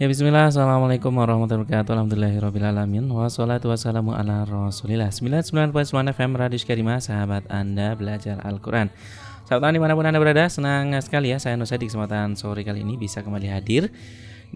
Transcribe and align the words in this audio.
Ya 0.00 0.08
bismillah, 0.08 0.48
Assalamualaikum 0.48 1.12
warahmatullahi 1.12 1.68
wabarakatuh. 1.68 1.92
Alhamdulillahirrahmanirrahim 1.92 3.12
Wassalatu 3.12 3.68
wassalamu 3.68 4.16
ala 4.16 4.48
rasulillah. 4.48 5.12
99.9 5.12 5.76
FM 6.16 6.40
Radio 6.40 6.56
Karimah 6.56 7.04
Sahabat 7.04 7.44
Anda 7.52 7.92
belajar 8.00 8.40
Al-Quran. 8.40 8.88
Sahabat 9.44 9.76
di 9.76 9.76
mana 9.76 9.92
pun 9.92 10.08
Anda 10.08 10.16
berada 10.16 10.48
Senang 10.48 10.96
sekali 11.04 11.28
ya. 11.28 11.36
Saya 11.36 11.60
Nusa 11.60 11.76
di 11.76 11.84
kesempatan 11.84 12.32
sore 12.32 12.64
kali 12.64 12.80
ini 12.80 12.96
Bisa 12.96 13.20
kembali 13.20 13.52
hadir. 13.52 13.92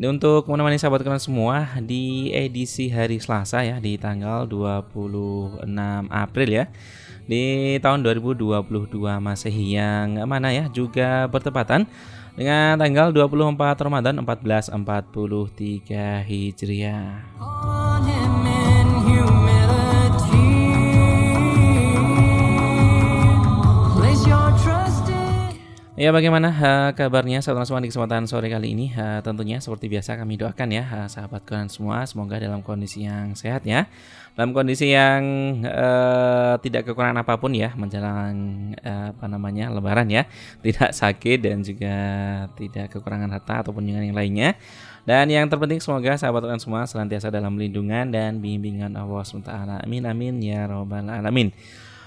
Untuk 0.01 0.49
menemani 0.49 0.81
sahabat 0.81 1.05
kalian 1.05 1.21
semua 1.21 1.77
di 1.77 2.33
edisi 2.33 2.89
hari 2.89 3.21
Selasa 3.21 3.69
ya 3.69 3.77
di 3.85 4.01
tanggal 4.01 4.49
26 4.49 5.61
April 6.09 6.49
ya 6.49 6.73
di 7.29 7.77
tahun 7.85 8.01
2022 8.01 8.65
Masehi 9.21 9.77
yang 9.77 10.25
mana 10.25 10.57
ya 10.57 10.73
juga 10.73 11.29
bertepatan 11.29 11.85
dengan 12.35 12.75
tanggal 12.79 13.15
24 13.15 13.87
Ramadan 13.87 14.19
1443 14.27 16.27
Hijriah. 16.27 17.23
Ya 25.95 26.11
bagaimana 26.11 26.51
uh, 26.51 26.91
kabarnya? 26.91 27.39
Sahabat 27.39 27.71
semua 27.71 27.79
di 27.79 27.87
kesempatan 27.87 28.27
sore 28.27 28.51
kali 28.51 28.75
ini. 28.75 28.91
Uh, 28.99 29.23
Tentunya 29.23 29.63
seperti 29.63 29.87
biasa 29.87 30.19
kami 30.19 30.35
doakan 30.35 30.75
ya 30.75 30.83
uh, 30.91 31.07
sahabat 31.07 31.47
kalian 31.47 31.71
semua. 31.71 32.03
Semoga 32.03 32.43
dalam 32.43 32.67
kondisi 32.67 33.07
yang 33.07 33.39
sehat 33.39 33.63
ya. 33.63 33.87
Dalam 34.35 34.51
kondisi 34.51 34.91
yang 34.91 35.23
uh, 35.63 36.59
tidak 36.59 36.91
kekurangan 36.91 37.23
apa 37.23 37.39
pun 37.39 37.55
ya 37.55 37.71
Menjelang 37.79 38.35
uh, 38.83 39.15
apa 39.15 39.31
namanya 39.31 39.71
lebaran 39.71 40.11
ya. 40.11 40.27
Tidak 40.67 40.91
sakit 40.91 41.39
dan 41.39 41.63
juga 41.63 41.97
tidak 42.59 42.99
kekurangan 42.99 43.31
harta 43.31 43.63
ataupun 43.63 43.87
yang 43.87 44.11
lainnya. 44.19 44.59
Dan 45.07 45.31
yang 45.31 45.47
terpenting 45.47 45.79
semoga 45.79 46.19
sahabat 46.19 46.43
kalian 46.43 46.59
semua 46.59 46.91
senantiasa 46.91 47.31
dalam 47.31 47.55
lindungan 47.55 48.11
dan 48.11 48.43
bimbingan 48.43 48.99
Allah 48.99 49.23
SWT 49.23 49.47
Amin 49.87 50.11
amin 50.11 50.43
ya 50.43 50.67
robbal 50.67 51.07
alamin 51.07 51.55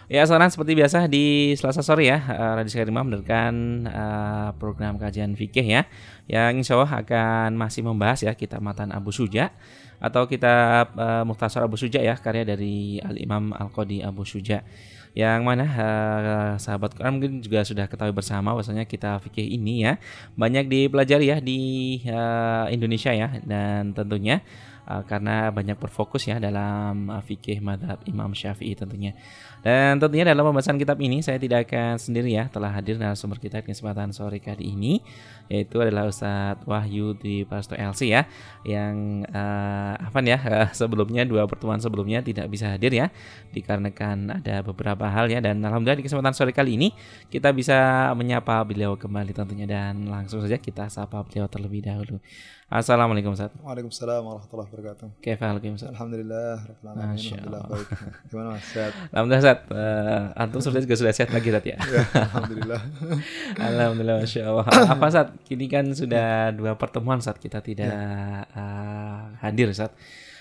Ya, 0.07 0.23
sekarang 0.23 0.47
seperti 0.47 0.71
biasa 0.71 1.11
di 1.11 1.51
Selasa 1.59 1.83
sore 1.83 2.07
ya, 2.07 2.23
uh, 2.23 2.55
Radio 2.55 2.71
Sekarima 2.71 3.03
menerkan 3.03 3.83
uh, 3.91 4.55
program 4.55 4.95
kajian 4.95 5.35
fikih 5.35 5.67
ya, 5.67 5.83
yang 6.31 6.55
insya 6.55 6.79
Allah 6.79 7.03
akan 7.03 7.59
masih 7.59 7.83
membahas 7.83 8.23
ya 8.23 8.31
kitab 8.31 8.63
Matan 8.63 8.95
Abu 8.95 9.11
Suja 9.11 9.51
atau 9.99 10.23
kitab 10.23 10.95
uh, 10.95 11.27
Muhtasar 11.27 11.59
Abu 11.67 11.75
Suja 11.75 11.99
ya, 11.99 12.15
karya 12.15 12.47
dari 12.47 13.03
Al 13.03 13.19
Imam 13.19 13.51
Al 13.51 13.67
Qadi 13.67 13.99
Abu 13.99 14.23
Suja. 14.23 14.63
Yang 15.11 15.41
mana 15.43 15.65
uh, 15.67 16.53
sahabat 16.55 16.95
Quran 16.95 17.19
mungkin 17.19 17.33
juga 17.43 17.67
sudah 17.67 17.91
ketahui 17.91 18.15
bersama 18.15 18.55
bahwasanya 18.55 18.87
kita 18.87 19.19
fikih 19.27 19.59
ini 19.59 19.91
ya 19.91 19.99
banyak 20.39 20.71
dipelajari 20.71 21.35
ya 21.35 21.37
di 21.43 21.59
uh, 22.07 22.71
Indonesia 22.71 23.11
ya 23.11 23.41
dan 23.43 23.97
tentunya 23.97 24.45
uh, 24.85 25.01
karena 25.09 25.49
banyak 25.49 25.73
berfokus 25.75 26.29
ya 26.29 26.37
dalam 26.37 27.09
fikih 27.25 27.59
madhab 27.59 27.99
Imam 28.07 28.31
Syafi'i 28.31 28.77
tentunya. 28.77 29.17
Dan 29.65 29.97
tentunya 30.01 30.27
dalam 30.27 30.45
pembahasan 30.47 30.77
kitab 30.77 30.97
ini 31.01 31.21
saya 31.25 31.41
tidak 31.41 31.69
akan 31.69 31.97
sendiri 31.97 32.33
ya, 32.33 32.49
telah 32.49 32.71
hadir 32.71 32.97
narasumber 32.97 33.41
kita 33.41 33.61
di 33.61 33.73
kesempatan 33.73 34.13
sore 34.13 34.41
kali 34.41 34.73
ini 34.73 35.01
yaitu 35.47 35.79
adalah 35.79 36.07
Ustadz 36.07 36.67
Wahyu 36.67 37.15
di 37.15 37.47
Pasto 37.47 37.73
LC 37.75 38.11
ya 38.11 38.27
yang 38.67 39.23
uh, 39.31 39.95
apa 39.95 40.19
ya 40.23 40.39
uh, 40.39 40.69
sebelumnya 40.75 41.23
dua 41.23 41.47
pertemuan 41.47 41.79
sebelumnya 41.79 42.19
tidak 42.19 42.51
bisa 42.51 42.75
hadir 42.75 42.91
ya 42.91 43.07
dikarenakan 43.55 44.43
ada 44.43 44.61
beberapa 44.63 45.07
hal 45.07 45.31
ya 45.31 45.39
dan 45.39 45.63
alhamdulillah 45.63 45.99
di 45.99 46.05
kesempatan 46.05 46.35
sore 46.35 46.51
kali 46.51 46.75
ini 46.75 46.91
kita 47.31 47.55
bisa 47.55 48.11
menyapa 48.13 48.59
beliau 48.67 48.99
kembali 48.99 49.31
tentunya 49.31 49.65
dan 49.67 50.07
langsung 50.11 50.43
saja 50.43 50.59
kita 50.59 50.91
sapa 50.91 51.23
beliau 51.23 51.47
terlebih 51.47 51.83
dahulu. 51.83 52.19
Assalamualaikum 52.67 53.31
Ustaz. 53.31 53.55
Waalaikumsalam 53.63 54.27
warahmatullahi 54.27 54.67
wabarakatuh. 54.67 55.07
Kaifa 55.23 55.55
Ustaz? 55.55 55.87
Alhamdulillah 55.95 56.67
Alhamdulillah 56.83 57.63
baik. 57.71 57.87
Gimana 58.27 58.47
Mas? 58.59 58.63
Sehat? 58.67 58.91
Alhamdulillah 59.15 59.46
Ustaz. 59.47 59.63
Uh, 59.71 60.35
antum 60.35 60.59
sudah 60.59 60.83
juga 60.83 60.95
sudah 60.99 61.13
sehat 61.15 61.31
lagi 61.31 61.47
Ustaz 61.47 61.63
ya? 61.63 61.77
ya 61.95 62.03
alhamdulillah. 62.11 62.81
alhamdulillah 63.71 64.17
Masya 64.19 64.41
Allah. 64.43 64.65
Apa 64.67 65.05
Ustaz? 65.07 65.27
Kini 65.47 65.71
kan 65.71 65.87
sudah 65.95 66.51
dua 66.51 66.75
pertemuan 66.75 67.23
saat 67.23 67.39
kita 67.39 67.63
tidak 67.63 67.87
ya. 67.87 68.43
uh, 68.51 69.39
hadir 69.39 69.71
Ustaz. 69.71 69.95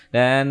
Dan 0.07 0.47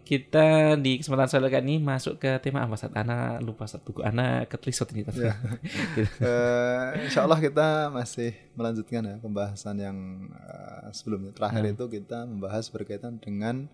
kita 0.00 0.76
di 0.80 0.96
kesempatan 0.96 1.28
sore 1.28 1.52
kali 1.52 1.60
ini 1.60 1.76
masuk 1.76 2.16
ke 2.16 2.40
tema 2.40 2.64
apa 2.64 2.72
saat 2.76 2.96
Ana 2.96 3.36
lupa 3.36 3.68
satu 3.68 3.92
buku 3.92 4.00
Ana 4.00 4.48
ketelisut 4.48 4.88
ini. 4.96 5.04
Ya. 5.12 5.36
uh, 6.24 6.96
insya 7.04 7.24
Allah 7.24 7.36
kita 7.36 7.92
masih 7.92 8.32
melanjutkan 8.56 9.04
ya 9.04 9.16
pembahasan 9.20 9.76
yang 9.80 9.96
uh, 10.36 10.88
sebelumnya. 10.92 11.36
Terakhir 11.36 11.64
hmm. 11.68 11.74
itu 11.76 11.84
kita 12.00 12.24
membahas 12.24 12.64
berkaitan 12.72 13.20
dengan 13.20 13.68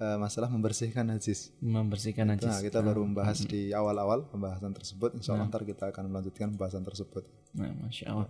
uh, 0.00 0.18
masalah 0.18 0.48
membersihkan 0.50 1.06
najis. 1.06 1.54
Membersihkan 1.62 2.26
najis. 2.30 2.50
Nah, 2.50 2.60
kita 2.62 2.82
baru 2.82 3.06
membahas 3.06 3.42
hmm. 3.42 3.48
di 3.50 3.62
awal-awal 3.70 4.26
pembahasan 4.30 4.72
tersebut. 4.74 5.18
Insya 5.18 5.34
Allah 5.34 5.46
hmm. 5.46 5.54
ntar 5.54 5.62
kita 5.66 5.84
akan 5.90 6.04
melanjutkan 6.10 6.50
pembahasan 6.54 6.82
tersebut. 6.82 7.24
Nah, 7.54 7.70
Masya 7.84 8.06
Allah. 8.10 8.28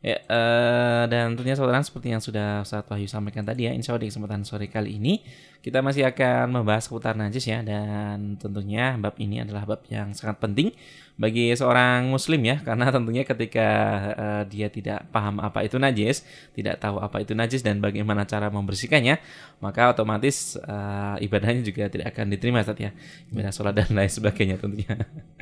Ya, 0.00 0.16
uh, 0.32 1.04
dan 1.12 1.36
tentunya 1.36 1.52
saudara 1.52 1.76
seperti 1.84 2.08
yang 2.08 2.24
sudah 2.24 2.64
saat 2.64 2.88
Wahyu 2.88 3.04
sampaikan 3.04 3.44
tadi 3.44 3.68
ya, 3.68 3.76
insya 3.76 3.92
Allah 3.92 4.08
di 4.08 4.08
kesempatan 4.08 4.48
sore 4.48 4.64
kali 4.72 4.96
ini 4.96 5.20
kita 5.60 5.84
masih 5.84 6.08
akan 6.08 6.56
membahas 6.56 6.88
seputar 6.88 7.20
najis 7.20 7.44
ya, 7.44 7.60
dan 7.60 8.40
tentunya 8.40 8.96
bab 8.96 9.20
ini 9.20 9.44
adalah 9.44 9.68
bab 9.68 9.84
yang 9.92 10.16
sangat 10.16 10.40
penting 10.40 10.72
bagi 11.20 11.52
seorang 11.52 12.08
muslim 12.08 12.40
ya 12.40 12.64
karena 12.64 12.88
tentunya 12.88 13.28
ketika 13.28 13.68
uh, 14.16 14.42
dia 14.48 14.72
tidak 14.72 15.04
paham 15.12 15.36
apa 15.44 15.60
itu 15.68 15.76
najis, 15.76 16.24
tidak 16.56 16.80
tahu 16.80 16.96
apa 16.96 17.20
itu 17.20 17.36
najis 17.36 17.60
dan 17.60 17.76
bagaimana 17.76 18.24
cara 18.24 18.48
membersihkannya, 18.48 19.20
maka 19.60 19.92
otomatis 19.92 20.56
uh, 20.64 21.20
ibadahnya 21.20 21.60
juga 21.60 21.92
tidak 21.92 22.16
akan 22.16 22.32
diterima 22.32 22.64
saat 22.64 22.80
ya. 22.80 22.96
Ibadah 23.28 23.52
sholat 23.52 23.76
dan 23.76 23.92
lain 23.92 24.08
sebagainya 24.08 24.56
tentunya. 24.56 24.96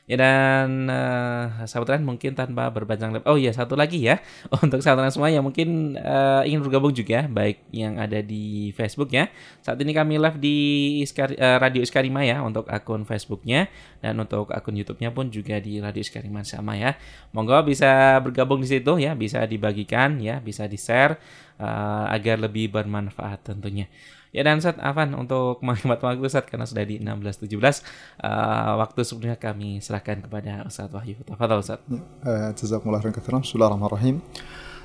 Ya 0.10 0.18
dan 0.18 0.90
uh, 0.90 1.70
sahabat 1.70 2.02
mungkin 2.02 2.34
tanpa 2.34 2.66
berpanjang 2.74 3.14
lebar. 3.14 3.30
Oh 3.30 3.38
iya 3.38 3.54
satu 3.54 3.78
lagi 3.78 4.02
ya 4.02 4.18
untuk 4.66 4.82
sahabat 4.82 5.14
semua 5.14 5.30
yang 5.30 5.46
mungkin 5.46 6.02
uh, 6.02 6.42
ingin 6.50 6.66
bergabung 6.66 6.90
juga 6.90 7.30
baik 7.30 7.62
yang 7.70 8.02
ada 8.02 8.18
di 8.26 8.74
Facebook 8.74 9.14
ya. 9.14 9.30
Saat 9.62 9.78
ini 9.86 9.94
kami 9.94 10.18
live 10.18 10.42
di 10.42 10.58
Iskar, 11.06 11.38
uh, 11.38 11.62
Radio 11.62 11.86
Iskarima 11.86 12.26
ya 12.26 12.42
untuk 12.42 12.66
akun 12.74 13.06
Facebooknya 13.06 13.70
dan 14.02 14.18
untuk 14.18 14.50
akun 14.50 14.74
YouTube-nya 14.74 15.14
pun 15.14 15.30
juga 15.30 15.62
di 15.62 15.78
Radio 15.78 16.02
Iskarima 16.02 16.42
sama 16.42 16.74
ya. 16.74 16.98
Monggo 17.30 17.62
bisa 17.62 18.18
bergabung 18.26 18.66
di 18.66 18.70
situ 18.74 18.98
ya, 18.98 19.14
bisa 19.14 19.46
dibagikan 19.46 20.18
ya, 20.18 20.42
bisa 20.42 20.66
di-share 20.66 21.22
uh, 21.62 22.10
agar 22.10 22.42
lebih 22.42 22.74
bermanfaat 22.74 23.46
tentunya. 23.46 23.86
Ya 24.35 24.43
dan 24.43 24.59
Ustaz 24.59 24.75
Afan 24.83 25.15
untuk 25.15 25.63
menghemat 25.63 26.03
waktu 26.03 26.19
Ustaz 26.19 26.43
karena 26.51 26.67
sudah 26.67 26.83
di 26.83 26.99
16.17 26.99 27.55
uh, 27.55 28.83
waktu 28.83 29.01
sebelumnya 29.07 29.39
kami 29.39 29.79
serahkan 29.79 30.27
kepada 30.27 30.67
Ustaz 30.67 30.91
Wahyu. 30.91 31.23
Tafadhal 31.23 31.63
Ustaz. 31.63 31.79
Uh, 31.87 32.51
Jazakumullah 32.59 32.99
khairan 32.99 33.15
katsiran. 33.15 33.41
Bismillahirrahmanirrahim. 33.47 34.19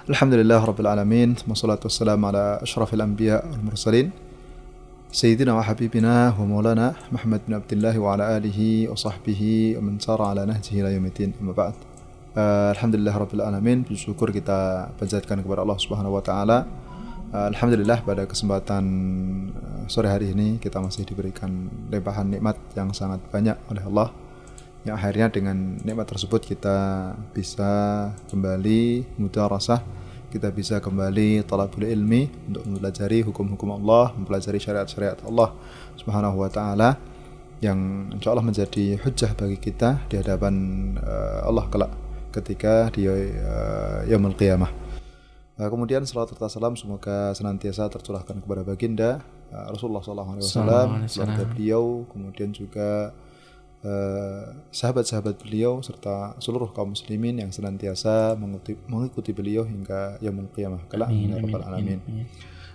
Alhamdulillah 0.05 0.61
rabbil 0.61 0.89
alamin. 0.93 1.33
Wassalatu 1.49 1.89
wassalamu 1.89 2.29
ala 2.29 2.61
asyrafil 2.61 3.01
anbiya 3.01 3.41
wal 3.41 3.73
mursalin. 3.73 4.13
سيدنا 5.09 5.57
وحبيبنا 5.57 6.37
ومولانا 6.37 6.93
محمد 7.11 7.41
بن 7.49 7.53
عبد 7.53 7.71
الله 7.73 7.99
وعلى 7.99 8.37
آله 8.37 8.59
وصحبه 8.93 9.41
ومن 9.77 9.97
سار 9.99 10.21
على 10.21 10.45
نهجه 10.45 10.69
إلى 10.81 10.93
يوم 10.93 11.05
الدين 11.05 11.33
أما 11.41 11.51
بعد 11.57 11.73
uh, 12.37 12.69
Alhamdulillah 12.77 13.17
Rabbil 13.17 13.41
Alamin 13.41 13.81
bersyukur 13.89 14.29
kita 14.29 14.93
panjatkan 15.01 15.41
kepada 15.41 15.65
Allah 15.65 15.81
Subhanahu 15.81 16.13
Wa 16.13 16.21
Taala 16.21 16.57
Alhamdulillah 17.34 18.06
pada 18.06 18.30
kesempatan 18.30 18.84
eh, 19.50 19.84
sore 19.90 20.06
hari 20.06 20.30
ini 20.30 20.62
kita 20.62 20.78
masih 20.78 21.02
diberikan 21.02 21.66
limpahan 21.90 22.30
nikmat 22.30 22.54
yang 22.78 22.94
sangat 22.94 23.18
banyak 23.34 23.58
oleh 23.74 23.82
Allah 23.82 24.14
yang 24.86 24.94
akhirnya 24.94 25.34
dengan 25.34 25.82
nikmat 25.82 26.06
tersebut 26.06 26.46
kita 26.46 27.10
bisa 27.34 28.14
kembali 28.30 29.18
mudah 29.18 29.50
rasa 29.50 29.82
kita 30.30 30.54
bisa 30.54 30.78
kembali 30.78 31.42
talabul 31.42 31.82
ilmi 31.82 32.30
untuk 32.50 32.66
mempelajari 32.66 33.22
hukum-hukum 33.22 33.70
Allah, 33.82 34.10
mempelajari 34.18 34.58
syariat-syariat 34.58 35.18
Allah 35.26 35.54
Subhanahu 35.94 36.42
wa 36.42 36.50
taala 36.50 36.98
yang 37.62 38.10
insya 38.10 38.34
Allah 38.34 38.42
menjadi 38.42 38.98
hujah 38.98 39.30
bagi 39.38 39.58
kita 39.62 40.06
di 40.10 40.18
hadapan 40.18 40.54
uh, 40.98 41.46
Allah 41.46 41.70
kelak 41.70 41.94
ketika 42.34 42.90
di 42.90 43.06
uh, 43.06 44.02
yaumul 44.10 44.34
qiyamah. 44.34 44.83
Uh, 45.54 45.70
kemudian 45.70 46.02
salawat 46.02 46.34
serta 46.34 46.50
salam 46.50 46.74
semoga 46.74 47.30
senantiasa 47.30 47.86
tercurahkan 47.86 48.42
kepada 48.42 48.66
baginda 48.66 49.22
uh, 49.54 49.70
Rasulullah 49.70 50.02
SAW, 50.02 50.42
keluarga 51.06 51.44
beliau, 51.46 52.02
kemudian 52.10 52.50
juga 52.50 53.14
uh, 53.86 54.44
sahabat-sahabat 54.74 55.38
beliau 55.38 55.78
serta 55.78 56.34
seluruh 56.42 56.74
kaum 56.74 56.90
muslimin 56.96 57.38
yang 57.38 57.54
senantiasa 57.54 58.34
mengikuti, 58.34 58.74
mengikuti 58.90 59.30
beliau 59.30 59.62
hingga 59.62 60.18
yaumul 60.18 60.50
qiyamah 60.50 60.82
kelak 60.90 61.14
ya 61.14 61.38
rabbal 61.38 61.64
alamin. 61.70 62.02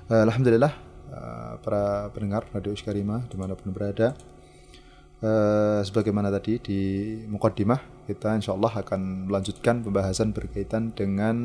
Uh, 0.07 0.23
Alhamdulillah 0.23 0.71
uh, 1.11 1.53
para 1.59 2.07
pendengar 2.15 2.47
Radio 2.55 2.71
Iskarima 2.71 3.27
di 3.27 3.35
mana 3.35 3.59
pun 3.59 3.75
berada 3.75 4.15
uh, 5.19 5.83
sebagaimana 5.83 6.31
tadi 6.31 6.63
di 6.63 6.79
mukaddimah 7.27 8.07
kita 8.09 8.33
insya 8.39 8.57
Allah 8.57 8.73
akan 8.73 9.29
melanjutkan 9.29 9.85
pembahasan 9.85 10.33
berkaitan 10.33 10.95
dengan 10.95 11.35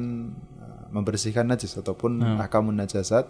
membersihkan 0.95 1.51
najis 1.51 1.75
ataupun 1.75 2.23
hmm. 2.23 2.39
akamun 2.39 2.79
najasat 2.79 3.27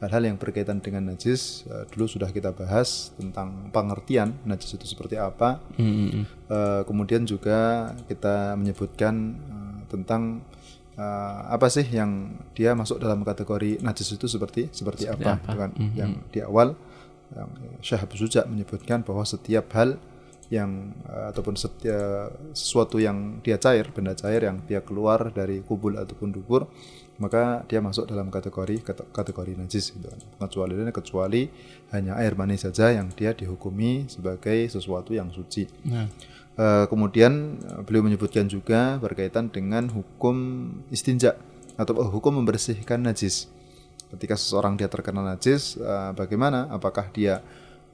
hal-hal 0.00 0.24
yang 0.26 0.36
berkaitan 0.40 0.80
dengan 0.80 1.12
najis 1.12 1.68
uh, 1.68 1.84
dulu 1.92 2.08
sudah 2.08 2.32
kita 2.32 2.50
bahas 2.50 3.12
tentang 3.20 3.70
pengertian 3.70 4.34
najis 4.48 4.74
itu 4.74 4.88
seperti 4.88 5.20
apa 5.20 5.60
hmm. 5.76 6.48
uh, 6.48 6.82
kemudian 6.88 7.28
juga 7.28 7.92
kita 8.08 8.56
menyebutkan 8.56 9.36
uh, 9.36 9.78
tentang 9.92 10.42
uh, 10.96 11.52
apa 11.52 11.68
sih 11.70 11.84
yang 11.84 12.34
dia 12.56 12.72
masuk 12.72 12.98
dalam 12.98 13.22
kategori 13.22 13.84
najis 13.84 14.16
itu 14.16 14.26
seperti 14.26 14.72
seperti, 14.72 15.06
seperti 15.06 15.28
apa, 15.28 15.44
apa? 15.44 15.52
Kan? 15.52 15.70
Hmm. 15.76 15.92
yang 15.94 16.12
di 16.32 16.40
awal 16.40 16.74
yang 17.34 17.50
Syekh 17.82 18.04
Abu 18.04 18.16
Suja 18.18 18.46
menyebutkan 18.46 19.02
bahwa 19.02 19.26
setiap 19.26 19.70
hal 19.74 19.98
yang 20.52 20.92
uh, 21.08 21.32
ataupun 21.32 21.56
setia, 21.56 22.28
sesuatu 22.52 23.00
yang 23.00 23.40
dia 23.40 23.56
cair, 23.56 23.88
benda 23.92 24.12
cair 24.12 24.44
yang 24.44 24.60
dia 24.68 24.84
keluar 24.84 25.32
dari 25.32 25.64
kubul 25.64 25.96
ataupun 25.96 26.34
dubur, 26.34 26.68
maka 27.16 27.62
dia 27.70 27.78
masuk 27.78 28.10
dalam 28.10 28.28
kategori 28.28 28.82
kategori 29.14 29.52
najis 29.54 29.94
gitu 29.94 30.06
kan. 30.10 30.20
Kecuali 30.48 30.74
kecuali 30.90 31.42
hanya 31.94 32.18
air 32.18 32.34
mani 32.34 32.58
saja 32.58 32.90
yang 32.90 33.08
dia 33.14 33.32
dihukumi 33.32 34.10
sebagai 34.10 34.66
sesuatu 34.68 35.14
yang 35.14 35.30
suci. 35.30 35.70
Nah. 35.86 36.08
Uh, 36.54 36.86
kemudian 36.86 37.58
beliau 37.82 38.06
menyebutkan 38.06 38.46
juga 38.46 38.94
berkaitan 39.02 39.50
dengan 39.50 39.90
hukum 39.90 40.70
istinja 40.86 41.34
atau 41.74 41.98
hukum 42.06 42.38
membersihkan 42.38 43.02
najis. 43.02 43.50
Ketika 44.14 44.38
seseorang 44.38 44.78
dia 44.78 44.86
terkena 44.86 45.26
najis, 45.26 45.74
uh, 45.82 46.14
bagaimana? 46.14 46.70
Apakah 46.70 47.10
dia 47.10 47.42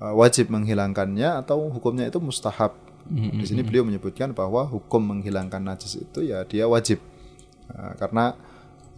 wajib 0.01 0.49
menghilangkannya 0.49 1.45
atau 1.45 1.69
hukumnya 1.69 2.09
itu 2.09 2.17
mustahab. 2.19 2.73
Mm-hmm. 3.11 3.41
Di 3.41 3.45
sini 3.45 3.61
beliau 3.61 3.85
menyebutkan 3.85 4.33
bahwa 4.33 4.65
hukum 4.65 5.01
menghilangkan 5.01 5.61
najis 5.61 6.01
itu 6.01 6.25
ya 6.25 6.45
dia 6.49 6.65
wajib 6.65 7.01
uh, 7.73 7.93
karena 8.01 8.37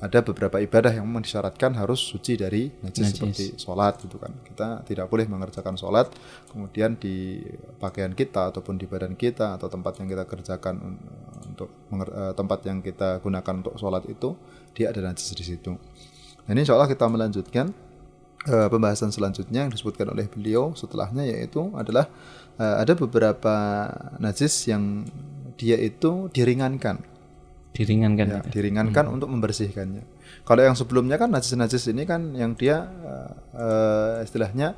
ada 0.02 0.18
beberapa 0.18 0.58
ibadah 0.58 0.90
yang 0.90 1.06
memang 1.06 1.22
disyaratkan 1.22 1.78
harus 1.78 2.02
suci 2.02 2.34
dari 2.34 2.66
najis, 2.82 3.06
najis 3.06 3.14
seperti 3.14 3.46
sholat 3.54 4.02
gitu 4.02 4.18
kan 4.18 4.34
kita 4.42 4.82
tidak 4.82 5.06
boleh 5.06 5.30
mengerjakan 5.30 5.78
sholat 5.78 6.10
kemudian 6.50 6.98
di 6.98 7.38
pakaian 7.78 8.10
kita 8.10 8.50
ataupun 8.50 8.82
di 8.82 8.90
badan 8.90 9.14
kita 9.14 9.54
atau 9.54 9.70
tempat 9.70 10.02
yang 10.02 10.10
kita 10.10 10.26
kerjakan 10.26 10.98
untuk 11.46 11.70
uh, 11.94 12.34
tempat 12.34 12.66
yang 12.66 12.82
kita 12.82 13.22
gunakan 13.22 13.54
untuk 13.62 13.78
sholat 13.78 14.02
itu 14.10 14.34
dia 14.74 14.90
ada 14.90 15.04
najis 15.04 15.30
di 15.36 15.44
situ. 15.44 15.76
Nah, 16.42 16.50
ini 16.50 16.66
insya 16.66 16.74
Allah 16.74 16.90
kita 16.90 17.06
melanjutkan 17.06 17.70
uh, 18.48 18.68
pembahasan 18.70 19.14
selanjutnya 19.14 19.66
yang 19.66 19.72
disebutkan 19.72 20.10
oleh 20.10 20.26
beliau 20.26 20.74
setelahnya 20.74 21.26
yaitu 21.26 21.70
adalah 21.76 22.10
uh, 22.58 22.82
ada 22.82 22.96
beberapa 22.98 23.54
najis 24.18 24.70
yang 24.70 25.06
dia 25.54 25.78
itu 25.78 26.32
diringankan. 26.32 27.02
Diringankan. 27.72 28.26
Ya, 28.28 28.40
diringankan 28.50 29.08
hmm. 29.08 29.14
untuk 29.14 29.28
membersihkannya. 29.32 30.04
Kalau 30.42 30.62
yang 30.64 30.76
sebelumnya 30.76 31.16
kan 31.16 31.30
najis-najis 31.30 31.92
ini 31.92 32.02
kan 32.04 32.34
yang 32.34 32.58
dia 32.58 32.84
uh, 33.54 34.24
istilahnya 34.24 34.74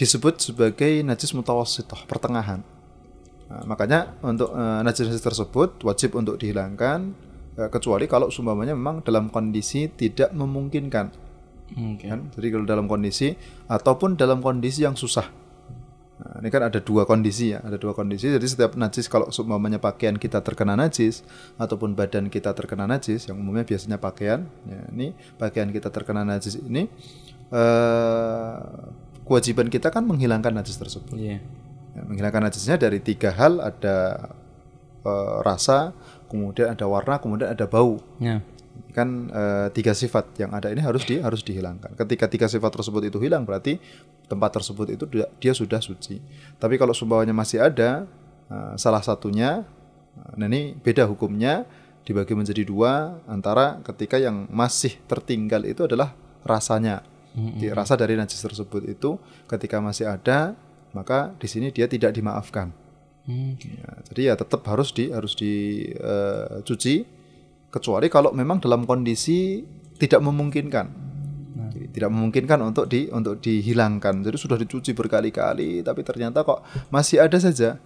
disebut 0.00 0.40
sebagai 0.40 1.04
najis 1.04 1.36
mutawassithah, 1.36 2.08
pertengahan. 2.08 2.64
Nah, 3.50 3.62
makanya 3.66 4.16
untuk 4.24 4.54
uh, 4.54 4.80
najis-najis 4.80 5.20
tersebut 5.20 5.82
wajib 5.84 6.16
untuk 6.16 6.40
dihilangkan 6.40 7.12
uh, 7.60 7.68
kecuali 7.68 8.08
kalau 8.08 8.32
sumpamanya 8.32 8.72
memang 8.72 9.04
dalam 9.04 9.28
kondisi 9.28 9.90
tidak 9.92 10.32
memungkinkan 10.32 11.29
Okay. 11.70 12.08
Kan? 12.10 12.30
Jadi 12.34 12.46
kalau 12.50 12.66
dalam 12.66 12.86
kondisi 12.90 13.34
ataupun 13.70 14.18
dalam 14.18 14.42
kondisi 14.42 14.82
yang 14.82 14.98
susah. 14.98 15.30
Nah, 16.20 16.36
ini 16.44 16.52
kan 16.52 16.68
ada 16.68 16.84
dua 16.84 17.08
kondisi 17.08 17.56
ya, 17.56 17.64
ada 17.64 17.80
dua 17.80 17.96
kondisi. 17.96 18.28
Jadi 18.28 18.44
setiap 18.44 18.76
najis 18.76 19.08
kalau 19.08 19.32
seumpamanya 19.32 19.80
pakaian 19.80 20.20
kita 20.20 20.44
terkena 20.44 20.76
najis 20.76 21.24
ataupun 21.56 21.96
badan 21.96 22.28
kita 22.28 22.52
terkena 22.52 22.84
najis, 22.84 23.24
yang 23.24 23.40
umumnya 23.40 23.64
biasanya 23.64 23.96
pakaian, 23.96 24.44
ya, 24.68 24.80
ini 24.92 25.16
pakaian 25.40 25.72
kita 25.72 25.88
terkena 25.88 26.20
najis 26.28 26.60
ini 26.60 26.92
eh, 27.48 28.56
kewajiban 29.24 29.72
kita 29.72 29.88
kan 29.88 30.04
menghilangkan 30.04 30.52
najis 30.52 30.76
tersebut. 30.76 31.16
Yeah. 31.16 31.40
Ya, 31.96 32.04
menghilangkan 32.04 32.52
najisnya 32.52 32.76
dari 32.76 33.00
tiga 33.00 33.32
hal, 33.32 33.56
ada 33.64 34.28
eh, 35.08 35.36
rasa, 35.40 35.96
kemudian 36.28 36.76
ada 36.76 36.84
warna, 36.84 37.16
kemudian 37.16 37.48
ada 37.48 37.64
bau. 37.64 37.96
Yeah 38.20 38.44
kan 38.90 39.28
e, 39.30 39.42
tiga 39.76 39.92
sifat 39.92 40.36
yang 40.40 40.50
ada 40.56 40.72
ini 40.72 40.82
harus 40.82 41.04
di 41.04 41.20
harus 41.20 41.44
dihilangkan. 41.44 41.94
Ketika 41.94 42.26
tiga 42.26 42.46
sifat 42.48 42.72
tersebut 42.72 43.08
itu 43.08 43.18
hilang 43.20 43.44
berarti 43.44 43.78
tempat 44.26 44.60
tersebut 44.60 44.94
itu 44.94 45.04
dia 45.38 45.52
sudah 45.52 45.78
suci. 45.78 46.20
Tapi 46.56 46.80
kalau 46.80 46.96
sumpahnya 46.96 47.36
masih 47.36 47.60
ada 47.60 48.08
e, 48.48 48.56
salah 48.80 49.04
satunya, 49.04 49.62
nah 50.36 50.48
ini 50.48 50.74
beda 50.76 51.06
hukumnya 51.06 51.68
dibagi 52.04 52.34
menjadi 52.34 52.66
dua 52.66 53.20
antara 53.28 53.78
ketika 53.84 54.18
yang 54.18 54.48
masih 54.50 54.96
tertinggal 55.06 55.62
itu 55.68 55.84
adalah 55.86 56.16
rasanya. 56.42 57.04
Mm-hmm. 57.30 57.70
Rasa 57.70 57.94
dari 57.94 58.18
najis 58.18 58.42
tersebut 58.42 58.82
itu 58.90 59.14
ketika 59.46 59.78
masih 59.78 60.10
ada 60.10 60.58
maka 60.90 61.30
di 61.38 61.46
sini 61.46 61.70
dia 61.70 61.86
tidak 61.86 62.10
dimaafkan. 62.10 62.74
Mm-hmm. 63.30 63.78
Ya, 63.78 63.90
jadi 64.10 64.20
ya 64.32 64.34
tetap 64.34 64.66
harus 64.66 64.90
di 64.90 65.14
harus 65.14 65.38
dicuci 65.38 66.94
e, 67.06 67.19
kecuali 67.70 68.10
kalau 68.10 68.34
memang 68.34 68.58
dalam 68.58 68.84
kondisi 68.84 69.62
tidak 69.96 70.20
memungkinkan. 70.20 70.86
Nah. 71.50 71.70
tidak 71.70 72.10
memungkinkan 72.10 72.58
untuk 72.66 72.90
di 72.90 73.06
untuk 73.10 73.38
dihilangkan. 73.38 74.26
Jadi 74.26 74.36
sudah 74.36 74.58
dicuci 74.58 74.90
berkali-kali 74.92 75.86
tapi 75.86 76.02
ternyata 76.02 76.42
kok 76.42 76.66
masih 76.90 77.22
ada 77.22 77.38
saja. 77.38 77.78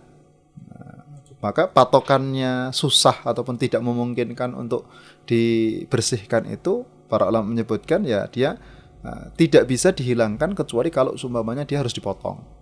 Nah, 0.72 1.04
maka 1.44 1.68
patokannya 1.68 2.72
susah 2.72 3.22
ataupun 3.22 3.60
tidak 3.60 3.84
memungkinkan 3.84 4.56
untuk 4.56 4.88
dibersihkan 5.28 6.48
itu 6.48 6.88
para 7.08 7.28
ulama 7.28 7.52
menyebutkan 7.52 8.02
ya 8.08 8.24
dia 8.28 8.56
uh, 9.04 9.28
tidak 9.36 9.68
bisa 9.68 9.92
dihilangkan 9.92 10.56
kecuali 10.56 10.88
kalau 10.88 11.14
sumpamanya 11.20 11.68
dia 11.68 11.80
harus 11.84 11.92
dipotong 11.92 12.53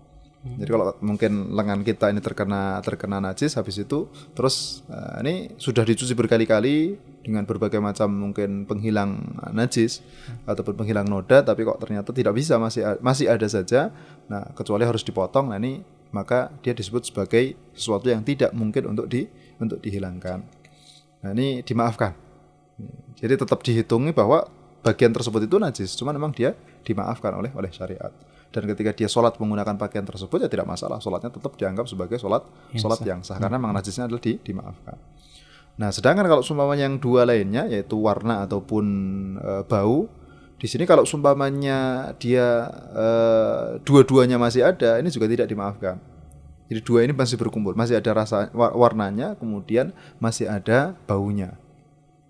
jadi 0.42 0.74
kalau 0.74 0.98
mungkin 0.98 1.54
lengan 1.54 1.86
kita 1.86 2.10
ini 2.10 2.18
terkena 2.18 2.82
terkena 2.82 3.22
najis 3.22 3.54
habis 3.54 3.78
itu 3.78 4.10
terus 4.34 4.82
uh, 4.90 5.22
ini 5.22 5.54
sudah 5.54 5.86
dicuci 5.86 6.18
berkali-kali 6.18 6.98
dengan 7.22 7.46
berbagai 7.46 7.78
macam 7.78 8.10
mungkin 8.10 8.66
penghilang 8.66 9.38
najis 9.54 10.02
ataupun 10.42 10.74
penghilang 10.74 11.06
noda 11.06 11.46
tapi 11.46 11.62
kok 11.62 11.78
ternyata 11.78 12.10
tidak 12.10 12.34
bisa 12.34 12.58
masih 12.58 12.98
masih 12.98 13.30
ada 13.30 13.46
saja. 13.46 13.94
Nah, 14.26 14.50
kecuali 14.58 14.82
harus 14.82 15.06
dipotong. 15.06 15.54
Nah, 15.54 15.62
ini 15.62 15.86
maka 16.10 16.50
dia 16.60 16.74
disebut 16.74 17.06
sebagai 17.06 17.54
sesuatu 17.78 18.10
yang 18.10 18.26
tidak 18.26 18.50
mungkin 18.50 18.90
untuk 18.90 19.06
di 19.06 19.30
untuk 19.62 19.78
dihilangkan. 19.78 20.42
Nah, 21.22 21.30
ini 21.38 21.62
dimaafkan. 21.62 22.18
Jadi 23.14 23.38
tetap 23.38 23.62
dihitungi 23.62 24.10
bahwa 24.10 24.50
bagian 24.82 25.14
tersebut 25.14 25.46
itu 25.46 25.62
najis, 25.62 25.94
cuman 25.94 26.18
memang 26.18 26.34
dia 26.34 26.58
dimaafkan 26.82 27.30
oleh 27.38 27.54
oleh 27.54 27.70
syariat 27.70 28.10
dan 28.52 28.68
ketika 28.68 28.92
dia 28.92 29.08
sholat 29.08 29.40
menggunakan 29.40 29.80
pakaian 29.80 30.04
tersebut 30.04 30.44
ya 30.44 30.48
tidak 30.52 30.68
masalah 30.68 31.00
sholatnya 31.00 31.32
tetap 31.32 31.56
dianggap 31.56 31.88
sebagai 31.88 32.20
sholat 32.20 32.44
yang 32.76 32.82
sholat 32.84 32.98
sah. 33.00 33.08
yang 33.08 33.20
sah 33.24 33.36
karena 33.40 33.56
memang 33.56 33.72
najisnya 33.72 34.04
adalah 34.04 34.20
di, 34.20 34.36
dimaafkan. 34.36 34.96
Nah 35.80 35.88
sedangkan 35.88 36.28
kalau 36.28 36.44
sumpamanya 36.44 36.84
yang 36.84 37.00
dua 37.00 37.24
lainnya 37.24 37.64
yaitu 37.72 37.96
warna 37.96 38.44
ataupun 38.44 38.84
e, 39.40 39.52
bau 39.64 40.04
di 40.60 40.68
sini 40.68 40.84
kalau 40.84 41.08
sumpamanya 41.08 42.12
dia 42.20 42.68
e, 42.92 43.06
dua-duanya 43.80 44.36
masih 44.36 44.68
ada 44.68 45.00
ini 45.00 45.08
juga 45.08 45.24
tidak 45.32 45.48
dimaafkan. 45.48 45.96
Jadi 46.68 46.80
dua 46.84 47.04
ini 47.04 47.12
masih 47.12 47.36
berkumpul, 47.36 47.76
masih 47.76 48.00
ada 48.00 48.16
rasa 48.16 48.48
warnanya, 48.52 49.36
kemudian 49.36 49.92
masih 50.16 50.48
ada 50.48 50.96
baunya. 51.04 51.52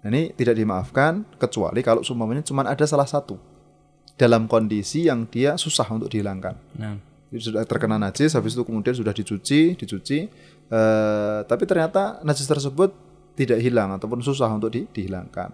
Nah, 0.03 0.11
ini 0.11 0.35
tidak 0.35 0.59
dimaafkan 0.59 1.23
kecuali 1.39 1.79
kalau 1.87 2.03
sumpamanya 2.03 2.43
cuma 2.43 2.67
ada 2.67 2.83
salah 2.83 3.07
satu 3.07 3.52
dalam 4.17 4.47
kondisi 4.47 5.09
yang 5.09 5.27
dia 5.27 5.57
susah 5.57 5.89
untuk 5.91 6.13
dihilangkan. 6.13 6.55
Nah. 6.79 6.97
Jadi 7.33 7.49
sudah 7.49 7.65
terkena 7.65 7.97
najis, 7.97 8.37
habis 8.37 8.53
itu 8.53 8.61
kemudian 8.61 8.93
sudah 8.93 9.17
dicuci, 9.17 9.73
dicuci, 9.73 10.29
uh, 10.69 11.41
tapi 11.49 11.65
ternyata 11.65 12.21
najis 12.21 12.45
tersebut 12.45 12.93
tidak 13.33 13.57
hilang 13.65 13.97
ataupun 13.97 14.21
susah 14.21 14.53
untuk 14.53 14.69
di, 14.69 14.85
dihilangkan. 14.85 15.49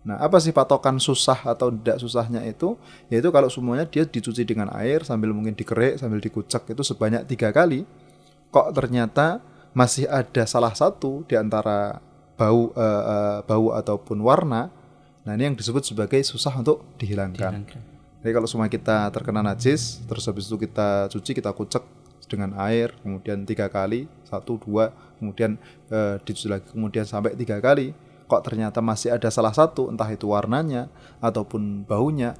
Nah, 0.00 0.16
apa 0.16 0.40
sih 0.40 0.48
patokan 0.48 0.96
susah 0.96 1.44
atau 1.44 1.68
tidak 1.68 2.00
susahnya 2.00 2.40
itu? 2.48 2.72
Yaitu 3.12 3.28
kalau 3.28 3.52
semuanya 3.52 3.84
dia 3.84 4.08
dicuci 4.08 4.48
dengan 4.48 4.72
air 4.72 5.04
sambil 5.04 5.36
mungkin 5.36 5.52
dikerik, 5.52 6.00
sambil 6.00 6.24
dikucek 6.24 6.72
itu 6.72 6.80
sebanyak 6.80 7.28
tiga 7.28 7.52
kali, 7.52 7.84
kok 8.48 8.72
ternyata 8.72 9.44
masih 9.76 10.08
ada 10.08 10.48
salah 10.48 10.72
satu 10.72 11.20
di 11.28 11.36
antara 11.36 12.00
bau 12.40 12.72
uh, 12.72 12.80
uh, 12.80 13.38
bau 13.44 13.76
ataupun 13.76 14.24
warna. 14.24 14.72
Nah 15.28 15.36
ini 15.36 15.52
yang 15.52 15.56
disebut 15.60 15.84
sebagai 15.84 16.24
susah 16.24 16.56
untuk 16.56 16.80
dihilangkan. 16.96 17.60
Dihilangkan. 17.60 17.89
Jadi 18.20 18.32
kalau 18.36 18.48
semua 18.48 18.68
kita 18.68 19.08
terkena 19.08 19.40
najis, 19.40 20.04
terus 20.04 20.28
habis 20.28 20.44
itu 20.44 20.56
kita 20.60 21.08
cuci, 21.08 21.30
kita 21.32 21.50
kucek 21.56 21.80
dengan 22.28 22.52
air, 22.60 22.92
kemudian 23.00 23.42
tiga 23.48 23.66
kali, 23.66 24.06
satu, 24.28 24.60
dua, 24.60 24.92
kemudian 25.18 25.56
eh, 25.88 26.20
dicuci 26.22 26.46
lagi, 26.46 26.68
kemudian 26.70 27.08
sampai 27.08 27.32
tiga 27.34 27.58
kali, 27.58 27.96
kok 28.28 28.44
ternyata 28.46 28.78
masih 28.84 29.16
ada 29.16 29.26
salah 29.32 29.50
satu, 29.50 29.88
entah 29.90 30.06
itu 30.12 30.28
warnanya 30.30 30.86
ataupun 31.18 31.82
baunya, 31.88 32.36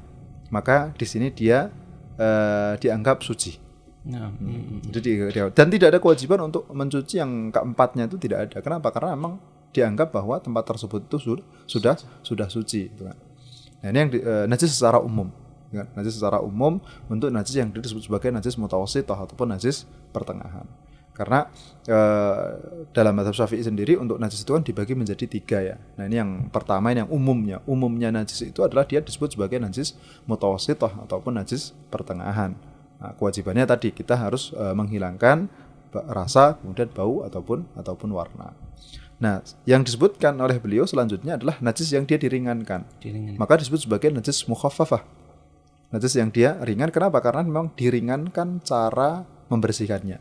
maka 0.53 0.93
di 0.95 1.07
sini 1.09 1.33
dia 1.33 1.73
eh, 2.21 2.77
dianggap 2.77 3.25
suci. 3.25 3.57
Nah, 4.01 4.33
mm, 4.33 4.49
mm. 4.49 4.81
Jadi 4.93 5.11
dia- 5.33 5.53
dan 5.53 5.69
tidak 5.69 5.89
ada 5.97 6.01
kewajiban 6.01 6.41
untuk 6.45 6.69
mencuci 6.73 7.21
yang 7.21 7.53
keempatnya 7.53 8.09
itu 8.09 8.17
tidak 8.17 8.49
ada. 8.49 8.59
Kenapa? 8.65 8.89
Karena 8.93 9.13
memang 9.17 9.41
dianggap 9.77 10.13
bahwa 10.13 10.41
tempat 10.41 10.65
tersebut 10.73 11.05
itu 11.05 11.17
sudah 11.21 11.45
sudah 11.69 11.95
sudah 12.25 12.49
suci. 12.49 12.89
Gitu 12.89 13.03
kan. 13.05 13.17
Nah 13.81 13.89
ini 13.93 13.99
yang 14.01 14.11
di, 14.13 14.19
eh, 14.21 14.45
najis 14.49 14.73
secara 14.73 15.01
umum. 15.01 15.29
Najis 15.71 16.19
secara 16.19 16.43
umum 16.43 16.83
untuk 17.07 17.31
najis 17.31 17.55
yang 17.55 17.71
disebut 17.71 18.11
sebagai 18.11 18.35
najis 18.35 18.59
mutawasithah 18.59 19.15
ataupun 19.15 19.55
najis 19.55 19.87
pertengahan. 20.11 20.67
Karena 21.15 21.47
eh, 21.85 22.47
dalam 22.97 23.13
mazhab 23.13 23.37
Syafi'i 23.37 23.61
sendiri 23.61 23.95
untuk 24.01 24.17
najis 24.17 24.41
itu 24.41 24.51
kan 24.57 24.65
dibagi 24.65 24.97
menjadi 24.97 25.29
tiga 25.29 25.59
ya. 25.61 25.77
Nah 26.01 26.09
ini 26.09 26.17
yang 26.17 26.31
pertama 26.49 26.91
ini 26.91 27.05
yang 27.05 27.13
umumnya. 27.13 27.61
Umumnya 27.69 28.09
najis 28.09 28.41
itu 28.41 28.65
adalah 28.65 28.89
dia 28.89 29.05
disebut 29.05 29.37
sebagai 29.37 29.61
najis 29.61 29.95
mutawasithah 30.25 31.07
ataupun 31.07 31.37
najis 31.37 31.77
pertengahan. 31.93 32.57
Nah, 33.01 33.13
kewajibannya 33.17 33.65
tadi 33.69 33.93
kita 33.93 34.17
harus 34.17 34.53
eh, 34.57 34.73
menghilangkan 34.73 35.49
rasa, 35.91 36.57
kemudian 36.63 36.89
bau 36.95 37.27
ataupun 37.27 37.67
ataupun 37.75 38.09
warna. 38.15 38.55
Nah, 39.21 39.45
yang 39.69 39.85
disebutkan 39.85 40.33
oleh 40.41 40.57
beliau 40.57 40.89
selanjutnya 40.89 41.37
adalah 41.37 41.61
najis 41.61 41.93
yang 41.93 42.09
dia 42.09 42.17
diringankan. 42.17 42.89
Diringan. 43.05 43.37
Maka 43.37 43.61
disebut 43.61 43.85
sebagai 43.85 44.09
najis 44.09 44.49
mukhaffafah. 44.49 45.05
Najis 45.91 46.15
yang 46.19 46.31
dia 46.31 46.55
ringan 46.63 46.95
kenapa? 46.95 47.19
Karena 47.19 47.43
memang 47.43 47.75
diringankan 47.75 48.63
cara 48.63 49.27
membersihkannya. 49.51 50.19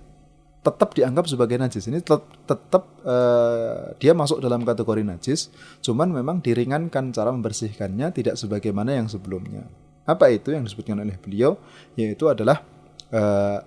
Tetap 0.59 0.91
dianggap 0.97 1.29
sebagai 1.29 1.55
najis. 1.55 1.87
Ini 1.87 2.01
tetap 2.03 2.25
tetap 2.49 2.83
eh, 3.05 3.95
dia 4.01 4.17
masuk 4.17 4.41
dalam 4.41 4.65
kategori 4.65 5.05
najis, 5.05 5.53
cuman 5.85 6.09
memang 6.09 6.41
diringankan 6.41 7.13
cara 7.13 7.29
membersihkannya 7.31 8.11
tidak 8.11 8.35
sebagaimana 8.35 8.97
yang 8.97 9.07
sebelumnya. 9.07 9.63
Apa 10.09 10.33
itu 10.33 10.51
yang 10.51 10.65
disebutkan 10.65 10.99
oleh 10.99 11.15
beliau? 11.21 11.55
Yaitu 11.93 12.27
adalah 12.27 12.65
eh, 13.13 13.59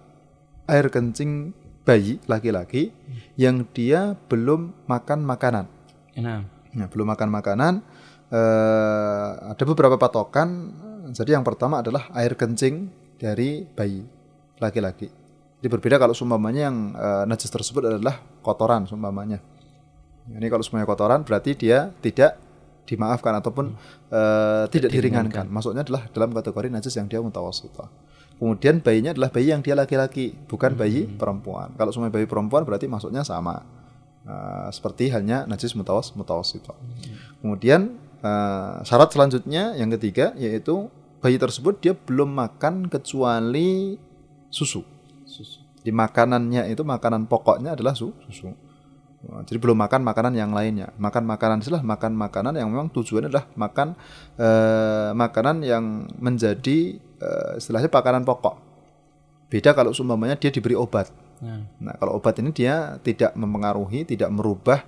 air 0.68 0.86
kencing 0.90 1.54
bayi 1.82 2.22
laki-laki 2.30 2.94
yang 3.34 3.66
dia 3.74 4.14
belum 4.30 4.86
makan 4.86 5.22
makanan. 5.26 5.66
Nah, 6.18 6.42
Nah, 6.72 6.88
belum 6.88 7.08
makan 7.12 7.28
makanan. 7.28 7.74
eh, 8.32 9.30
ada 9.52 9.64
beberapa 9.68 10.00
patokan. 10.00 10.72
Jadi 11.12 11.36
yang 11.36 11.44
pertama 11.44 11.84
adalah 11.84 12.08
air 12.16 12.32
kencing 12.32 12.88
dari 13.20 13.68
bayi 13.68 14.00
laki-laki. 14.56 15.12
Jadi 15.60 15.68
berbeda 15.68 16.00
kalau 16.00 16.16
sumpamanya 16.16 16.72
yang 16.72 16.76
eh, 16.96 17.24
najis 17.28 17.52
tersebut 17.52 18.00
adalah 18.00 18.18
kotoran 18.40 18.88
sumpamanya. 18.88 19.38
Ini 20.26 20.46
kalau 20.48 20.64
semuanya 20.64 20.88
kotoran 20.88 21.22
berarti 21.22 21.54
dia 21.54 21.92
tidak 22.00 22.40
dimaafkan 22.88 23.38
ataupun 23.38 23.76
eh, 24.10 24.64
tidak 24.72 24.90
diringankan. 24.90 25.46
Maksudnya 25.46 25.86
adalah 25.86 26.08
dalam 26.10 26.32
kategori 26.32 26.68
najis 26.72 26.96
yang 26.98 27.06
dia 27.06 27.20
mutawasithah. 27.22 27.86
Kemudian 28.42 28.82
bayinya 28.82 29.14
adalah 29.14 29.30
bayi 29.30 29.54
yang 29.54 29.62
dia 29.62 29.78
laki-laki, 29.78 30.34
bukan 30.50 30.74
bayi 30.74 31.06
perempuan. 31.06 31.70
Kalau 31.78 31.94
semua 31.94 32.10
bayi 32.10 32.26
perempuan 32.26 32.66
berarti 32.66 32.90
masuknya 32.90 33.22
sama. 33.22 33.62
Uh, 34.22 34.70
seperti 34.70 35.10
halnya 35.10 35.46
najis 35.46 35.74
mutawas 35.78 36.14
mutawasithah. 36.14 36.74
Kemudian 37.42 37.98
uh, 38.22 38.82
syarat 38.82 39.10
selanjutnya 39.14 39.74
yang 39.78 39.90
ketiga 39.94 40.30
yaitu 40.38 40.90
bayi 41.22 41.38
tersebut 41.38 41.78
dia 41.78 41.94
belum 41.94 42.34
makan 42.34 42.90
kecuali 42.90 43.94
susu. 44.50 44.82
susu. 45.22 45.62
Di 45.82 45.94
makanannya 45.94 46.66
itu 46.68 46.82
makanan 46.82 47.30
pokoknya 47.30 47.78
adalah 47.78 47.94
su- 47.94 48.14
susu. 48.26 48.50
Jadi 49.22 49.54
belum 49.62 49.78
makan 49.78 50.02
makanan 50.02 50.34
yang 50.34 50.50
lainnya. 50.50 50.90
Makan 50.98 51.22
makanan 51.22 51.62
itulah 51.62 51.78
makan 51.78 52.18
makanan 52.18 52.58
yang 52.58 52.66
memang 52.66 52.90
tujuannya 52.90 53.30
adalah 53.30 53.46
makan 53.54 53.94
eh, 54.34 55.10
makanan 55.14 55.62
yang 55.62 56.10
menjadi 56.18 56.98
eh, 56.98 57.52
istilahnya 57.54 57.86
makanan 57.86 58.26
pokok. 58.26 58.58
Beda 59.46 59.78
kalau 59.78 59.94
seumpamanya 59.94 60.34
dia 60.34 60.50
diberi 60.50 60.74
obat. 60.74 61.14
Nah, 61.38 61.62
Nah, 61.78 61.94
kalau 62.02 62.18
obat 62.18 62.34
ini 62.42 62.50
dia 62.50 62.98
tidak 63.02 63.34
mempengaruhi, 63.38 64.02
tidak 64.02 64.30
merubah 64.34 64.82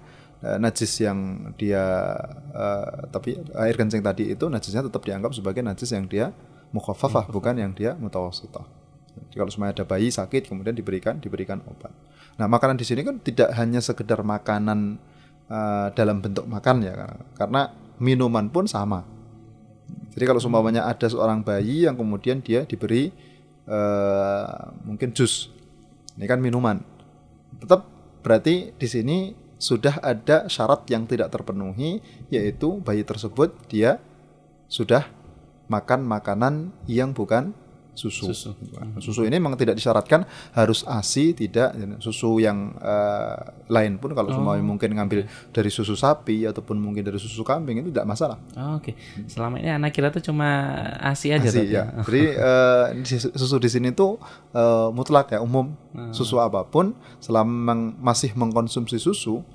eh, 0.44 0.58
najis 0.60 0.92
yang 1.00 1.50
dia 1.56 2.12
eh, 2.52 3.08
tapi 3.08 3.40
air 3.56 3.74
kencing 3.74 4.04
tadi 4.04 4.36
itu 4.36 4.44
najisnya 4.52 4.84
tetap 4.84 5.00
dianggap 5.00 5.32
sebagai 5.32 5.64
najis 5.64 5.88
yang 5.96 6.04
dia 6.04 6.36
mukhaffafah 6.76 7.32
bukan 7.32 7.54
yang 7.56 7.72
dia 7.72 7.96
mutawasithah. 7.96 8.66
Jadi 9.14 9.36
kalau 9.38 9.50
semuanya 9.50 9.82
ada 9.82 9.86
bayi 9.86 10.10
sakit 10.10 10.50
kemudian 10.50 10.74
diberikan 10.74 11.16
diberikan 11.22 11.62
obat. 11.64 11.94
Nah, 12.34 12.50
makanan 12.50 12.74
di 12.74 12.82
sini 12.82 13.06
kan 13.06 13.22
tidak 13.22 13.54
hanya 13.54 13.78
sekedar 13.78 14.20
makanan 14.26 14.98
eh, 15.46 15.88
dalam 15.94 16.18
bentuk 16.18 16.44
makan 16.50 16.76
ya 16.82 17.14
karena, 17.38 17.70
minuman 18.02 18.50
pun 18.50 18.66
sama. 18.66 19.06
Jadi 20.14 20.24
kalau 20.26 20.42
seumpamanya 20.42 20.86
ada 20.90 21.06
seorang 21.06 21.46
bayi 21.46 21.86
yang 21.86 21.94
kemudian 21.94 22.42
dia 22.42 22.66
diberi 22.66 23.14
eh, 23.70 24.46
mungkin 24.82 25.14
jus, 25.14 25.54
ini 26.18 26.26
kan 26.26 26.42
minuman, 26.42 26.82
tetap 27.62 27.86
berarti 28.26 28.74
di 28.74 28.88
sini 28.90 29.16
sudah 29.64 29.96
ada 30.04 30.44
syarat 30.52 30.84
yang 30.92 31.08
tidak 31.08 31.32
terpenuhi, 31.32 32.04
yaitu 32.28 32.84
bayi 32.84 33.00
tersebut 33.00 33.56
dia 33.72 33.96
sudah 34.68 35.08
makan 35.72 36.04
makanan 36.04 36.68
yang 36.84 37.16
bukan 37.16 37.56
susu. 37.94 38.30
Susu. 38.34 38.50
Susu 38.98 39.22
ini 39.22 39.38
memang 39.38 39.54
tidak 39.54 39.78
disyaratkan 39.78 40.26
harus 40.52 40.82
ASI, 40.84 41.32
tidak 41.32 41.74
susu 42.02 42.42
yang 42.42 42.74
eh, 42.78 43.36
lain 43.70 43.96
pun 44.02 44.12
kalau 44.12 44.34
semua 44.34 44.58
mungkin 44.58 44.92
ngambil 44.94 45.24
dari 45.54 45.70
susu 45.70 45.94
sapi 45.94 46.44
ataupun 46.44 46.76
mungkin 46.76 47.06
dari 47.06 47.16
susu 47.22 47.46
kambing 47.46 47.80
itu 47.80 47.94
tidak 47.94 48.06
masalah. 48.10 48.38
oh, 48.58 48.82
oke. 48.82 48.92
Selama 49.30 49.62
ini 49.62 49.70
anak 49.70 49.94
kira 49.94 50.10
tuh 50.10 50.20
cuma 50.20 50.74
ASI 51.00 51.32
aja 51.32 51.46
ASI 51.48 51.58
tapi 51.62 51.70
ya. 51.70 51.84
Jadi 52.02 52.22
di- 53.06 53.32
susu 53.38 53.56
di 53.62 53.70
sini 53.70 53.94
tuh 53.94 54.18
eh, 54.52 54.88
mutlak 54.90 55.32
ya 55.32 55.40
umum. 55.40 55.72
Susu 56.10 56.42
apa 56.42 56.66
pun 56.66 56.92
selama 57.22 57.94
masih 58.02 58.34
mengkonsumsi 58.34 58.98
susu 58.98 59.46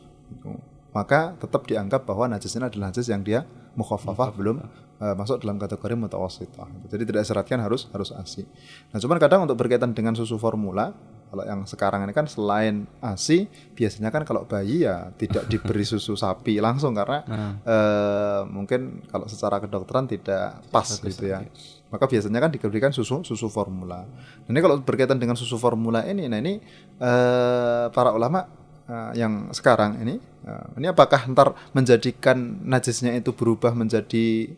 maka 0.89 1.38
tetap 1.38 1.69
dianggap 1.69 2.01
bahwa 2.05 2.25
najisnya 2.25 2.65
adalah 2.65 2.89
najis 2.89 3.05
yang 3.10 3.22
dia 3.22 3.46
mukhaffafah 3.77 4.34
belum 4.34 4.58
eh, 4.99 5.15
masuk 5.15 5.41
dalam 5.41 5.57
kategori 5.57 5.95
mutawasithah. 5.95 6.69
Jadi 6.91 7.03
tidak 7.07 7.21
disyaratkan 7.25 7.59
harus 7.63 7.87
harus 7.91 8.11
ASI. 8.13 8.43
Nah, 8.91 8.99
cuman 8.99 9.17
kadang 9.17 9.47
untuk 9.47 9.57
berkaitan 9.59 9.95
dengan 9.95 10.13
susu 10.13 10.35
formula 10.35 10.93
kalau 11.29 11.45
yang 11.45 11.61
sekarang 11.69 12.01
ini 12.09 12.13
kan 12.13 12.25
selain 12.25 12.89
ASI 13.05 13.45
biasanya 13.77 14.09
kan 14.09 14.25
kalau 14.25 14.49
bayi 14.49 14.89
ya 14.89 15.13
tidak 15.13 15.45
diberi 15.51 15.85
susu 15.85 16.17
sapi 16.17 16.57
langsung 16.57 16.97
karena 16.97 17.21
eh, 17.61 18.41
mungkin 18.49 19.05
kalau 19.07 19.29
secara 19.29 19.61
kedokteran 19.61 20.09
tidak 20.09 20.65
pas 20.73 20.89
gitu 20.89 21.29
ya. 21.29 21.45
Maka 21.89 22.05
biasanya 22.05 22.37
kan 22.37 22.49
diberikan 22.53 22.93
susu 22.93 23.25
susu 23.25 23.49
formula. 23.49 24.05
Nah, 24.45 24.49
ini 24.49 24.59
kalau 24.61 24.81
berkaitan 24.81 25.17
dengan 25.17 25.33
susu 25.33 25.57
formula 25.57 26.05
ini, 26.05 26.25
nah 26.29 26.37
ini 26.41 26.61
eh, 26.97 27.85
para 27.93 28.13
ulama 28.13 28.45
eh, 28.89 29.21
yang 29.21 29.53
sekarang 29.53 30.01
ini, 30.01 30.17
eh, 30.45 30.65
ini 30.81 30.85
apakah 30.89 31.29
ntar 31.33 31.53
menjadikan 31.73 32.37
najisnya 32.65 33.13
itu 33.17 33.33
berubah 33.33 33.73
menjadi 33.73 34.53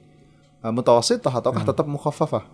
uh, 0.62 0.74
mutawasithah 0.74 1.34
ataukah 1.42 1.64
tetap 1.66 1.86
mukhaffafah? 1.86 2.46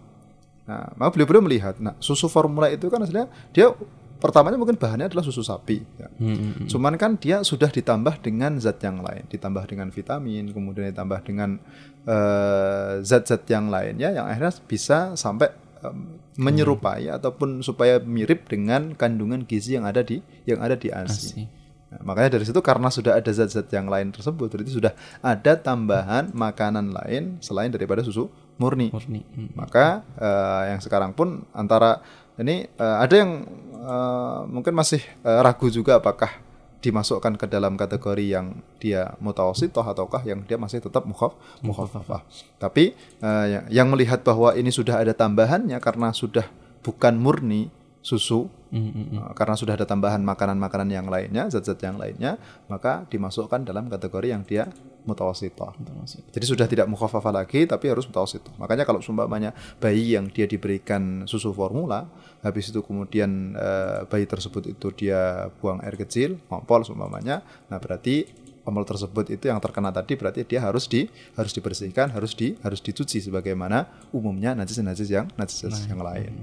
Nah, 0.67 0.91
maka 0.99 1.09
beliau-beliau 1.15 1.43
melihat, 1.47 1.79
nah 1.79 1.95
susu 2.03 2.27
formula 2.27 2.67
itu 2.67 2.91
kan 2.91 2.99
sebenarnya 3.07 3.31
dia 3.55 3.71
pertamanya 4.19 4.57
mungkin 4.59 4.75
bahannya 4.75 5.07
adalah 5.07 5.23
susu 5.23 5.45
sapi. 5.45 5.79
ya. 5.95 6.09
Hmm, 6.19 6.35
hmm, 6.35 6.51
hmm. 6.59 6.67
Cuman 6.67 6.93
kan 6.99 7.15
dia 7.15 7.39
sudah 7.45 7.69
ditambah 7.71 8.19
dengan 8.19 8.59
zat 8.59 8.81
yang 8.83 8.99
lain, 8.99 9.23
ditambah 9.31 9.63
dengan 9.69 9.87
vitamin, 9.93 10.51
kemudian 10.51 10.91
ditambah 10.91 11.19
dengan 11.23 11.61
eh, 12.03 12.93
zat-zat 13.05 13.47
yang 13.47 13.69
lainnya 13.69 14.11
yang 14.11 14.25
akhirnya 14.27 14.53
bisa 14.65 15.13
sampai 15.15 15.53
em, 15.85 16.19
menyerupai 16.37 17.09
ataupun 17.13 17.61
supaya 17.65 17.97
mirip 18.01 18.49
dengan 18.49 18.93
kandungan 18.93 19.45
gizi 19.45 19.77
yang 19.77 19.85
ada 19.85 20.01
di 20.01 20.21
yang 20.43 20.59
ada 20.59 20.75
di 20.75 20.89
ASI. 20.91 21.11
ASI. 21.11 21.41
Nah, 21.87 22.03
makanya 22.03 22.35
dari 22.35 22.43
situ 22.43 22.59
karena 22.59 22.91
sudah 22.91 23.15
ada 23.15 23.31
zat-zat 23.31 23.71
yang 23.71 23.87
lain 23.87 24.11
tersebut, 24.11 24.51
berarti 24.51 24.71
sudah 24.75 24.91
ada 25.23 25.55
tambahan 25.55 26.35
makanan 26.35 26.91
lain 26.91 27.39
selain 27.39 27.71
daripada 27.71 28.03
susu 28.03 28.27
murni. 28.59 28.91
Murni. 28.91 29.23
Hmm. 29.23 29.55
Maka 29.55 30.03
eh, 30.19 30.75
yang 30.75 30.83
sekarang 30.83 31.15
pun 31.15 31.47
antara 31.55 32.03
ini 32.35 32.67
eh, 32.67 32.97
ada 32.99 33.15
yang 33.15 33.47
eh, 33.71 34.39
mungkin 34.51 34.75
masih 34.75 34.99
eh, 34.99 35.39
ragu 35.39 35.71
juga 35.71 36.03
apakah 36.03 36.43
dimasukkan 36.77 37.41
ke 37.41 37.49
dalam 37.49 37.73
kategori 37.73 38.21
yang 38.21 38.61
dia 38.77 39.17
mutawasithah 39.17 39.81
ataukah 39.97 40.21
yang 40.27 40.45
dia 40.45 40.61
masih 40.61 40.77
tetap 40.77 41.09
mukhaf 41.09 41.33
mukhaffafah. 41.65 42.21
Tapi 42.61 42.93
yang- 43.25 43.67
yang 43.73 43.87
melihat 43.89 44.21
bahwa 44.21 44.53
ini 44.53 44.69
sudah 44.69 45.01
ada 45.01 45.09
tambahannya 45.09 45.73
karena 45.81 46.13
sudah 46.13 46.45
bukan 46.85 47.17
murni 47.17 47.73
susu 48.05 48.45
Mm, 48.67 48.79
mm, 48.79 48.91
mm. 48.91 49.07
Nah, 49.15 49.31
karena 49.31 49.55
sudah 49.55 49.73
ada 49.79 49.87
tambahan 49.87 50.19
makanan-makanan 50.23 50.89
yang 50.91 51.07
lainnya, 51.07 51.47
zat-zat 51.47 51.79
yang 51.83 51.95
lainnya, 51.95 52.35
maka 52.67 53.07
dimasukkan 53.07 53.63
dalam 53.63 53.87
kategori 53.87 54.27
yang 54.27 54.43
dia 54.43 54.67
mutawasitoh. 55.07 55.71
Termasuk. 55.79 56.27
Jadi 56.35 56.45
sudah 56.45 56.67
tidak 56.67 56.87
mukhafafah 56.91 57.31
lagi, 57.31 57.63
tapi 57.63 57.87
harus 57.87 58.03
mutawasitoh. 58.11 58.51
Makanya 58.59 58.83
kalau 58.83 58.99
seumpamanya 58.99 59.55
bayi 59.79 60.19
yang 60.19 60.27
dia 60.27 60.43
diberikan 60.43 61.23
susu 61.23 61.55
formula, 61.55 62.11
habis 62.43 62.67
itu 62.67 62.83
kemudian 62.83 63.55
eh, 63.55 64.03
bayi 64.11 64.27
tersebut 64.27 64.75
itu 64.75 64.87
dia 64.91 65.47
buang 65.63 65.79
air 65.79 65.95
kecil, 65.95 66.35
ngompol 66.51 66.83
seumpamanya, 66.83 67.39
nah 67.71 67.79
berarti 67.79 68.27
ompol 68.67 68.83
tersebut 68.83 69.31
itu 69.31 69.47
yang 69.47 69.63
terkena 69.63 69.95
tadi 69.95 70.19
berarti 70.19 70.43
dia 70.43 70.59
harus 70.59 70.91
di 70.91 71.07
harus 71.39 71.55
dibersihkan, 71.55 72.11
harus 72.11 72.35
di 72.35 72.59
harus 72.59 72.83
dicuci 72.83 73.23
sebagaimana 73.23 73.87
umumnya 74.11 74.51
najis-najis 74.59 75.07
yang 75.07 75.31
najis 75.39 75.63
yang 75.87 76.03
lain. 76.03 76.35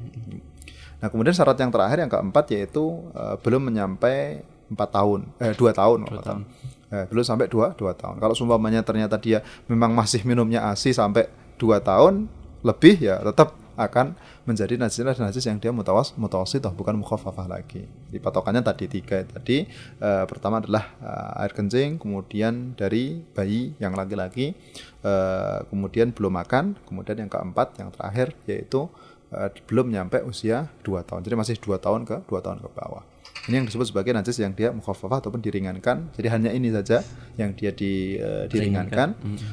Nah 1.04 1.12
kemudian 1.12 1.36
syarat 1.36 1.60
yang 1.60 1.68
terakhir 1.68 2.00
yang 2.00 2.08
keempat 2.08 2.48
yaitu 2.56 3.04
eh, 3.12 3.36
belum 3.44 3.68
menyampai 3.68 4.40
empat 4.72 4.88
tahun, 4.88 5.28
eh 5.36 5.52
dua 5.52 5.76
tahun, 5.76 6.08
kalau 6.08 6.24
tahun. 6.24 6.42
Eh, 6.88 7.04
belum 7.12 7.24
sampai 7.28 7.44
dua 7.52 7.76
dua 7.76 7.92
tahun. 7.92 8.16
Kalau 8.16 8.32
seumpamanya 8.32 8.80
ternyata 8.80 9.20
dia 9.20 9.44
memang 9.68 9.92
masih 9.92 10.24
minumnya 10.24 10.64
asi 10.72 10.96
sampai 10.96 11.28
dua 11.60 11.84
tahun 11.84 12.24
lebih 12.64 13.04
ya 13.04 13.20
tetap 13.20 13.52
akan 13.76 14.14
menjadi 14.46 14.78
najis 14.78 15.02
najis 15.02 15.44
yang 15.44 15.58
dia 15.58 15.74
mutawas 15.74 16.14
mutawasitoh 16.16 16.72
bukan 16.72 16.96
mukhafafah 16.96 17.44
lagi. 17.44 17.84
Di 18.08 18.16
patokannya 18.16 18.64
tadi 18.64 18.88
tiga 18.88 19.20
tadi 19.28 19.68
eh, 20.00 20.24
pertama 20.24 20.64
adalah 20.64 20.94
eh, 21.04 21.42
air 21.44 21.52
kencing, 21.52 22.00
kemudian 22.00 22.72
dari 22.72 23.20
bayi 23.36 23.76
yang 23.76 23.92
laki-laki, 23.92 24.56
eh, 25.04 25.58
kemudian 25.68 26.16
belum 26.16 26.32
makan, 26.32 26.80
kemudian 26.88 27.20
yang 27.20 27.28
keempat 27.28 27.76
yang 27.76 27.92
terakhir 27.92 28.32
yaitu 28.48 28.88
eh, 29.34 29.50
belum 29.66 29.90
nyampe 29.90 30.22
usia 30.22 30.70
2 30.86 31.02
tahun. 31.02 31.20
Jadi 31.26 31.34
masih 31.34 31.54
2 31.58 31.78
tahun 31.82 32.06
ke 32.06 32.16
2 32.26 32.44
tahun 32.44 32.58
ke 32.62 32.68
bawah. 32.70 33.02
Ini 33.44 33.60
yang 33.60 33.66
disebut 33.68 33.92
sebagai 33.92 34.16
najis 34.16 34.40
yang 34.40 34.56
dia 34.56 34.72
mukhafafah 34.72 35.20
ataupun 35.20 35.44
diringankan. 35.44 36.16
Jadi 36.16 36.28
hanya 36.32 36.50
ini 36.54 36.72
saja 36.72 37.04
yang 37.36 37.52
dia 37.52 37.76
di, 37.76 38.16
eh, 38.16 38.48
diringankan. 38.48 39.08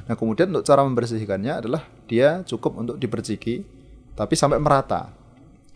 Nah, 0.07 0.15
kemudian 0.15 0.47
untuk 0.47 0.63
cara 0.63 0.85
membersihkannya 0.87 1.59
adalah 1.59 1.83
dia 2.07 2.45
cukup 2.47 2.79
untuk 2.79 2.95
diperciki 2.95 3.67
tapi 4.15 4.39
sampai 4.39 4.63
merata. 4.63 5.11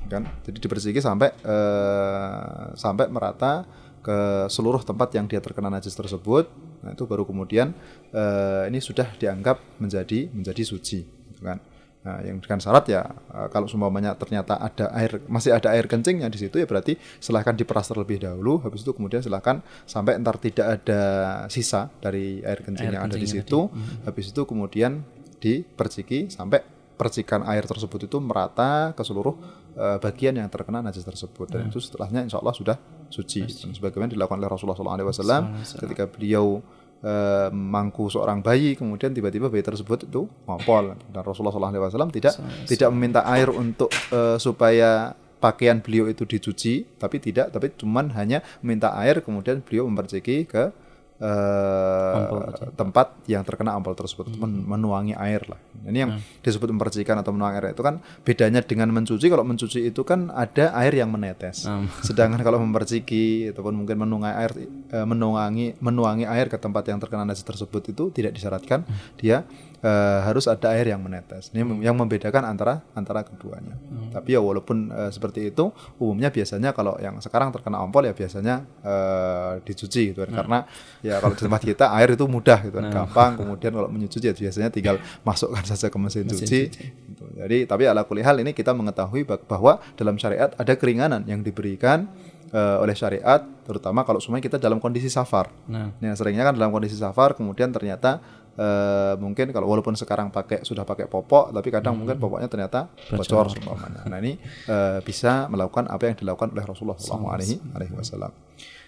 Kan? 0.07 0.23
Jadi 0.47 0.57
diperciki 0.63 1.03
sampai 1.03 1.33
eh, 1.33 2.63
sampai 2.77 3.11
merata 3.11 3.67
ke 4.05 4.45
seluruh 4.53 4.85
tempat 4.85 5.09
yang 5.17 5.25
dia 5.25 5.41
terkena 5.43 5.67
najis 5.67 5.97
tersebut. 5.97 6.47
Nah, 6.85 6.93
itu 6.93 7.03
baru 7.09 7.27
kemudian 7.27 7.75
eh, 8.15 8.63
ini 8.69 8.79
sudah 8.79 9.11
dianggap 9.17 9.59
menjadi 9.81 10.31
menjadi 10.31 10.63
suci, 10.63 11.03
gitu 11.03 11.41
kan. 11.43 11.59
Nah, 12.05 12.21
yang 12.21 12.37
dengan 12.37 12.61
syarat 12.61 12.85
ya 12.85 13.01
eh, 13.33 13.49
kalau 13.49 13.65
seumpamanya 13.65 14.13
ternyata 14.13 14.61
ada 14.61 14.93
air 14.93 15.25
masih 15.25 15.57
ada 15.57 15.73
air 15.73 15.89
kencingnya 15.89 16.29
di 16.29 16.37
situ 16.37 16.61
ya 16.61 16.69
berarti 16.69 16.93
silahkan 17.17 17.57
diperas 17.57 17.89
terlebih 17.89 18.21
dahulu 18.21 18.61
habis 18.61 18.85
itu 18.85 18.93
kemudian 18.93 19.25
silahkan 19.25 19.65
sampai 19.89 20.21
entar 20.21 20.37
tidak 20.37 20.81
ada 20.81 21.01
sisa 21.49 21.89
dari 21.97 22.45
air 22.45 22.61
kencing 22.61 22.93
Air 22.93 23.01
yang 23.01 23.03
ada 23.09 23.17
di 23.17 23.25
situ 23.25 23.73
habis 24.05 24.29
itu 24.29 24.41
kemudian 24.45 25.01
diperciki 25.41 26.29
sampai 26.29 26.75
percikan 26.95 27.43
air 27.43 27.67
tersebut 27.67 28.07
itu 28.07 28.17
merata 28.23 28.95
ke 28.95 29.03
seluruh 29.03 29.35
eh, 29.75 29.97
bagian 29.99 30.39
yang 30.39 30.47
terkena 30.47 30.79
najis 30.79 31.03
tersebut. 31.03 31.51
Dan 31.51 31.67
itu 31.67 31.83
setelahnya 31.83 32.23
insya 32.23 32.39
Allah 32.39 32.55
sudah 32.55 32.77
suci 33.11 33.43
dan 33.45 33.75
sebagaimana 33.75 34.09
dilakukan 34.09 34.39
oleh 34.41 34.49
Rasulullah 34.49 34.79
SAW 34.79 35.43
ketika 35.85 36.09
beliau 36.09 36.63
eh, 37.05 37.47
mangku 37.53 38.09
seorang 38.09 38.41
bayi 38.41 38.73
kemudian 38.73 39.13
tiba-tiba 39.13 39.47
bayi 39.47 39.61
tersebut 39.61 40.09
itu 40.09 40.25
ngompol 40.49 40.97
dan 41.13 41.21
Rasulullah 41.21 41.53
SAW 41.53 42.09
tidak 42.09 42.33
tidak 42.65 42.89
meminta 42.89 43.21
air 43.29 43.53
untuk 43.53 43.93
eh, 44.09 44.41
supaya 44.41 45.13
pakaian 45.37 45.77
beliau 45.77 46.09
itu 46.09 46.25
dicuci 46.25 46.97
tapi 46.97 47.21
tidak 47.21 47.53
tapi 47.53 47.77
cuman 47.77 48.09
hanya 48.17 48.41
meminta 48.65 48.97
air 48.97 49.21
kemudian 49.21 49.61
beliau 49.61 49.85
memperciki 49.85 50.49
ke 50.49 50.73
eh, 51.15 52.71
tempat 52.75 53.23
yang 53.31 53.47
terkena 53.47 53.75
ampol 53.75 53.95
tersebut. 53.95 54.27
Men- 54.35 54.67
menuangi 54.67 55.15
air 55.15 55.47
lah. 55.47 55.59
Ini 55.85 55.97
yang 56.07 56.11
disebut 56.43 56.67
mempercikan 56.75 57.15
atau 57.19 57.31
menuangi 57.31 57.61
air 57.61 57.67
itu 57.71 57.83
kan 57.83 58.03
bedanya 58.27 58.59
dengan 58.59 58.91
mencuci. 58.91 59.25
Kalau 59.31 59.47
mencuci 59.47 59.79
itu 59.87 60.01
kan 60.03 60.31
ada 60.31 60.75
air 60.75 60.93
yang 60.99 61.11
menetes. 61.11 61.67
Hmm. 61.67 61.87
sedangkan 62.07 62.41
kalau 62.43 62.59
memperciki 62.59 63.55
ataupun 63.55 63.73
mungkin 63.75 63.95
menungai 64.01 64.33
air 64.35 64.51
eh, 64.91 65.05
menuangi 65.07 65.79
menuangi 65.79 66.25
air 66.27 66.51
ke 66.51 66.59
tempat 66.59 66.87
yang 66.91 66.99
terkena 66.99 67.23
najis 67.23 67.47
tersebut 67.47 67.95
itu 67.95 68.11
tidak 68.11 68.35
disyaratkan. 68.35 68.83
Dia 69.15 69.47
eh, 69.85 70.19
harus 70.25 70.49
ada 70.49 70.73
air 70.73 70.89
yang 70.89 70.97
menetes. 70.97 71.53
Ini 71.53 71.61
mem- 71.61 71.83
yang 71.85 71.93
membedakan 71.93 72.41
antara 72.43 72.81
antara 72.91 73.21
keduanya. 73.21 73.77
Tapi 74.09 74.33
ya 74.33 74.41
walaupun 74.41 74.89
eh, 74.89 75.11
seperti 75.11 75.53
itu 75.53 75.69
umumnya 75.95 76.27
biasanya 76.27 76.71
kalau 76.71 76.97
yang 76.97 77.21
sekarang 77.21 77.53
terkena 77.53 77.77
ompol 77.79 78.01
ya 78.01 78.17
biasanya 78.17 78.65
eh, 78.81 79.53
dicuci 79.61 80.11
gitu 80.11 80.25
kan. 80.25 80.33
Karena 80.35 80.57
ya 80.99 81.19
kalau 81.19 81.33
di 81.33 81.43
tempat 81.43 81.61
kita 81.63 81.85
air 81.93 82.09
itu 82.11 82.25
mudah 82.25 82.59
gitu 82.63 82.73
kan, 82.73 82.85
gampang. 82.89 83.31
Kemudian 83.37 83.71
kalau 83.71 83.87
menyuci 83.87 84.17
ya 84.19 84.33
biasanya 84.33 84.69
tinggal 84.69 84.97
masukkan 85.27 85.61
saja 85.61 85.87
ke 85.87 85.97
mesin, 85.97 86.25
cuci. 86.25 86.61
Gitu. 87.05 87.23
Jadi 87.37 87.57
tapi 87.65 87.83
ala 87.85 88.01
kulli 88.01 88.21
hal 88.21 88.39
ini 88.39 88.51
kita 88.51 88.71
mengetahui 88.71 89.21
bah- 89.21 89.37
bahwa 89.39 89.77
dalam 89.93 90.15
syariat 90.15 90.49
ada 90.55 90.73
keringanan 90.73 91.21
yang 91.25 91.39
diberikan 91.39 92.09
eh, 92.49 92.77
oleh 92.79 92.95
syariat 92.95 93.43
terutama 93.65 94.01
kalau 94.01 94.17
semuanya 94.17 94.45
kita 94.45 94.57
dalam 94.57 94.79
kondisi 94.79 95.09
safar. 95.09 95.51
Nah, 95.67 95.91
Ya 95.99 96.13
seringnya 96.13 96.41
kan 96.43 96.53
dalam 96.55 96.69
kondisi 96.69 96.95
safar 96.95 97.33
kemudian 97.33 97.69
ternyata 97.69 98.21
eh, 98.55 99.13
mungkin 99.19 99.51
kalau 99.51 99.67
walaupun 99.67 99.93
sekarang 99.93 100.31
pakai 100.31 100.63
sudah 100.63 100.87
pakai 100.87 101.05
popok 101.11 101.51
tapi 101.51 101.69
kadang 101.71 101.99
mungkin 101.99 102.15
popoknya 102.15 102.47
ternyata 102.47 102.87
bocor 103.11 103.51
seumpamanya. 103.51 104.07
Nah 104.07 104.17
ini 104.23 104.39
eh, 104.67 104.99
bisa 105.03 105.47
melakukan 105.51 105.91
apa 105.91 106.11
yang 106.11 106.15
dilakukan 106.17 106.55
oleh 106.55 106.63
Rasulullah 106.63 106.97
SAW. 106.99 107.29
Alaihi 107.75 107.93
Wasallam. 107.93 108.31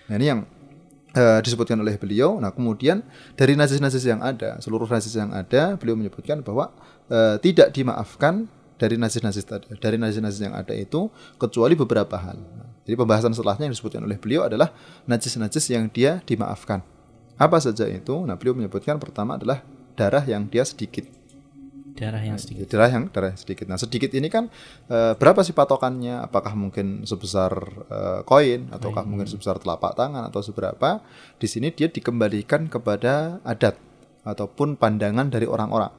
Nah 0.08 0.16
ini 0.16 0.26
yang 0.26 0.40
eh, 1.14 1.40
disebutkan 1.44 1.78
oleh 1.80 2.00
beliau. 2.00 2.40
Nah 2.40 2.56
kemudian 2.56 3.04
dari 3.36 3.54
najis-najis 3.60 4.04
yang 4.08 4.24
ada, 4.24 4.58
seluruh 4.64 4.88
najis 4.88 5.14
yang 5.14 5.32
ada, 5.36 5.76
beliau 5.76 6.00
menyebutkan 6.00 6.40
bahwa 6.42 6.72
eh, 7.12 7.36
tidak 7.44 7.76
dimaafkan 7.76 8.48
dari 8.78 8.96
najis-najis 8.96 9.44
tadi, 9.44 9.68
dari 9.82 9.98
najis-najis 9.98 10.40
yang 10.40 10.54
ada 10.54 10.72
itu 10.78 11.10
kecuali 11.42 11.74
beberapa 11.74 12.14
hal. 12.14 12.38
Nah, 12.38 12.70
jadi 12.86 12.96
pembahasan 12.96 13.34
setelahnya 13.34 13.68
yang 13.68 13.74
disebutkan 13.74 14.06
oleh 14.06 14.16
beliau 14.22 14.46
adalah 14.46 14.72
najis-najis 15.10 15.66
yang 15.74 15.90
dia 15.90 16.22
dimaafkan. 16.24 16.86
Apa 17.38 17.62
saja 17.62 17.86
itu? 17.86 18.26
Nah, 18.26 18.34
beliau 18.36 18.58
menyebutkan 18.58 18.98
pertama 18.98 19.38
adalah 19.38 19.62
darah 19.94 20.26
yang 20.26 20.50
dia 20.50 20.66
sedikit. 20.66 21.06
darah 21.98 22.22
yang 22.22 22.38
sedikit. 22.38 22.70
Darah 22.70 22.94
yang 22.94 23.10
darah 23.10 23.34
yang 23.34 23.42
sedikit. 23.42 23.66
Nah, 23.66 23.82
sedikit 23.82 24.14
ini 24.14 24.30
kan 24.30 24.54
eh, 24.86 25.18
berapa 25.18 25.42
sih 25.42 25.58
patokannya? 25.58 26.22
Apakah 26.30 26.54
mungkin 26.54 27.10
sebesar 27.10 27.58
eh, 27.90 28.22
koin 28.22 28.70
ataukah 28.70 29.02
mungkin 29.02 29.26
sebesar 29.26 29.58
telapak 29.58 29.98
tangan 29.98 30.30
atau 30.30 30.46
seberapa? 30.46 31.02
Di 31.42 31.50
sini 31.50 31.74
dia 31.74 31.90
dikembalikan 31.90 32.70
kepada 32.70 33.42
adat 33.42 33.82
ataupun 34.22 34.78
pandangan 34.78 35.34
dari 35.34 35.50
orang-orang. 35.50 35.90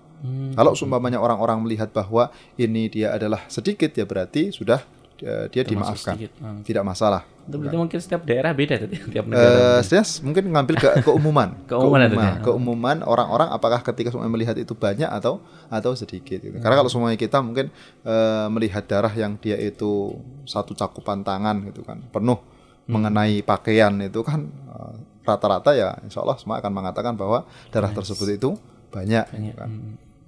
Kalau 0.59 0.75
seumpamanya 0.75 1.23
orang-orang 1.23 1.63
melihat 1.63 1.95
bahwa 1.95 2.35
ini 2.59 2.91
dia 2.91 3.15
adalah 3.15 3.47
sedikit 3.47 3.95
ya 3.95 4.03
berarti 4.03 4.51
sudah 4.51 4.83
eh, 5.21 5.47
dia 5.49 5.63
dimaafkan. 5.63 6.15
sedikit. 6.15 6.31
Hmm. 6.39 6.61
Tidak 6.63 6.83
masalah. 6.83 7.23
Itu 7.45 7.57
berarti 7.57 7.77
mungkin 7.77 7.99
setiap 7.99 8.23
daerah 8.23 8.53
beda 8.53 8.77
tuh, 8.77 8.89
tiap 9.15 9.25
negara. 9.25 9.79
Eh, 9.79 9.81
saya 9.83 10.05
mungkin 10.21 10.45
ngambil 10.49 10.75
ke 10.77 10.89
keumuman, 11.07 11.49
Keumuman 11.65 12.01
Keumuman- 12.07 12.39
keumuman 12.41 12.97
orang-orang 13.03 13.49
apakah 13.49 13.81
ketika 13.83 14.09
semuanya 14.09 14.31
melihat 14.31 14.57
itu 14.57 14.73
banyak 14.73 15.09
atau 15.09 15.41
atau 15.67 15.93
sedikit. 15.93 16.39
gitu. 16.39 16.59
Karena 16.59 16.77
kalau 16.77 16.89
semuanya 16.89 17.17
kita 17.17 17.41
mungkin 17.41 17.73
eh, 18.03 18.47
melihat 18.49 18.85
darah 18.85 19.11
yang 19.11 19.37
dia 19.37 19.57
itu 19.57 20.13
satu 20.45 20.73
cakupan 20.73 21.23
tangan 21.23 21.65
gitu 21.67 21.81
kan, 21.83 21.99
penuh 22.09 22.37
mengenai 22.85 23.41
pakaian 23.43 23.93
itu 24.01 24.21
kan 24.21 24.45
eh, 24.49 24.95
rata-rata 25.25 25.77
ya, 25.77 25.93
insya 26.01 26.21
Allah 26.21 26.37
semua 26.37 26.57
akan 26.57 26.73
mengatakan 26.73 27.13
bahwa 27.13 27.45
darah 27.69 27.93
tersebut 27.93 28.29
itu 28.31 28.51
banyak. 28.89 29.25
gitu 29.29 29.57
kan. 29.57 29.69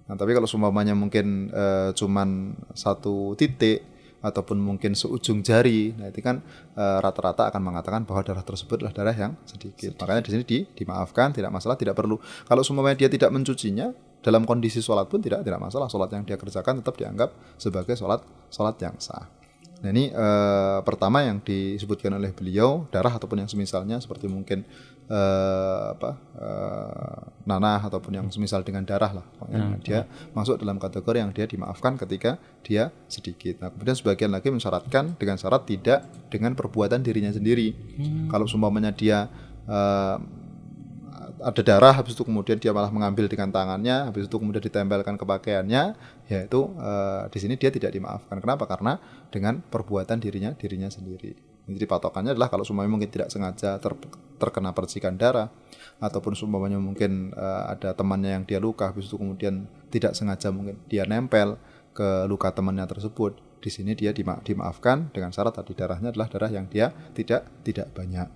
Nah, 0.05 0.19
tapi 0.19 0.35
kalau 0.35 0.45
seumpamanya 0.45 0.93
mungkin 0.93 1.49
eh, 1.49 1.95
cuman 1.95 2.53
satu 2.73 3.33
titik 3.33 3.81
ataupun 4.21 4.61
mungkin 4.61 4.93
seujung 4.93 5.41
jari, 5.41 5.97
nah 5.97 6.13
itu 6.13 6.21
kan 6.21 6.45
eh, 6.77 6.99
rata-rata 7.01 7.49
akan 7.49 7.61
mengatakan 7.65 8.05
bahwa 8.05 8.21
darah 8.21 8.45
tersebut 8.45 8.85
adalah 8.85 8.95
darah 8.95 9.17
yang 9.17 9.33
sedikit. 9.49 9.97
Makanya 9.97 10.21
di 10.25 10.31
sini 10.31 10.45
di, 10.45 10.59
dimaafkan, 10.77 11.33
tidak 11.33 11.51
masalah, 11.51 11.81
tidak 11.81 11.97
perlu. 11.97 12.21
Kalau 12.45 12.61
seumpamanya 12.61 13.01
dia 13.01 13.11
tidak 13.11 13.33
mencucinya 13.33 13.91
dalam 14.21 14.45
kondisi 14.45 14.85
sholat 14.85 15.09
pun 15.09 15.25
tidak 15.25 15.41
tidak 15.41 15.61
masalah. 15.61 15.89
Sholat 15.89 16.13
yang 16.13 16.23
dia 16.29 16.37
kerjakan 16.37 16.85
tetap 16.85 16.95
dianggap 17.01 17.33
sebagai 17.57 17.97
sholat 17.97 18.21
sholat 18.53 18.77
yang 18.85 18.97
sah. 19.01 19.25
Nah 19.81 19.89
ini 19.89 20.13
eh, 20.13 20.79
pertama 20.85 21.25
yang 21.25 21.41
disebutkan 21.41 22.13
oleh 22.13 22.37
beliau 22.37 22.85
darah 22.93 23.17
ataupun 23.17 23.41
yang 23.41 23.49
semisalnya 23.49 23.97
seperti 24.05 24.29
mungkin 24.29 24.69
eh, 25.11 25.85
apa 25.99 26.11
eh, 26.39 27.21
nanah 27.45 27.83
ataupun 27.83 28.15
yang 28.15 28.27
semisal 28.31 28.63
dengan 28.63 28.87
darah 28.87 29.11
lah. 29.21 29.27
Pokoknya 29.37 29.63
dia 29.83 30.01
masuk 30.31 30.63
dalam 30.63 30.79
kategori 30.79 31.19
yang 31.19 31.35
dia 31.35 31.51
dimaafkan 31.51 31.99
ketika 31.99 32.39
dia 32.63 32.95
sedikit. 33.11 33.59
Nah 33.59 33.75
kemudian 33.75 33.99
sebagian 33.99 34.31
lagi 34.31 34.55
mensyaratkan 34.55 35.19
dengan 35.19 35.37
syarat 35.37 35.67
tidak 35.67 36.07
dengan 36.31 36.55
perbuatan 36.55 37.03
dirinya 37.03 37.35
sendiri. 37.35 37.75
Kalau 38.31 38.47
seumpamanya 38.47 38.95
dia 38.95 39.27
eh, 39.67 40.17
ada 41.41 41.63
darah 41.65 41.97
habis 41.97 42.13
itu 42.13 42.23
kemudian 42.23 42.61
dia 42.61 42.71
malah 42.71 42.93
mengambil 42.93 43.25
dengan 43.25 43.49
tangannya 43.49 44.13
habis 44.13 44.29
itu 44.29 44.37
kemudian 44.37 44.61
ditempelkan 44.61 45.17
ke 45.17 45.25
pakaiannya 45.25 45.97
ya 46.31 46.39
itu 46.47 46.61
eh, 46.79 47.23
di 47.35 47.39
sini 47.43 47.55
dia 47.59 47.75
tidak 47.75 47.91
dimaafkan. 47.91 48.39
Kenapa? 48.39 48.71
Karena 48.71 48.95
dengan 49.35 49.59
perbuatan 49.59 50.23
dirinya 50.23 50.55
dirinya 50.55 50.87
sendiri 50.87 51.50
Jadi 51.77 51.87
patokannya 51.87 52.35
adalah 52.35 52.51
kalau 52.51 52.67
semuanya 52.67 52.91
mungkin 52.91 53.11
tidak 53.11 53.31
sengaja 53.31 53.79
ter- 53.79 54.11
terkena 54.41 54.73
percikan 54.73 55.15
darah 55.15 55.53
ataupun 56.01 56.33
seumpamanya 56.33 56.81
mungkin 56.81 57.31
eh, 57.37 57.63
ada 57.77 57.93
temannya 57.93 58.41
yang 58.41 58.45
dia 58.49 58.59
luka 58.59 58.89
habis 58.91 59.07
itu 59.07 59.21
kemudian 59.21 59.69
tidak 59.93 60.17
sengaja 60.17 60.49
mungkin 60.49 60.81
dia 60.89 61.05
nempel 61.05 61.61
ke 61.93 62.25
luka 62.31 62.49
temannya 62.51 62.89
tersebut 62.89 63.37
di 63.61 63.69
sini 63.69 63.93
dia 63.93 64.17
dima- 64.17 64.41
dimaafkan 64.41 65.13
dengan 65.13 65.31
syarat 65.31 65.53
tadi 65.61 65.77
darahnya 65.77 66.09
adalah 66.11 66.33
darah 66.33 66.49
yang 66.49 66.65
dia 66.73 66.91
tidak 67.13 67.45
tidak 67.61 67.93
banyak. 67.93 68.29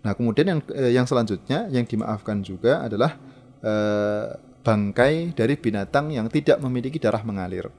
Nah 0.00 0.12
kemudian 0.16 0.46
yang 0.48 0.60
eh, 0.72 0.92
yang 0.96 1.04
selanjutnya 1.04 1.68
yang 1.68 1.84
dimaafkan 1.84 2.40
juga 2.40 2.88
adalah 2.88 3.20
eh, 3.60 4.26
bangkai 4.64 5.36
dari 5.36 5.54
binatang 5.54 6.10
yang 6.10 6.26
tidak 6.26 6.58
memiliki 6.58 6.98
darah 6.98 7.22
mengalir 7.22 7.70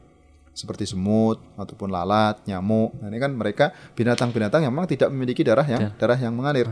seperti 0.58 0.90
semut 0.90 1.38
ataupun 1.54 1.94
lalat, 1.94 2.42
nyamuk. 2.50 2.98
Nah, 2.98 3.14
ini 3.14 3.22
kan 3.22 3.30
mereka 3.38 3.70
binatang-binatang 3.94 4.66
yang 4.66 4.74
memang 4.74 4.90
tidak 4.90 5.14
memiliki 5.14 5.46
darah 5.46 5.62
yang 5.70 5.94
darah 6.02 6.18
yang 6.18 6.34
mengalir. 6.34 6.66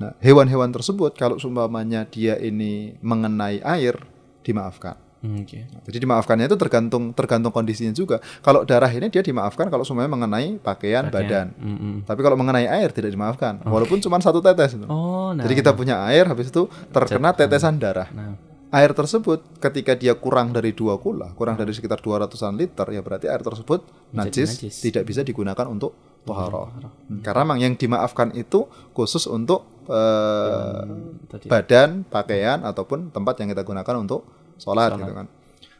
Nah, 0.00 0.16
hewan-hewan 0.24 0.72
tersebut 0.72 1.12
kalau 1.20 1.36
seumpamanya 1.36 2.08
dia 2.08 2.40
ini 2.40 2.96
mengenai 3.04 3.60
air 3.60 4.00
dimaafkan. 4.40 4.96
Hmm, 5.20 5.42
Oke. 5.44 5.68
Nah, 5.68 5.80
Jadi 5.84 5.98
dimaafkannya 6.00 6.46
itu 6.48 6.56
tergantung 6.56 7.12
tergantung 7.12 7.52
kondisinya 7.52 7.92
juga. 7.92 8.22
Kalau 8.40 8.64
darah 8.64 8.88
ini 8.88 9.12
dia 9.12 9.20
dimaafkan 9.20 9.68
kalau 9.68 9.84
semuanya 9.84 10.12
mengenai 10.12 10.56
pakaian, 10.56 11.12
badan. 11.12 11.52
Hmm, 11.60 11.76
hmm. 11.76 11.96
Tapi 12.08 12.20
kalau 12.24 12.40
mengenai 12.40 12.64
air 12.64 12.88
tidak 12.88 13.12
dimaafkan, 13.12 13.60
walaupun 13.68 14.00
cuma 14.00 14.16
satu 14.24 14.40
tetes. 14.40 14.80
Oh, 14.88 15.36
nah. 15.36 15.44
Jadi 15.44 15.54
kita 15.60 15.76
punya 15.76 16.00
air, 16.08 16.24
habis 16.24 16.48
itu 16.48 16.68
terkena 16.88 17.36
tetesan 17.36 17.76
darah. 17.76 18.08
Nah. 18.16 18.55
Air 18.76 18.92
tersebut 18.92 19.40
ketika 19.56 19.96
dia 19.96 20.12
kurang 20.12 20.52
dari 20.52 20.76
dua 20.76 21.00
kula, 21.00 21.32
kurang 21.32 21.56
dari 21.56 21.72
sekitar 21.72 22.04
200-an 22.04 22.60
liter, 22.60 22.84
ya 22.92 23.00
berarti 23.00 23.24
air 23.24 23.40
tersebut 23.40 23.88
najis, 24.12 24.60
najis. 24.60 24.84
tidak 24.84 25.08
bisa 25.08 25.24
digunakan 25.24 25.64
untuk 25.64 25.96
toharoh. 26.28 26.68
Hmm, 27.08 27.24
Karena 27.24 27.40
memang 27.48 27.58
yang 27.62 27.72
dimaafkan 27.72 28.36
itu 28.36 28.68
khusus 28.92 29.24
untuk 29.32 29.64
eh, 29.88 30.82
Tadi. 31.24 31.46
badan, 31.48 32.04
pakaian 32.04 32.60
ataupun 32.68 33.14
tempat 33.16 33.40
yang 33.40 33.48
kita 33.56 33.64
gunakan 33.64 33.96
untuk 33.96 34.28
sholat, 34.60 34.92
gitu 35.00 35.14
kan. 35.24 35.26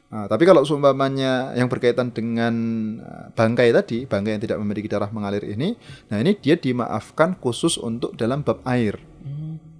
Nah, 0.07 0.31
tapi 0.31 0.47
kalau 0.47 0.63
seumpamanya 0.63 1.53
yang 1.59 1.67
berkaitan 1.67 2.15
dengan 2.15 2.55
eh, 3.03 3.27
bangkai 3.35 3.77
tadi, 3.77 4.09
bangkai 4.09 4.39
yang 4.39 4.43
tidak 4.43 4.59
memiliki 4.63 4.89
darah 4.89 5.11
mengalir 5.13 5.45
ini, 5.45 5.77
nah 6.09 6.17
ini 6.17 6.39
dia 6.39 6.57
dimaafkan 6.57 7.37
khusus 7.43 7.77
untuk 7.77 8.17
dalam 8.17 8.41
bab 8.41 8.63
air. 8.65 8.97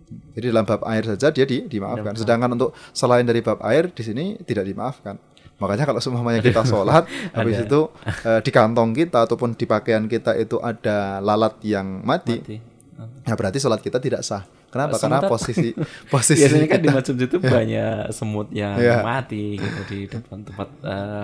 Jadi 0.07 0.47
dalam 0.55 0.65
bab 0.69 0.83
air 0.87 1.03
saja 1.03 1.33
dia 1.35 1.47
di, 1.47 1.67
dimaafkan. 1.67 2.15
Sedangkan 2.15 2.55
untuk 2.55 2.71
selain 2.95 3.27
dari 3.27 3.43
bab 3.43 3.59
air 3.67 3.91
di 3.91 4.03
sini 4.03 4.25
tidak 4.47 4.67
dimaafkan. 4.67 5.19
Makanya 5.57 5.89
kalau 5.89 6.01
semuanya 6.05 6.45
kita 6.45 6.69
sholat, 6.69 7.09
habis 7.37 7.65
itu 7.65 7.89
eh, 8.29 8.41
di 8.45 8.51
kantong 8.53 8.93
kita 8.93 9.25
ataupun 9.25 9.57
di 9.57 9.65
pakaian 9.65 10.05
kita 10.05 10.37
itu 10.37 10.61
ada 10.61 11.19
lalat 11.25 11.57
yang 11.65 12.05
mati, 12.05 12.45
Mati. 12.45 12.57
ya 13.25 13.33
berarti 13.33 13.59
sholat 13.59 13.81
kita 13.81 13.97
tidak 13.97 14.21
sah. 14.21 14.45
Kenapa? 14.77 14.95
Semut 14.95 15.13
Karena 15.17 15.19
posisi 15.27 15.69
posisi 16.13 16.39
Biasanya 16.39 16.69
kan 16.69 16.79
di 16.79 16.89
masjid 16.89 17.17
itu 17.17 17.37
banyak 17.57 18.13
semut 18.13 18.49
yang 18.53 18.77
Iya. 18.77 19.01
mati 19.01 19.57
gitu 19.57 19.81
di 19.89 19.99
depan 20.05 20.45
tempat 20.45 20.69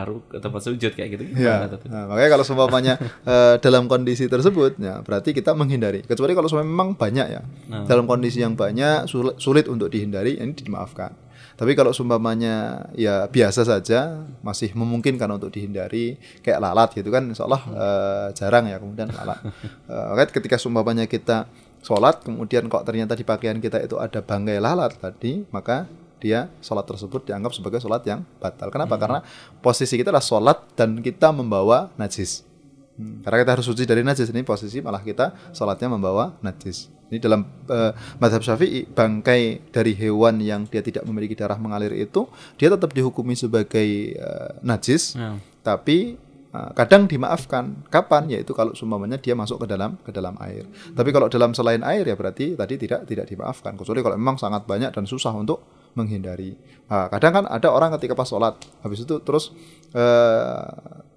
ru- 0.03 0.25
tempat 0.33 0.61
sujud 0.63 0.91
kayak 0.91 1.09
gitu. 1.13 1.23
Ya, 1.37 1.69
tuh? 1.69 1.85
nah, 1.87 2.09
makanya 2.09 2.31
kalau 2.31 2.45
seumpamanya 2.45 2.95
eh, 3.29 3.55
dalam 3.59 3.85
kondisi 3.85 4.25
tersebut, 4.25 4.77
ya 4.77 5.01
berarti 5.01 5.31
kita 5.31 5.53
menghindari. 5.53 6.01
Kecuali 6.01 6.33
kalau 6.33 6.49
seumpamanya 6.49 6.73
memang 6.73 6.89
banyak 6.95 7.27
ya, 7.29 7.43
Nah. 7.69 7.85
dalam 7.85 8.05
kondisi 8.05 8.39
yang 8.39 8.55
banyak 8.55 9.05
sulit, 9.05 9.37
sulit 9.37 9.67
untuk 9.67 9.87
dihindari, 9.87 10.37
ini 10.37 10.53
dimaafkan. 10.53 11.13
Tapi 11.53 11.75
kalau 11.75 11.93
seumpamanya 11.93 12.89
ya 12.93 13.29
biasa 13.29 13.63
saja, 13.63 14.25
masih 14.41 14.73
memungkinkan 14.73 15.29
untuk 15.29 15.51
dihindari, 15.51 16.15
kayak 16.41 16.59
lalat 16.59 16.91
gitu 16.93 17.09
kan, 17.09 17.23
insya 17.23 17.45
Allah 17.45 17.63
eh, 17.69 18.27
jarang 18.33 18.65
ya 18.67 18.79
kemudian 18.79 19.13
lalat. 19.13 19.39
Makanya 19.85 20.33
ketika 20.33 20.57
seumpamanya 20.57 21.05
kita 21.05 21.47
sholat, 21.83 22.23
kemudian 22.23 22.71
kok 22.71 22.87
ternyata 22.87 23.13
di 23.13 23.27
pakaian 23.27 23.59
kita 23.59 23.83
itu 23.83 23.99
ada 23.99 24.23
bangkai 24.23 24.63
lalat 24.63 24.95
tadi, 24.97 25.43
maka 25.51 25.91
dia 26.17 26.47
sholat 26.63 26.87
tersebut 26.87 27.27
dianggap 27.27 27.51
sebagai 27.51 27.83
sholat 27.83 28.07
yang 28.07 28.23
batal. 28.39 28.71
Kenapa? 28.71 28.95
Karena 28.95 29.19
posisi 29.59 29.99
kita 29.99 30.15
adalah 30.15 30.23
sholat 30.23 30.59
dan 30.79 31.03
kita 31.03 31.35
membawa 31.35 31.91
najis. 31.99 32.47
Hmm, 32.95 33.25
Karena 33.27 33.43
kita 33.43 33.51
harus 33.59 33.67
suci 33.67 33.83
dari 33.83 34.07
najis 34.07 34.31
ini 34.31 34.47
posisi 34.47 34.79
malah 34.79 35.03
kita 35.03 35.35
sholatnya 35.51 35.91
membawa 35.91 36.39
najis. 36.39 36.87
Ini 37.11 37.19
dalam 37.21 37.43
eh, 37.67 37.93
madhab 38.23 38.41
syafi'i 38.41 38.87
bangkai 38.87 39.69
dari 39.75 39.93
hewan 39.99 40.39
yang 40.41 40.65
dia 40.71 40.81
tidak 40.81 41.03
memiliki 41.05 41.35
darah 41.35 41.59
mengalir 41.59 41.93
itu 41.93 42.25
dia 42.57 42.71
tetap 42.71 42.95
dihukumi 42.95 43.35
sebagai 43.35 44.15
eh, 44.15 44.51
najis, 44.63 45.19
Nah. 45.19 45.43
tapi 45.61 46.15
kadang 46.53 47.09
dimaafkan. 47.09 47.89
Kapan? 47.89 48.29
Yaitu 48.29 48.53
kalau 48.53 48.77
seumpamanya 48.77 49.17
dia 49.17 49.33
masuk 49.33 49.65
ke 49.65 49.67
dalam 49.73 49.97
ke 50.05 50.13
dalam 50.13 50.37
air. 50.45 50.69
Tapi 50.93 51.09
kalau 51.09 51.33
dalam 51.33 51.57
selain 51.57 51.81
air 51.81 52.05
ya 52.05 52.13
berarti 52.13 52.53
tadi 52.53 52.77
tidak 52.77 53.09
tidak 53.09 53.25
dimaafkan. 53.25 53.73
Kecuali 53.75 54.05
kalau 54.05 54.17
memang 54.21 54.37
sangat 54.37 54.69
banyak 54.69 54.93
dan 54.93 55.09
susah 55.09 55.33
untuk 55.33 55.65
menghindari. 55.97 56.57
Nah, 56.89 57.09
kadang 57.09 57.33
kan 57.41 57.45
ada 57.49 57.69
orang 57.73 57.93
ketika 57.97 58.13
pas 58.13 58.29
sholat, 58.29 58.57
habis 58.85 59.05
itu 59.05 59.17
terus 59.25 59.53
eh, 59.97 60.65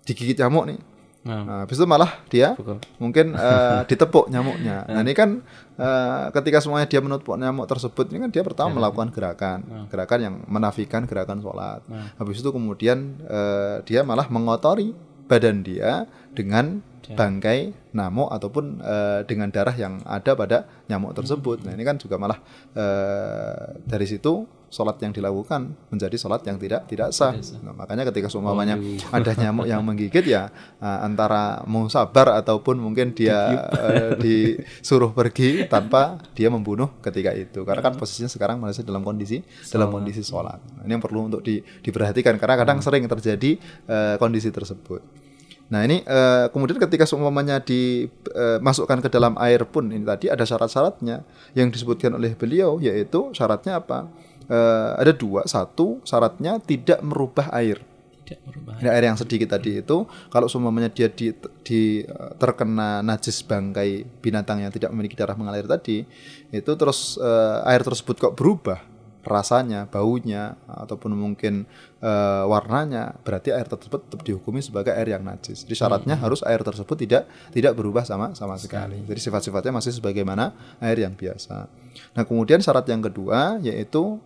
digigit 0.07 0.39
nyamuk 0.39 0.71
nih. 0.71 0.79
Nah. 1.25 1.41
Nah, 1.41 1.57
habis 1.65 1.81
itu 1.81 1.89
malah 1.89 2.21
dia 2.29 2.53
Pukul. 2.53 2.77
mungkin 3.01 3.33
eh, 3.33 3.81
ditepuk 3.89 4.29
nyamuknya. 4.29 4.85
Nah, 4.93 5.01
ini 5.01 5.17
kan 5.17 5.41
eh, 5.75 6.25
ketika 6.31 6.61
semuanya 6.61 6.85
dia 6.85 7.01
menepuk 7.01 7.35
nyamuk 7.35 7.65
tersebut, 7.65 8.13
ini 8.13 8.23
kan 8.23 8.31
dia 8.31 8.43
pertama 8.45 8.77
melakukan 8.77 9.09
gerakan, 9.09 9.89
gerakan 9.89 10.19
yang 10.21 10.35
menafikan 10.45 11.03
gerakan 11.09 11.41
sholat. 11.41 11.81
Habis 12.21 12.39
itu 12.39 12.49
kemudian 12.53 13.19
eh, 13.25 13.81
dia 13.83 14.05
malah 14.05 14.29
mengotori 14.29 14.93
badan 15.25 15.65
dia 15.65 16.05
dengan 16.35 16.83
bangkai 17.05 17.59
nyamuk 17.93 18.33
ataupun 18.33 18.81
eh, 18.81 19.21
dengan 19.29 19.53
darah 19.53 19.77
yang 19.77 20.01
ada 20.09 20.33
pada 20.33 20.65
nyamuk 20.89 21.13
tersebut. 21.13 21.61
Nah, 21.61 21.77
ini 21.77 21.85
kan 21.85 22.01
juga 22.01 22.17
malah 22.17 22.41
eh, 22.73 23.77
dari 23.85 24.09
situ 24.09 24.49
sholat 24.65 24.97
yang 24.99 25.13
dilakukan 25.13 25.71
menjadi 25.93 26.17
sholat 26.17 26.41
yang 26.49 26.57
tidak 26.57 26.89
tidak 26.89 27.13
sah. 27.13 27.31
Nah, 27.61 27.71
makanya 27.71 28.09
ketika 28.09 28.27
seumpamanya 28.27 28.75
ada 29.13 29.31
nyamuk 29.37 29.69
yang 29.69 29.85
menggigit 29.85 30.25
ya 30.25 30.49
eh, 30.81 30.99
antara 31.05 31.61
mau 31.69 31.85
sabar 31.87 32.41
ataupun 32.41 32.81
mungkin 32.81 33.13
dia 33.13 33.69
eh, 33.69 34.09
disuruh 34.23 35.13
pergi 35.13 35.69
tanpa 35.69 36.17
dia 36.33 36.49
membunuh 36.49 36.89
ketika 37.05 37.31
itu. 37.37 37.61
Karena 37.63 37.85
kan 37.85 37.93
posisinya 37.95 38.27
sekarang 38.27 38.57
masih 38.57 38.81
dalam 38.81 39.05
kondisi 39.05 39.45
dalam 39.69 39.93
kondisi 39.93 40.25
sholat. 40.25 40.57
Nah, 40.57 40.83
ini 40.89 40.97
yang 40.97 41.03
perlu 41.05 41.29
untuk 41.29 41.45
di- 41.45 41.61
diperhatikan 41.85 42.35
karena 42.41 42.57
kadang 42.65 42.81
sering 42.81 43.05
terjadi 43.05 43.61
eh, 43.85 44.15
kondisi 44.17 44.49
tersebut. 44.49 45.24
Nah 45.65 45.81
ini 45.81 46.05
eh, 46.05 46.45
kemudian 46.53 46.77
ketika 46.77 47.09
seumpamanya 47.09 47.57
dimasukkan 47.57 49.01
ke 49.01 49.09
dalam 49.09 49.33
air 49.41 49.65
pun 49.65 49.89
ini 49.89 50.05
tadi 50.05 50.29
ada 50.29 50.45
syarat-syaratnya 50.45 51.25
yang 51.57 51.73
disebutkan 51.73 52.13
oleh 52.13 52.37
beliau 52.37 52.77
yaitu 52.77 53.33
syaratnya 53.33 53.81
apa? 53.81 54.05
Eh, 54.45 54.91
ada 55.01 55.09
dua, 55.09 55.41
satu 55.49 56.05
syaratnya 56.05 56.61
tidak 56.61 57.01
merubah 57.01 57.49
air. 57.49 57.81
Tidak 58.25 58.41
merubah. 58.45 58.77
Air 58.77 59.09
yang 59.09 59.17
sedikit 59.17 59.57
tadi 59.57 59.81
itu 59.81 60.05
kalau 60.29 60.45
seumpamanya 60.45 60.93
dia 60.93 61.09
di, 61.09 61.33
di 61.65 62.05
eh, 62.05 62.31
terkena 62.37 63.01
najis 63.01 63.41
bangkai 63.41 64.05
binatang 64.21 64.61
yang 64.61 64.69
tidak 64.69 64.93
memiliki 64.93 65.17
darah 65.17 65.33
mengalir 65.33 65.65
tadi 65.65 66.05
itu 66.53 66.71
terus 66.77 67.17
eh, 67.17 67.69
air 67.69 67.81
tersebut 67.81 68.21
kok 68.21 68.33
berubah 68.37 68.94
rasanya, 69.25 69.89
baunya 69.89 70.55
ataupun 70.69 71.17
mungkin 71.17 71.65
eh, 71.99 72.43
warnanya 72.45 73.17
berarti 73.25 73.49
air 73.51 73.65
tersebut 73.65 74.07
tetap 74.07 74.21
dihukumi 74.21 74.61
sebagai 74.61 74.93
air 74.93 75.17
yang 75.17 75.25
najis. 75.25 75.65
Jadi 75.65 75.75
syaratnya 75.75 76.15
harus 76.15 76.45
air 76.45 76.61
tersebut 76.61 76.95
tidak 76.95 77.25
tidak 77.51 77.73
berubah 77.73 78.05
sama 78.05 78.31
sama 78.37 78.55
sekali. 78.61 79.01
Jadi 79.03 79.19
sifat-sifatnya 79.19 79.73
masih 79.75 79.97
sebagaimana 79.97 80.53
air 80.79 81.01
yang 81.01 81.17
biasa. 81.17 81.67
Nah, 82.15 82.23
kemudian 82.23 82.61
syarat 82.61 82.85
yang 82.87 83.01
kedua 83.01 83.57
yaitu 83.59 84.21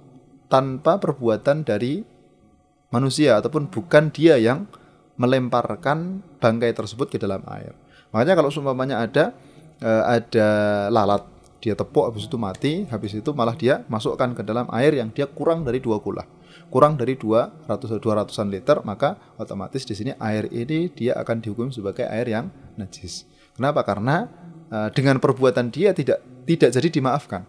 tanpa 0.52 1.00
perbuatan 1.00 1.64
dari 1.64 2.04
manusia 2.92 3.40
ataupun 3.40 3.70
bukan 3.72 4.12
dia 4.12 4.36
yang 4.36 4.68
melemparkan 5.16 6.24
bangkai 6.44 6.76
tersebut 6.76 7.12
ke 7.12 7.18
dalam 7.20 7.44
air. 7.48 7.72
Makanya 8.12 8.36
kalau 8.36 8.50
seumpamanya 8.52 9.04
ada 9.06 9.32
eh, 9.80 10.04
ada 10.20 10.50
lalat 10.92 11.39
dia 11.60 11.76
tepuk 11.76 12.08
habis 12.08 12.26
itu 12.26 12.40
mati, 12.40 12.88
habis 12.88 13.12
itu 13.12 13.30
malah 13.36 13.56
dia 13.56 13.84
masukkan 13.92 14.32
ke 14.32 14.42
dalam 14.48 14.68
air 14.72 14.96
yang 14.96 15.12
dia 15.12 15.28
kurang 15.28 15.68
dari 15.68 15.84
dua 15.84 16.00
kula. 16.00 16.24
Kurang 16.70 17.02
dari 17.02 17.18
200 17.18 17.66
200-an 17.98 18.48
liter, 18.54 18.78
maka 18.86 19.18
otomatis 19.42 19.82
di 19.90 19.98
sini 19.98 20.12
air 20.22 20.46
ini 20.54 20.86
dia 20.94 21.18
akan 21.18 21.42
dihukum 21.42 21.74
sebagai 21.74 22.06
air 22.06 22.30
yang 22.30 22.46
najis. 22.78 23.26
Kenapa? 23.58 23.82
Karena 23.82 24.30
eh, 24.70 24.90
dengan 24.94 25.18
perbuatan 25.18 25.74
dia 25.74 25.98
tidak 25.98 26.22
tidak 26.46 26.70
jadi 26.70 26.88
dimaafkan. 26.94 27.42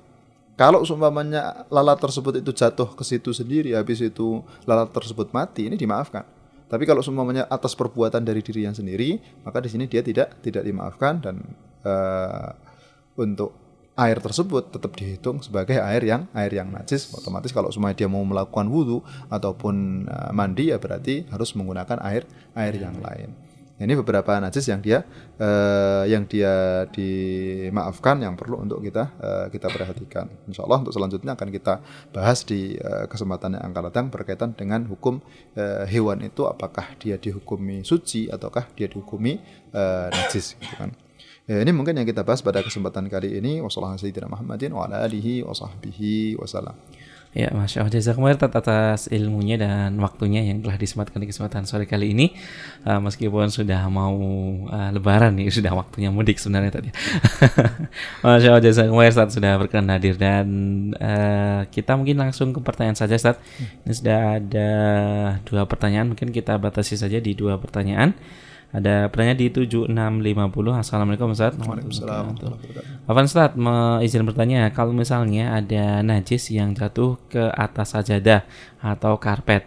Kalau 0.56 0.84
seumpamanya 0.84 1.68
lalat 1.72 2.00
tersebut 2.00 2.40
itu 2.40 2.52
jatuh 2.52 2.92
ke 2.92 3.04
situ 3.04 3.32
sendiri, 3.32 3.72
habis 3.76 4.00
itu 4.00 4.44
lalat 4.68 4.92
tersebut 4.92 5.32
mati, 5.32 5.68
ini 5.68 5.76
dimaafkan. 5.76 6.24
Tapi 6.68 6.84
kalau 6.88 7.00
seumpamanya 7.00 7.48
atas 7.48 7.76
perbuatan 7.76 8.24
dari 8.24 8.40
dirinya 8.40 8.72
sendiri, 8.72 9.20
maka 9.44 9.60
di 9.60 9.68
sini 9.68 9.84
dia 9.84 10.00
tidak 10.00 10.40
tidak 10.40 10.64
dimaafkan 10.64 11.20
dan 11.20 11.36
eh, 11.84 12.50
untuk 13.20 13.69
air 14.00 14.16
tersebut 14.16 14.72
tetap 14.72 14.96
dihitung 14.96 15.44
sebagai 15.44 15.76
air 15.76 16.00
yang 16.00 16.24
air 16.32 16.52
yang 16.56 16.72
najis. 16.72 17.12
Otomatis 17.12 17.52
kalau 17.52 17.68
semuanya 17.68 18.00
dia 18.00 18.08
mau 18.08 18.24
melakukan 18.24 18.64
wudhu 18.72 19.04
ataupun 19.28 20.08
eh, 20.08 20.30
mandi 20.32 20.72
ya 20.72 20.80
berarti 20.80 21.28
harus 21.28 21.52
menggunakan 21.52 22.00
air 22.00 22.24
air 22.56 22.74
yang 22.80 22.96
lain. 22.96 23.50
Ini 23.80 23.96
beberapa 23.96 24.36
najis 24.36 24.68
yang 24.68 24.84
dia 24.84 25.00
uh, 25.40 26.04
yang 26.04 26.28
dia 26.28 26.84
dimaafkan 26.92 28.20
yang 28.20 28.36
perlu 28.36 28.60
untuk 28.60 28.84
kita 28.84 29.08
uh, 29.16 29.46
kita 29.48 29.72
perhatikan. 29.72 30.28
Insya 30.44 30.68
Allah 30.68 30.84
untuk 30.84 30.92
selanjutnya 30.92 31.32
akan 31.32 31.48
kita 31.48 31.80
bahas 32.12 32.44
di 32.44 32.76
uh, 32.76 33.08
kesempatan 33.08 33.56
yang 33.56 33.72
akan 33.72 33.88
datang 33.88 34.06
berkaitan 34.12 34.52
dengan 34.52 34.84
hukum 34.84 35.24
uh, 35.56 35.88
hewan 35.88 36.20
itu 36.20 36.44
apakah 36.44 36.92
dia 37.00 37.16
dihukumi 37.16 37.80
suci 37.80 38.28
ataukah 38.28 38.68
dia 38.76 38.84
dihukumi 38.84 39.40
uh, 39.72 40.12
najis 40.12 40.60
gitu 40.60 40.76
kan. 40.76 40.92
Ya, 41.50 41.58
ini 41.66 41.74
mungkin 41.74 41.98
yang 41.98 42.06
kita 42.06 42.22
bahas 42.22 42.46
pada 42.46 42.62
kesempatan 42.62 43.10
kali 43.10 43.42
ini. 43.42 43.58
Wassalamualaikum 43.58 44.30
warahmatullahi 44.30 45.42
wabarakatuh. 45.42 46.74
Ya, 47.34 47.50
Masya 47.50 47.82
Allah. 47.82 47.90
Jazakumullah 47.90 48.38
atas 48.38 49.10
ilmunya 49.10 49.58
dan 49.58 49.98
waktunya 49.98 50.46
yang 50.46 50.62
telah 50.62 50.78
disempatkan 50.78 51.18
di 51.18 51.26
kesempatan 51.26 51.66
sore 51.66 51.90
kali 51.90 52.14
ini. 52.14 52.38
Uh, 52.86 53.02
meskipun 53.02 53.50
sudah 53.50 53.82
mau 53.90 54.14
uh, 54.70 54.94
lebaran 54.94 55.42
nih, 55.42 55.50
sudah 55.50 55.74
waktunya 55.74 56.14
mudik 56.14 56.38
sebenarnya 56.38 56.70
tadi. 56.70 56.94
Masya 58.22 58.54
Allah, 58.54 58.62
Jazakumullah 58.62 59.10
Ustaz 59.10 59.34
sudah 59.34 59.58
berkenan 59.58 59.90
hadir. 59.90 60.14
Dan 60.14 60.46
uh, 61.02 61.66
kita 61.66 61.98
mungkin 61.98 62.22
langsung 62.22 62.54
ke 62.54 62.62
pertanyaan 62.62 62.94
saja 62.94 63.18
Ustaz. 63.18 63.42
Ini 63.58 63.90
sudah 63.90 64.38
ada 64.38 64.70
dua 65.42 65.66
pertanyaan, 65.66 66.14
mungkin 66.14 66.30
kita 66.30 66.54
batasi 66.62 66.94
saja 66.94 67.18
di 67.18 67.34
dua 67.34 67.58
pertanyaan. 67.58 68.14
Ada 68.70 69.10
pertanyaan 69.10 69.38
di 69.42 69.50
7650. 69.50 70.78
Assalamualaikum 70.78 71.34
Ustaz. 71.34 71.58
Waalaikumsalam. 71.58 72.38
Afan 73.10 73.26
Ustaz, 73.26 73.50
izin 74.06 74.22
bertanya, 74.22 74.70
kalau 74.70 74.94
misalnya 74.94 75.58
ada 75.58 76.06
najis 76.06 76.54
yang 76.54 76.70
jatuh 76.70 77.18
ke 77.26 77.50
atas 77.50 77.98
sajadah 77.98 78.46
atau 78.78 79.18
karpet, 79.18 79.66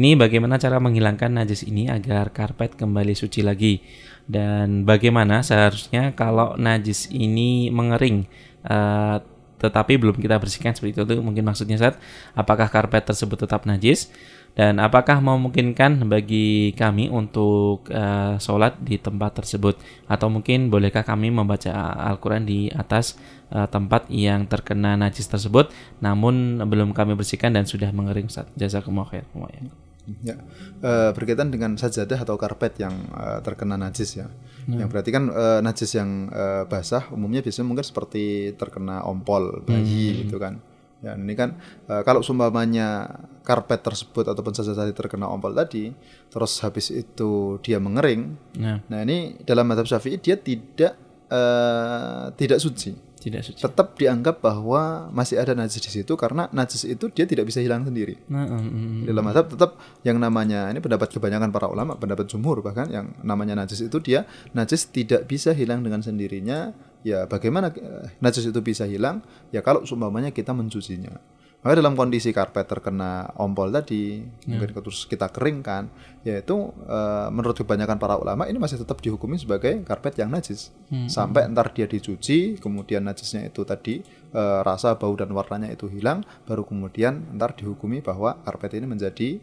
ini 0.00 0.16
bagaimana 0.16 0.56
cara 0.56 0.80
menghilangkan 0.80 1.36
najis 1.36 1.68
ini 1.68 1.92
agar 1.92 2.32
karpet 2.32 2.80
kembali 2.80 3.12
suci 3.12 3.44
lagi? 3.44 3.84
Dan 4.24 4.88
bagaimana 4.88 5.44
seharusnya 5.44 6.16
kalau 6.16 6.56
najis 6.56 7.12
ini 7.12 7.68
mengering, 7.68 8.24
uh, 8.64 9.20
tetapi 9.60 10.00
belum 10.00 10.16
kita 10.16 10.40
bersihkan 10.40 10.72
seperti 10.72 10.96
itu, 10.96 11.20
mungkin 11.20 11.44
maksudnya 11.44 11.76
saat 11.76 12.00
apakah 12.32 12.72
karpet 12.72 13.04
tersebut 13.04 13.44
tetap 13.44 13.68
najis? 13.68 14.08
Dan 14.50 14.82
apakah 14.82 15.22
memungkinkan 15.22 16.04
bagi 16.10 16.74
kami 16.74 17.06
untuk 17.06 17.86
uh, 17.88 18.34
sholat 18.36 18.76
di 18.82 18.98
tempat 18.98 19.40
tersebut? 19.40 19.78
Atau 20.10 20.26
mungkin 20.26 20.68
bolehkah 20.68 21.06
kami 21.06 21.30
membaca 21.30 21.70
Al-Quran 22.10 22.44
di 22.44 22.66
atas 22.68 23.14
uh, 23.54 23.70
tempat 23.70 24.10
yang 24.10 24.50
terkena 24.50 24.98
najis 24.98 25.30
tersebut, 25.30 25.70
namun 26.02 26.58
belum 26.66 26.90
kami 26.90 27.14
bersihkan 27.14 27.54
dan 27.54 27.64
sudah 27.64 27.94
mengering 27.94 28.26
saat 28.26 28.50
jazakumullah 28.58 29.08
khair. 29.08 29.24
Ya, 30.26 30.34
uh, 30.82 31.14
berkaitan 31.14 31.54
dengan 31.54 31.78
sajadah 31.78 32.26
atau 32.26 32.34
karpet 32.34 32.82
yang 32.82 33.06
terkena 33.46 33.78
najis 33.78 34.18
ya. 34.18 34.26
Hmm. 34.66 34.82
Yang 34.82 34.88
berarti 34.90 35.10
kan 35.14 35.24
najis 35.62 35.94
yang 35.94 36.26
uh, 36.34 36.66
basah 36.66 37.06
umumnya 37.14 37.40
biasanya 37.40 37.70
mungkin 37.70 37.86
seperti 37.86 38.52
terkena 38.58 39.06
ompol 39.06 39.62
bayi 39.62 40.10
hmm. 40.10 40.18
gitu 40.26 40.36
kan. 40.42 40.58
Ya, 41.00 41.16
ini 41.16 41.32
kan 41.32 41.56
uh, 41.88 42.04
kalau 42.04 42.20
sumpamanya 42.20 43.08
karpet 43.40 43.80
tersebut 43.80 44.28
ataupun 44.28 44.52
saja 44.52 44.76
tadi 44.76 44.92
terkena 44.92 45.32
ompol 45.32 45.56
tadi, 45.56 45.88
terus 46.28 46.60
habis 46.60 46.92
itu 46.92 47.56
dia 47.64 47.80
mengering. 47.80 48.36
Ya. 48.52 48.84
Nah, 48.84 49.00
ini 49.00 49.40
dalam 49.48 49.64
madhab 49.64 49.88
Syafi'i 49.88 50.20
dia 50.20 50.36
tidak 50.36 50.92
uh, 51.32 52.28
tidak 52.36 52.60
suci. 52.60 53.10
Tidak 53.20 53.40
suci. 53.44 53.60
Tetap 53.60 54.00
dianggap 54.00 54.40
bahwa 54.40 55.12
masih 55.12 55.36
ada 55.36 55.52
najis 55.52 55.84
di 55.84 55.92
situ 55.92 56.16
karena 56.16 56.48
najis 56.56 56.88
itu 56.88 57.12
dia 57.12 57.28
tidak 57.28 57.52
bisa 57.52 57.60
hilang 57.60 57.84
sendiri. 57.84 58.16
Nah, 58.32 58.48
mm, 58.48 58.64
mm, 58.72 59.00
Dalam 59.04 59.24
madhab 59.28 59.44
tetap 59.52 59.76
yang 60.04 60.16
namanya 60.16 60.72
ini 60.72 60.80
pendapat 60.80 61.12
kebanyakan 61.12 61.52
para 61.52 61.68
ulama, 61.68 62.00
pendapat 62.00 62.24
jumhur 62.32 62.64
bahkan 62.64 62.88
yang 62.88 63.12
namanya 63.20 63.60
najis 63.60 63.84
itu 63.84 64.00
dia 64.00 64.24
najis 64.56 64.88
tidak 64.88 65.28
bisa 65.28 65.52
hilang 65.52 65.84
dengan 65.84 66.00
sendirinya. 66.00 66.72
Ya 67.00 67.24
bagaimana 67.24 67.72
eh, 67.72 68.12
najis 68.20 68.48
itu 68.48 68.60
bisa 68.60 68.84
hilang? 68.84 69.24
Ya 69.50 69.64
kalau 69.64 69.84
seumpamanya 69.88 70.30
kita 70.30 70.52
mencucinya. 70.52 71.16
Maka 71.60 71.76
dalam 71.76 71.92
kondisi 71.92 72.32
karpet 72.32 72.64
terkena 72.64 73.28
ompol 73.36 73.68
tadi, 73.68 74.24
ya. 74.48 74.56
mungkin 74.56 74.80
terus 74.80 75.04
kita 75.04 75.28
keringkan, 75.28 75.92
yaitu 76.24 76.72
e, 76.88 76.98
menurut 77.28 77.52
kebanyakan 77.52 78.00
para 78.00 78.16
ulama 78.16 78.48
ini 78.48 78.56
masih 78.56 78.80
tetap 78.80 78.96
dihukumi 79.04 79.36
sebagai 79.36 79.84
karpet 79.84 80.16
yang 80.16 80.32
najis. 80.32 80.72
Hmm. 80.88 81.12
Sampai 81.12 81.44
entar 81.44 81.68
dia 81.76 81.84
dicuci, 81.84 82.56
kemudian 82.56 83.04
najisnya 83.04 83.52
itu 83.52 83.60
tadi 83.68 84.00
e, 84.32 84.42
rasa, 84.64 84.96
bau 84.96 85.12
dan 85.12 85.36
warnanya 85.36 85.68
itu 85.68 85.84
hilang, 85.92 86.24
baru 86.48 86.64
kemudian 86.64 87.28
entar 87.28 87.52
dihukumi 87.52 88.00
bahwa 88.00 88.40
karpet 88.40 88.80
ini 88.80 88.88
menjadi 88.88 89.36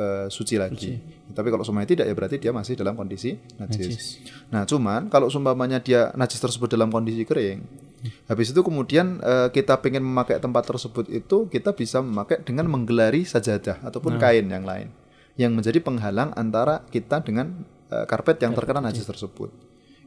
e, 0.00 0.06
suci 0.32 0.56
lagi. 0.56 0.96
Suci. 0.96 1.36
Tapi 1.36 1.48
kalau 1.52 1.60
semuanya 1.60 1.92
tidak 1.92 2.06
ya 2.08 2.14
berarti 2.16 2.36
dia 2.40 2.52
masih 2.56 2.74
dalam 2.80 2.96
kondisi 2.96 3.36
najis. 3.60 3.84
najis. 3.84 4.04
Nah, 4.48 4.64
cuman 4.64 5.12
kalau 5.12 5.28
sumpamanya 5.28 5.78
dia 5.84 6.08
najis 6.16 6.40
tersebut 6.40 6.72
dalam 6.72 6.88
kondisi 6.88 7.28
kering, 7.28 7.90
Habis 8.00 8.56
itu 8.56 8.64
kemudian 8.64 9.20
uh, 9.20 9.52
kita 9.52 9.76
ingin 9.84 10.00
memakai 10.00 10.40
tempat 10.40 10.64
tersebut 10.64 11.04
itu 11.12 11.52
kita 11.52 11.76
bisa 11.76 12.00
memakai 12.00 12.40
dengan 12.40 12.64
menggelari 12.64 13.28
sajadah 13.28 13.84
ataupun 13.84 14.16
nah. 14.16 14.20
kain 14.24 14.48
yang 14.48 14.64
lain 14.64 14.88
yang 15.36 15.52
menjadi 15.52 15.80
penghalang 15.84 16.32
antara 16.36 16.84
kita 16.88 17.20
dengan 17.20 17.64
uh, 17.92 18.04
karpet 18.08 18.40
yang 18.40 18.56
terkena 18.56 18.80
najis 18.80 19.04
tersebut. 19.04 19.52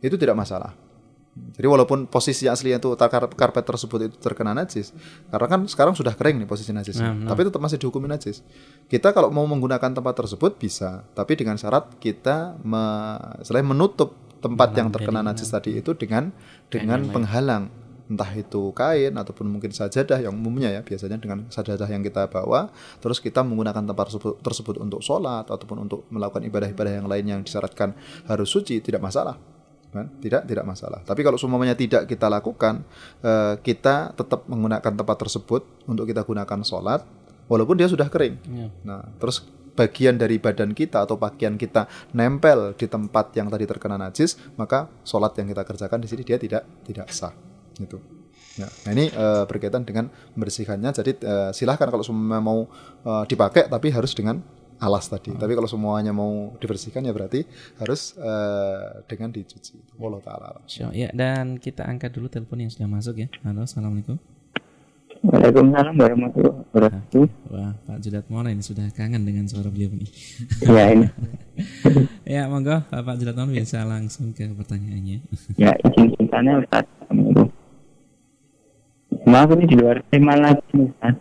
Itu 0.01 0.17
tidak 0.17 0.37
masalah. 0.37 0.73
Jadi 1.33 1.65
walaupun 1.65 2.05
posisi 2.05 2.45
aslinya 2.45 2.77
itu 2.77 2.93
karpet 3.33 3.65
tersebut 3.65 3.99
itu 4.05 4.15
terkena 4.21 4.53
najis, 4.53 4.93
karena 5.33 5.47
kan 5.49 5.61
sekarang 5.65 5.97
sudah 5.97 6.13
kering 6.13 6.37
nih 6.37 6.45
posisi 6.45 6.69
najis, 6.69 7.01
nah, 7.01 7.09
nah. 7.09 7.33
tapi 7.33 7.49
tetap 7.49 7.57
masih 7.57 7.81
dihukumi 7.81 8.05
najis. 8.05 8.45
Kita 8.85 9.09
kalau 9.17 9.33
mau 9.33 9.41
menggunakan 9.49 9.97
tempat 9.97 10.13
tersebut 10.13 10.61
bisa, 10.61 11.01
tapi 11.17 11.33
dengan 11.33 11.57
syarat 11.57 11.97
kita 11.97 12.61
me, 12.61 13.17
selain 13.41 13.65
menutup 13.65 14.13
tempat 14.45 14.77
yang 14.77 14.93
terkena 14.93 15.25
najis 15.25 15.49
tadi 15.49 15.81
itu 15.81 15.97
dengan 15.97 16.29
dengan 16.69 17.01
penghalang. 17.09 17.73
Entah 18.03 18.29
itu 18.35 18.69
kain 18.77 19.15
ataupun 19.15 19.49
mungkin 19.49 19.73
sajadah 19.73 20.21
yang 20.21 20.37
umumnya 20.37 20.69
ya 20.69 20.81
biasanya 20.85 21.17
dengan 21.17 21.47
sajadah 21.47 21.87
yang 21.87 22.03
kita 22.03 22.27
bawa 22.27 22.67
terus 22.99 23.23
kita 23.23 23.41
menggunakan 23.41 23.79
tempat 23.79 24.11
tersebut, 24.11 24.33
tersebut 24.43 24.75
untuk 24.83 24.99
sholat 24.99 25.47
ataupun 25.47 25.87
untuk 25.87 26.05
melakukan 26.11 26.43
ibadah-ibadah 26.45 26.99
yang 26.99 27.07
lain 27.07 27.25
yang 27.25 27.41
disyaratkan 27.41 27.95
harus 28.27 28.51
suci 28.51 28.83
tidak 28.83 28.99
masalah 28.99 29.39
kan? 29.93 30.09
Tidak 30.19 30.49
tidak 30.49 30.65
masalah. 30.65 31.05
Tapi 31.05 31.21
kalau 31.21 31.37
semuanya 31.37 31.77
tidak 31.77 32.09
kita 32.09 32.25
lakukan 32.27 32.81
eh, 33.21 33.55
kita 33.61 34.17
tetap 34.17 34.49
menggunakan 34.49 34.91
tempat 34.97 35.17
tersebut 35.21 35.61
untuk 35.85 36.09
kita 36.09 36.25
gunakan 36.25 36.59
sholat 36.65 37.05
walaupun 37.45 37.77
dia 37.77 37.87
sudah 37.87 38.09
kering. 38.09 38.35
Ya. 38.49 38.67
nah 38.81 39.05
terus 39.21 39.45
bagian 39.73 40.17
dari 40.17 40.37
badan 40.37 40.73
kita 40.73 41.01
atau 41.05 41.17
pakaian 41.17 41.57
kita 41.57 41.89
nempel 42.13 42.77
di 42.77 42.85
tempat 42.85 43.33
yang 43.33 43.49
tadi 43.49 43.65
terkena 43.65 43.97
najis 43.97 44.37
maka 44.53 44.85
sholat 45.01 45.33
yang 45.41 45.49
kita 45.49 45.65
kerjakan 45.65 45.97
di 46.01 46.07
sini 46.09 46.21
dia 46.25 46.37
tidak 46.41 46.63
tidak 46.85 47.07
sah. 47.13 47.33
Itu. 47.77 47.97
Ya. 48.53 48.69
Nah 48.69 48.91
ini 48.93 49.09
uh, 49.13 49.49
berkaitan 49.49 49.81
dengan 49.81 50.13
membersihkannya. 50.37 50.93
Jadi 50.93 51.11
uh, 51.25 51.49
silahkan 51.49 51.89
kalau 51.89 52.05
semua 52.05 52.37
mau 52.37 52.69
uh, 53.05 53.25
dipakai 53.25 53.65
tapi 53.65 53.89
harus 53.89 54.13
dengan 54.13 54.41
alas 54.83 55.07
tadi 55.07 55.31
hmm. 55.31 55.39
tapi 55.39 55.55
kalau 55.55 55.69
semuanya 55.71 56.11
mau 56.11 56.51
dibersihkan 56.59 57.07
ya 57.07 57.15
berarti 57.15 57.47
harus 57.79 58.19
uh, 58.19 58.99
dengan 59.07 59.31
dicuci 59.31 59.79
wallah 59.95 60.19
taala 60.19 60.59
ya 60.91 61.07
dan 61.15 61.55
kita 61.55 61.87
angkat 61.87 62.11
dulu 62.11 62.27
telepon 62.27 62.59
yang 62.59 62.71
sudah 62.71 62.91
masuk 62.91 63.23
ya 63.23 63.27
halo 63.47 63.63
assalamualaikum 63.63 64.19
Waalaikumsalam 65.23 65.95
warahmatullahi 65.95 66.67
wabarakatuh. 66.67 67.25
Wah, 67.47 67.71
Pak 67.87 67.97
Judat 68.03 68.27
Mona 68.27 68.51
ini 68.51 68.59
sudah 68.59 68.83
kangen 68.91 69.23
dengan 69.23 69.47
suara 69.47 69.71
beliau 69.71 69.95
ini. 69.95 70.03
Ya 70.67 70.91
ini. 70.91 71.07
ya, 72.35 72.51
monggo 72.51 72.83
Pak 72.91 73.15
Judat 73.23 73.39
Mona 73.39 73.55
bisa 73.55 73.87
langsung 73.87 74.35
ke 74.35 74.51
pertanyaannya. 74.51 75.23
ya, 75.55 75.71
izin 75.79 76.11
ceritanya 76.19 76.59
Ustaz. 76.59 76.83
Maaf 79.23 79.47
ini 79.55 79.63
di 79.63 79.75
luar 79.79 80.03
tema 80.11 80.35
lagi 80.35 80.75
Ustaz. 80.75 81.15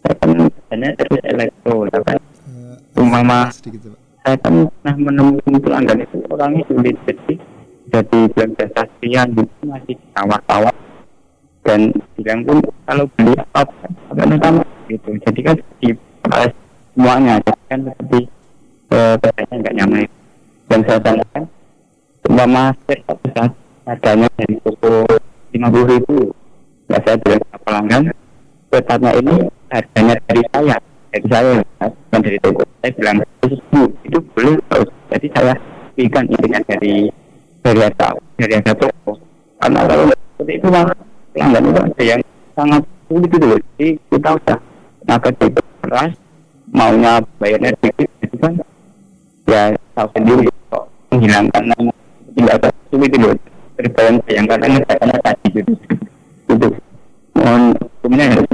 Saya 0.00 0.14
kan 0.16 0.30
sebenarnya 0.40 0.90
dari 0.96 1.16
elektro, 1.28 1.84
kan 1.92 2.16
umpama 2.96 3.52
saya 4.26 4.36
kan 4.42 4.66
pernah 4.82 4.94
menemukan 4.98 5.54
pelanggan 5.62 6.02
itu 6.02 6.18
orangnya 6.32 6.66
sulit 6.66 6.96
jadi 7.06 7.34
jadi 7.86 8.18
belanja 8.34 8.66
sastrian 8.74 9.30
gitu 9.38 9.62
masih 9.62 9.94
tawar-tawar. 10.10 10.74
Dan 11.62 11.90
bilang 12.18 12.42
pun 12.42 12.58
kalau 12.86 13.06
beli 13.14 13.34
apa 13.54 13.62
apa 14.10 14.22
utama 14.26 14.62
gitu. 14.90 15.08
Jadi 15.22 15.40
kan 15.42 15.56
di 15.82 15.90
semuanya 16.94 17.38
kan 17.70 17.78
seperti 17.86 18.20
bedanya 18.90 19.54
nggak 19.62 19.74
nyaman. 19.78 20.06
Dan 20.66 20.80
saya 20.86 20.98
tanyakan 21.02 21.42
umpama 22.26 22.62
satu 22.86 23.26
saat 23.34 23.50
harganya 23.86 24.28
dari 24.34 24.54
toko 24.66 25.06
lima 25.54 25.68
puluh 25.70 25.86
ribu. 25.86 26.18
Ya 26.90 26.98
saya 27.06 27.18
bilang 27.22 27.42
pelanggan 27.62 28.02
betanya 28.70 29.10
ini 29.18 29.34
harganya 29.70 30.14
dari 30.26 30.42
saya 30.50 30.76
dari 31.12 31.26
saya 31.30 31.50
bukan 31.80 32.20
dari 32.20 32.38
toko. 32.42 32.62
Saya 32.82 32.92
bilang 32.96 33.16
itu 33.22 33.82
itu 34.06 34.18
boleh 34.34 34.54
jadi 35.10 35.26
saya 35.34 35.54
berikan 35.96 36.24
intinya 36.28 36.60
dari 36.66 36.94
dari 37.62 37.80
harga 37.82 38.08
dari 38.36 38.52
harga 38.58 38.74
toko 38.76 39.12
karena 39.62 39.80
kalau 39.88 40.04
seperti 40.12 40.52
itu 40.60 40.66
mah 40.68 40.86
pelanggan 41.32 41.62
itu 41.64 41.80
ada 41.80 42.02
yang 42.04 42.20
sangat 42.52 42.82
sulit 43.08 43.30
itu 43.30 43.46
loh. 43.46 43.58
Jadi 43.76 43.88
kita 44.12 44.28
udah 44.36 44.58
naga 45.06 45.30
di 45.32 45.46
keras 45.82 46.12
maunya 46.70 47.12
bayarnya 47.40 47.70
sedikit 47.80 48.08
itu 48.20 48.36
kan. 48.38 48.52
Ya 49.46 49.62
tahu 49.94 50.08
sendiri 50.18 50.50
kok 50.68 50.84
menghilangkan 51.14 51.62
nama 51.70 51.92
tidak 52.36 52.72
sulit 52.90 53.10
itu 53.12 53.18
loh. 53.24 53.34
Terbayang 53.76 54.16
bayang 54.24 54.46
karena 54.48 54.80
karena 54.88 55.16
tadi 55.20 55.46
gitu. 55.52 55.72
Itu 56.48 56.68
mohon 57.36 57.62
hukumnya 57.76 58.24
harus 58.32 58.46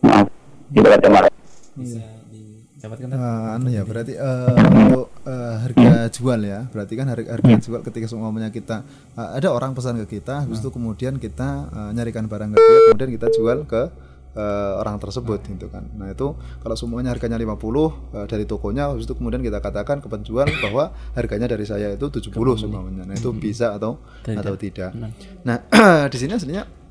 maaf. 0.00 0.26
Tidak 0.72 0.92
ada 0.92 1.08
marah 1.08 1.35
bisa 1.76 2.00
didapatkan 2.32 3.08
Uh, 3.16 3.56
anu 3.56 3.68
ya 3.72 3.82
berarti 3.82 4.14
uh, 4.14 4.52
untuk 4.52 5.08
uh, 5.26 5.54
harga 5.64 6.06
jual 6.12 6.40
ya. 6.44 6.68
Berarti 6.70 6.92
kan 6.94 7.06
harga, 7.08 7.28
harga 7.34 7.52
jual 7.58 7.80
ketika 7.82 8.06
semuanya 8.06 8.52
kita 8.52 8.84
uh, 9.16 9.34
ada 9.34 9.48
orang 9.50 9.72
pesan 9.72 9.98
ke 10.04 10.20
kita 10.20 10.44
habis 10.44 10.60
itu 10.60 10.70
kemudian 10.70 11.16
kita 11.16 11.66
uh, 11.72 11.90
nyarikan 11.96 12.28
barang 12.28 12.52
ke 12.52 12.56
dia 12.60 12.78
kemudian 12.92 13.10
kita 13.16 13.26
jual 13.32 13.58
ke 13.64 13.82
uh, 14.36 14.72
orang 14.78 15.00
tersebut 15.00 15.40
gitu 15.48 15.66
kan. 15.72 15.88
Nah 15.96 16.12
itu 16.12 16.36
kalau 16.60 16.76
semuanya 16.76 17.10
harganya 17.16 17.40
50 17.40 17.56
uh, 17.56 17.90
dari 18.28 18.44
tokonya 18.44 18.92
habis 18.92 19.08
itu 19.08 19.16
kemudian 19.16 19.40
kita 19.40 19.58
katakan 19.58 19.98
ke 20.04 20.08
penjual 20.12 20.46
bahwa 20.62 20.92
harganya 21.16 21.48
dari 21.48 21.64
saya 21.64 21.96
itu 21.96 22.06
70 22.06 22.30
semuanya 22.60 23.02
nah 23.08 23.16
itu 23.16 23.32
bisa 23.32 23.74
atau 23.74 23.98
Tidak. 24.22 24.44
atau 24.44 24.54
tidak. 24.54 24.92
Nah 25.42 25.64
di 26.12 26.16
sini 26.20 26.36
aslinya 26.36 26.85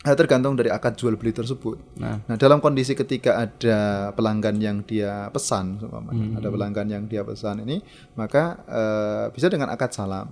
tergantung 0.00 0.56
dari 0.56 0.72
akad 0.72 0.96
jual 0.96 1.14
beli 1.20 1.36
tersebut 1.36 1.76
nah 2.00 2.16
Nah, 2.24 2.38
dalam 2.38 2.62
kondisi 2.62 2.94
ketika 2.94 3.42
ada 3.42 4.10
pelanggan 4.14 4.62
yang 4.62 4.86
dia 4.86 5.26
pesan, 5.34 5.82
seumpamanya, 5.82 6.38
ada 6.38 6.48
pelanggan 6.52 6.86
yang 6.86 7.04
dia 7.10 7.26
pesan 7.26 7.66
ini, 7.66 7.82
maka 8.14 8.62
eh, 8.70 9.26
bisa 9.34 9.50
dengan 9.50 9.66
akad 9.74 9.90
salam. 9.90 10.30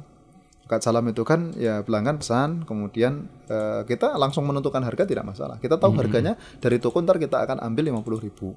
Akad 0.69 0.85
salam 0.85 1.03
itu 1.11 1.27
kan 1.27 1.51
ya 1.59 1.83
pelanggan 1.83 2.23
pesan, 2.23 2.63
kemudian 2.63 3.27
eh, 3.51 3.83
kita 3.83 4.15
langsung 4.15 4.47
menentukan 4.47 4.79
harga 4.87 5.11
tidak 5.11 5.27
masalah. 5.27 5.59
Kita 5.59 5.75
tahu 5.75 5.99
harganya 5.99 6.39
dari 6.63 6.79
toko 6.79 7.03
ntar 7.03 7.19
kita 7.19 7.43
akan 7.43 7.59
ambil 7.67 7.91
50.000 7.91 8.27
ribu. 8.31 8.55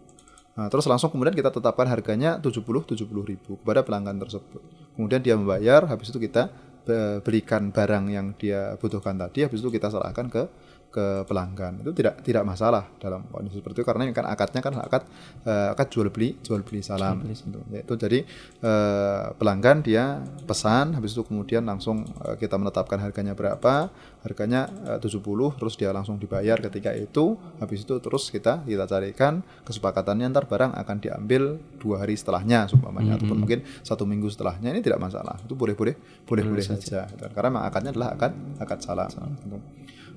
Nah, 0.51 0.67
terus 0.67 0.85
langsung 0.85 1.09
kemudian 1.09 1.33
kita 1.33 1.49
tetapkan 1.49 1.87
harganya 1.87 2.37
70 2.37 2.61
70 2.61 3.07
ribu 3.25 3.57
kepada 3.63 3.81
pelanggan 3.87 4.19
tersebut. 4.19 4.61
Kemudian 4.99 5.23
dia 5.23 5.33
membayar, 5.39 5.87
habis 5.87 6.11
itu 6.11 6.19
kita 6.19 6.51
eh, 6.85 7.17
belikan 7.25 7.71
barang 7.71 8.05
yang 8.11 8.35
dia 8.35 8.75
butuhkan 8.77 9.15
tadi, 9.15 9.47
habis 9.47 9.63
itu 9.63 9.71
kita 9.71 9.87
serahkan 9.89 10.27
ke 10.27 10.43
ke 10.91 11.23
pelanggan. 11.25 11.79
Itu 11.79 11.95
tidak 11.95 12.21
tidak 12.21 12.43
masalah 12.43 12.91
dalam 12.99 13.23
kondisi 13.31 13.63
seperti 13.63 13.81
itu 13.81 13.87
karena 13.87 14.03
ini 14.05 14.13
kan 14.13 14.27
akadnya 14.27 14.61
kan 14.61 14.75
akad 14.77 15.03
eh, 15.47 15.73
akad 15.73 15.87
jual 15.87 16.11
beli 16.11 16.35
jual 16.43 16.61
beli 16.61 16.83
salam. 16.83 17.23
Gitu. 17.23 17.59
Yaitu 17.71 17.93
jadi 17.95 18.19
eh, 18.61 19.25
pelanggan 19.39 19.81
dia 19.81 20.19
pesan 20.43 20.99
habis 20.99 21.15
itu 21.15 21.23
kemudian 21.23 21.63
langsung 21.63 22.03
eh, 22.27 22.35
kita 22.35 22.59
menetapkan 22.59 22.99
harganya 22.99 23.33
berapa 23.33 23.89
harganya 24.21 24.69
eh, 24.85 24.99
70 24.99 25.57
terus 25.57 25.73
dia 25.79 25.89
langsung 25.95 26.19
dibayar 26.19 26.59
ketika 26.59 26.93
itu 26.93 27.39
habis 27.57 27.87
itu 27.87 27.97
terus 28.03 28.29
kita 28.29 28.61
kita 28.67 28.85
carikan 28.85 29.41
kesepakatannya 29.65 30.29
ntar 30.29 30.45
barang 30.45 30.75
akan 30.75 30.97
diambil 31.01 31.57
dua 31.79 32.05
hari 32.05 32.13
setelahnya 32.19 32.67
seumpamanya 32.69 33.17
ataupun 33.17 33.37
mungkin 33.47 33.63
satu 33.81 34.03
minggu 34.05 34.29
setelahnya 34.29 34.69
ini 34.75 34.83
tidak 34.83 35.01
masalah. 35.01 35.39
Itu 35.41 35.55
boleh 35.55 35.73
boleh 35.73 35.95
boleh 36.27 36.43
boleh 36.45 36.63
saja. 36.63 37.07
Gitu. 37.07 37.25
karena 37.33 37.47
memang 37.49 37.65
akadnya 37.65 37.91
adalah 37.95 38.09
akad 38.13 38.33
akad 38.61 38.79
salam. 38.83 39.09
Gitu. 39.41 39.57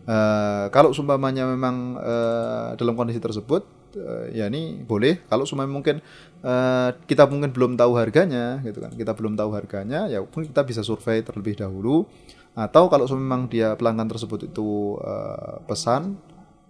Eh, 0.05 0.67
kalau 0.69 0.93
sumpamanya 0.93 1.49
memang 1.49 1.97
eh, 1.97 2.69
dalam 2.77 2.93
kondisi 2.93 3.25
tersebut 3.25 3.65
eh, 3.97 4.37
ya 4.37 4.53
ini 4.53 4.85
boleh. 4.85 5.25
Kalau 5.25 5.49
sumpamanya 5.49 5.73
mungkin 5.81 5.97
eh, 6.45 6.91
kita 7.09 7.25
mungkin 7.25 7.57
belum 7.57 7.73
tahu 7.81 7.97
harganya 7.97 8.61
gitu 8.69 8.85
kan. 8.85 8.93
Kita 8.93 9.17
belum 9.17 9.33
tahu 9.33 9.57
harganya 9.57 10.05
ya 10.13 10.21
mungkin 10.21 10.53
kita 10.53 10.61
bisa 10.69 10.85
survei 10.85 11.25
terlebih 11.25 11.57
dahulu. 11.57 12.05
Atau 12.53 12.93
kalau 12.93 13.09
memang 13.17 13.49
dia 13.49 13.73
pelanggan 13.81 14.05
tersebut 14.13 14.45
itu 14.53 15.01
eh, 15.01 15.57
pesan 15.65 16.21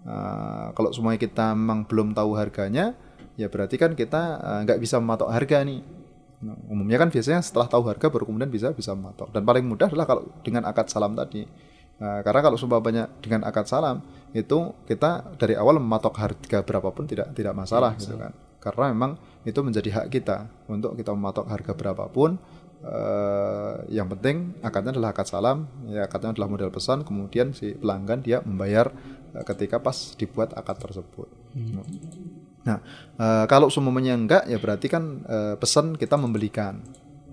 eh, 0.07 0.69
kalau 0.71 0.95
semuanya 0.95 1.19
kita 1.19 1.59
memang 1.59 1.91
belum 1.91 2.15
tahu 2.15 2.39
harganya 2.39 2.95
ya 3.35 3.51
berarti 3.51 3.75
kan 3.83 3.99
kita 3.99 4.39
nggak 4.63 4.79
bisa 4.79 5.03
mematok 5.03 5.35
harga 5.35 5.67
nih. 5.67 5.83
Nah, 6.45 6.55
umumnya 6.71 7.03
kan 7.03 7.11
biasanya 7.11 7.43
setelah 7.43 7.67
tahu 7.67 7.91
harga 7.91 8.07
baru 8.15 8.31
kemudian 8.31 8.47
bisa 8.47 8.71
bisa 8.71 8.95
mematok. 8.95 9.35
Dan 9.35 9.43
paling 9.43 9.67
mudah 9.67 9.91
adalah 9.91 10.07
kalau 10.07 10.23
dengan 10.47 10.71
akad 10.71 10.87
salam 10.87 11.19
tadi 11.19 11.74
Nah, 11.95 12.27
karena 12.27 12.41
kalau 12.43 12.59
banyak 12.59 13.07
dengan 13.23 13.47
akad 13.47 13.71
salam 13.71 14.03
itu 14.35 14.75
kita 14.91 15.39
dari 15.39 15.55
awal 15.55 15.79
mematok 15.79 16.19
harga 16.19 16.59
berapapun 16.67 17.07
tidak 17.07 17.31
tidak 17.39 17.55
masalah 17.55 17.95
gitu 17.95 18.19
kan. 18.19 18.35
Karena 18.59 18.91
memang 18.91 19.15
itu 19.47 19.61
menjadi 19.63 20.03
hak 20.03 20.07
kita 20.11 20.51
untuk 20.67 20.99
kita 20.99 21.15
mematok 21.15 21.47
harga 21.47 21.73
berapapun. 21.77 22.37
eh, 22.85 23.97
yang 23.97 24.13
penting 24.13 24.61
akadnya 24.61 24.93
adalah 24.93 25.17
akad 25.17 25.25
salam, 25.25 25.65
ya 25.89 26.05
akadnya 26.05 26.37
adalah 26.37 26.53
modal 26.53 26.69
pesan. 26.69 27.01
Kemudian 27.01 27.57
si 27.57 27.73
pelanggan 27.73 28.21
dia 28.21 28.45
membayar 28.45 28.93
eh, 29.33 29.45
ketika 29.47 29.81
pas 29.81 30.13
dibuat 30.21 30.53
akad 30.53 30.77
tersebut. 30.77 31.29
Nah, 32.65 32.79
eh, 33.17 33.45
kalau 33.49 33.73
semuanya 33.73 34.13
enggak 34.19 34.45
ya 34.51 34.61
berarti 34.61 34.93
kan 34.93 35.25
eh, 35.25 35.55
pesan 35.57 35.97
kita 35.97 36.21
membelikan. 36.21 36.85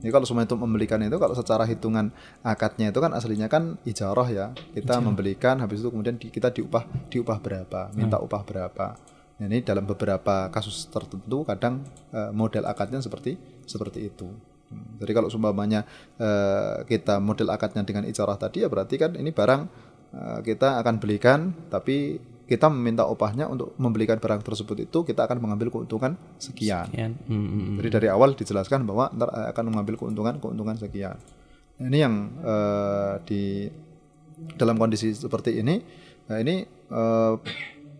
Jadi 0.01 0.09
kalau 0.09 0.25
semua 0.25 0.43
itu 0.43 0.57
membelikan 0.57 0.97
itu 1.05 1.13
kalau 1.21 1.37
secara 1.37 1.63
hitungan 1.69 2.09
akadnya 2.41 2.89
itu 2.89 2.97
kan 2.97 3.13
aslinya 3.13 3.45
kan 3.45 3.77
ijarah 3.85 4.27
ya. 4.33 4.45
Kita 4.73 4.97
membelikan 4.97 5.61
habis 5.61 5.85
itu 5.85 5.93
kemudian 5.93 6.17
di- 6.17 6.33
kita 6.33 6.49
diupah 6.49 6.89
diupah 7.13 7.37
berapa, 7.37 7.93
minta 7.93 8.17
upah 8.17 8.41
berapa. 8.41 8.97
Nah, 9.37 9.45
ini 9.49 9.61
dalam 9.61 9.85
beberapa 9.85 10.49
kasus 10.49 10.89
tertentu 10.89 11.45
kadang 11.45 11.85
eh, 12.13 12.29
model 12.33 12.65
akadnya 12.65 13.01
seperti 13.01 13.37
seperti 13.65 14.09
itu. 14.09 14.29
Hmm, 14.69 14.97
Jadi 14.97 15.11
kalau 15.13 15.29
seumpamanya 15.29 15.85
eh, 16.17 16.81
kita 16.89 17.21
model 17.21 17.53
akadnya 17.53 17.85
dengan 17.85 18.05
ijarah 18.09 18.37
tadi 18.41 18.65
ya 18.65 18.69
berarti 18.73 18.97
kan 18.97 19.13
ini 19.13 19.29
barang 19.29 19.61
eh, 20.17 20.39
kita 20.41 20.81
akan 20.81 20.97
belikan 20.97 21.53
tapi 21.69 22.17
kita 22.51 22.67
meminta 22.67 23.07
upahnya 23.07 23.47
untuk 23.47 23.71
membelikan 23.79 24.19
barang 24.19 24.43
tersebut 24.43 24.83
itu 24.83 25.07
kita 25.07 25.23
akan 25.23 25.39
mengambil 25.39 25.71
keuntungan 25.71 26.19
sekian. 26.35 26.91
sekian 26.91 27.15
Hmm, 27.31 27.47
hmm. 27.47 27.75
Jadi 27.79 27.89
dari 27.95 28.07
awal 28.11 28.35
dijelaskan 28.35 28.83
bahwa 28.83 29.07
ntar 29.15 29.31
akan 29.55 29.71
mengambil 29.71 29.95
keuntungan 29.95 30.35
keuntungan 30.43 30.75
sekian. 30.75 31.15
Nah, 31.79 31.87
ini 31.87 31.97
yang 32.03 32.15
eh, 32.43 33.13
di 33.23 33.41
dalam 34.59 34.75
kondisi 34.75 35.15
seperti 35.15 35.63
ini, 35.63 35.79
nah 36.27 36.43
ini 36.43 36.67
eh, 36.67 37.33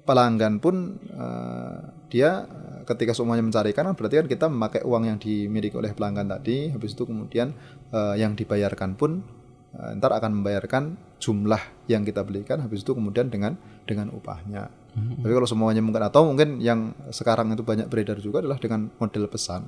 pelanggan 0.04 0.60
pun 0.60 1.00
eh, 1.00 1.80
dia 2.12 2.44
ketika 2.84 3.16
semuanya 3.16 3.48
mencarikan 3.48 3.88
kan 3.88 3.96
berarti 3.96 4.20
kan 4.20 4.28
kita 4.28 4.46
memakai 4.52 4.82
uang 4.84 5.08
yang 5.08 5.16
dimiliki 5.16 5.80
oleh 5.80 5.96
pelanggan 5.96 6.28
tadi, 6.28 6.76
habis 6.76 6.92
itu 6.92 7.08
kemudian 7.08 7.56
eh, 7.96 8.16
yang 8.20 8.36
dibayarkan 8.36 9.00
pun 9.00 9.24
eh, 9.76 9.98
ntar 9.98 10.12
akan 10.16 10.42
membayarkan 10.42 10.84
jumlah 11.22 11.88
yang 11.88 12.02
kita 12.02 12.26
belikan, 12.26 12.62
habis 12.64 12.82
itu 12.82 12.92
kemudian 12.98 13.30
dengan 13.30 13.56
dengan 13.86 14.10
upahnya. 14.12 14.68
Tapi 14.92 15.32
kalau 15.32 15.48
semuanya 15.48 15.80
mungkin 15.80 16.04
atau 16.04 16.28
mungkin 16.28 16.60
yang 16.60 16.92
sekarang 17.16 17.56
itu 17.56 17.64
banyak 17.64 17.88
beredar 17.88 18.20
juga 18.20 18.44
adalah 18.44 18.60
dengan 18.60 18.92
model 19.00 19.32
pesan 19.32 19.64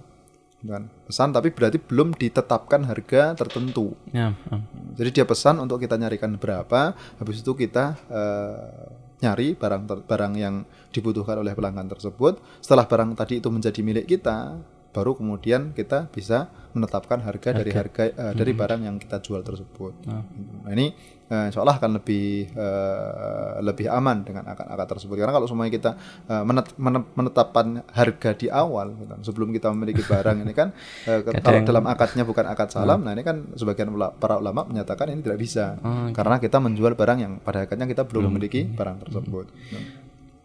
kan 0.63 0.87
pesan 1.03 1.35
tapi 1.35 1.51
berarti 1.51 1.75
belum 1.75 2.15
ditetapkan 2.15 2.87
harga 2.87 3.35
tertentu 3.35 3.91
Ya, 4.15 4.31
ah. 4.47 4.63
jadi 4.95 5.21
dia 5.21 5.25
pesan 5.27 5.59
untuk 5.59 5.83
kita 5.83 5.99
nyarikan 5.99 6.39
berapa 6.39 6.95
habis 7.19 7.43
itu 7.43 7.51
kita 7.51 7.99
eh, 8.07 8.87
nyari 9.23 9.55
barang 9.55 9.83
ter- 9.87 10.03
barang 10.07 10.33
yang 10.39 10.63
dibutuhkan 10.91 11.39
oleh 11.39 11.55
pelanggan 11.55 11.87
tersebut 11.91 12.39
setelah 12.63 12.87
barang 12.87 13.15
tadi 13.15 13.43
itu 13.43 13.47
menjadi 13.51 13.79
milik 13.83 14.05
kita 14.07 14.59
baru 14.93 15.11
kemudian 15.13 15.61
kita 15.71 16.07
bisa 16.07 16.45
menetapkan 16.71 17.19
harga, 17.19 17.49
dari 17.51 17.69
harga. 17.71 18.03
eh, 18.07 18.33
dari 18.33 18.53
barang 18.55 18.81
yang 18.83 18.95
kita 18.95 19.17
jual 19.19 19.41
tersebut. 19.41 19.93
Nah 20.05 20.71
ini 20.71 20.89
eh, 21.23 21.45
insya 21.47 21.59
Allah 21.59 21.75
akan 21.75 21.91
lebih 21.95 22.49
eh, 22.49 23.13
lebih 23.59 23.85
aman 23.87 24.21
dengan 24.21 24.43
akad-akad 24.47 24.87
tersebut. 24.91 25.15
Karena 25.15 25.29
kalau 25.31 25.45
semuanya 25.45 25.69
kita 25.71 25.91
eh, 26.23 26.43
menet- 26.43 26.73
menet- 26.75 27.09
menetapkan 27.11 27.65
harga 27.87 28.31
di 28.33 28.47
awal 28.47 28.93
gitu, 28.95 29.13
sebelum 29.23 29.49
kita 29.49 29.69
memiliki 29.69 30.01
barang 30.03 30.37
ini 30.39 30.53
kan 30.53 30.73
ke- 31.05 31.33
kalau 31.35 31.61
dalam 31.63 31.85
akadnya 31.87 32.23
bukan 32.23 32.45
akad 32.47 32.69
salam 32.71 33.01
nah 33.01 33.11
ini 33.11 33.21
kan 33.21 33.49
sebagian 33.51 33.89
para 34.15 34.37
ulama 34.37 34.61
menyatakan 34.63 35.09
ini 35.09 35.21
tidak 35.21 35.39
bisa. 35.39 35.77
Oh, 35.79 36.09
karena 36.11 36.37
kita 36.37 36.57
menjual 36.57 36.93
barang 36.93 37.17
yang 37.19 37.33
pada 37.39 37.61
hakikatnya 37.61 37.85
kita 37.87 38.03
belum 38.03 38.29
memiliki 38.29 38.65
barang 38.67 38.97
tersebut. 39.03 39.45
Nah, 39.69 39.81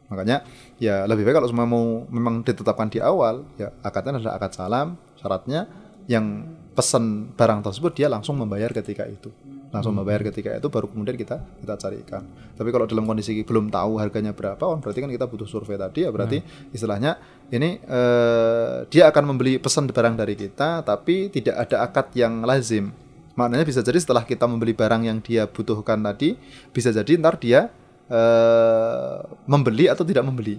makanya 0.09 0.41
ya 0.81 1.05
lebih 1.05 1.29
baik 1.29 1.37
kalau 1.41 1.49
semua 1.53 1.69
mau 1.69 2.09
memang 2.09 2.41
ditetapkan 2.41 2.89
di 2.89 2.99
awal 2.99 3.45
ya 3.61 3.73
akadnya 3.85 4.17
adalah 4.17 4.41
akad 4.41 4.53
salam 4.57 4.89
syaratnya 5.21 5.69
yang 6.09 6.49
pesan 6.73 7.35
barang 7.37 7.61
tersebut 7.67 7.93
dia 7.93 8.09
langsung 8.09 8.41
membayar 8.41 8.73
ketika 8.73 9.05
itu. 9.05 9.29
Langsung 9.69 9.93
membayar 9.93 10.25
ketika 10.25 10.57
itu 10.57 10.73
baru 10.73 10.89
kemudian 10.89 11.13
kita 11.13 11.45
kita 11.61 11.75
carikan. 11.77 12.25
Tapi 12.57 12.73
kalau 12.73 12.89
dalam 12.89 13.05
kondisi 13.05 13.37
belum 13.45 13.69
tahu 13.69 14.01
harganya 14.01 14.33
berapa 14.33 14.65
oh, 14.65 14.81
berarti 14.81 15.05
kan 15.05 15.13
kita 15.13 15.29
butuh 15.29 15.45
survei 15.45 15.77
tadi 15.77 16.09
ya 16.09 16.11
berarti 16.15 16.41
istilahnya 16.73 17.21
ini 17.53 17.77
eh, 17.85 18.89
dia 18.89 19.13
akan 19.13 19.35
membeli 19.35 19.61
pesan 19.61 19.93
barang 19.93 20.17
dari 20.17 20.33
kita 20.33 20.81
tapi 20.81 21.29
tidak 21.29 21.69
ada 21.69 21.85
akad 21.85 22.09
yang 22.17 22.41
lazim. 22.49 22.95
Maknanya 23.37 23.69
bisa 23.69 23.85
jadi 23.85 24.01
setelah 24.01 24.25
kita 24.25 24.49
membeli 24.49 24.73
barang 24.73 25.05
yang 25.05 25.21
dia 25.21 25.45
butuhkan 25.45 26.01
tadi 26.01 26.41
bisa 26.73 26.89
jadi 26.89 27.21
ntar 27.21 27.37
dia 27.37 27.69
eh, 28.09 29.17
membeli 29.47 29.87
atau 29.87 30.03
tidak 30.03 30.25
membeli. 30.25 30.57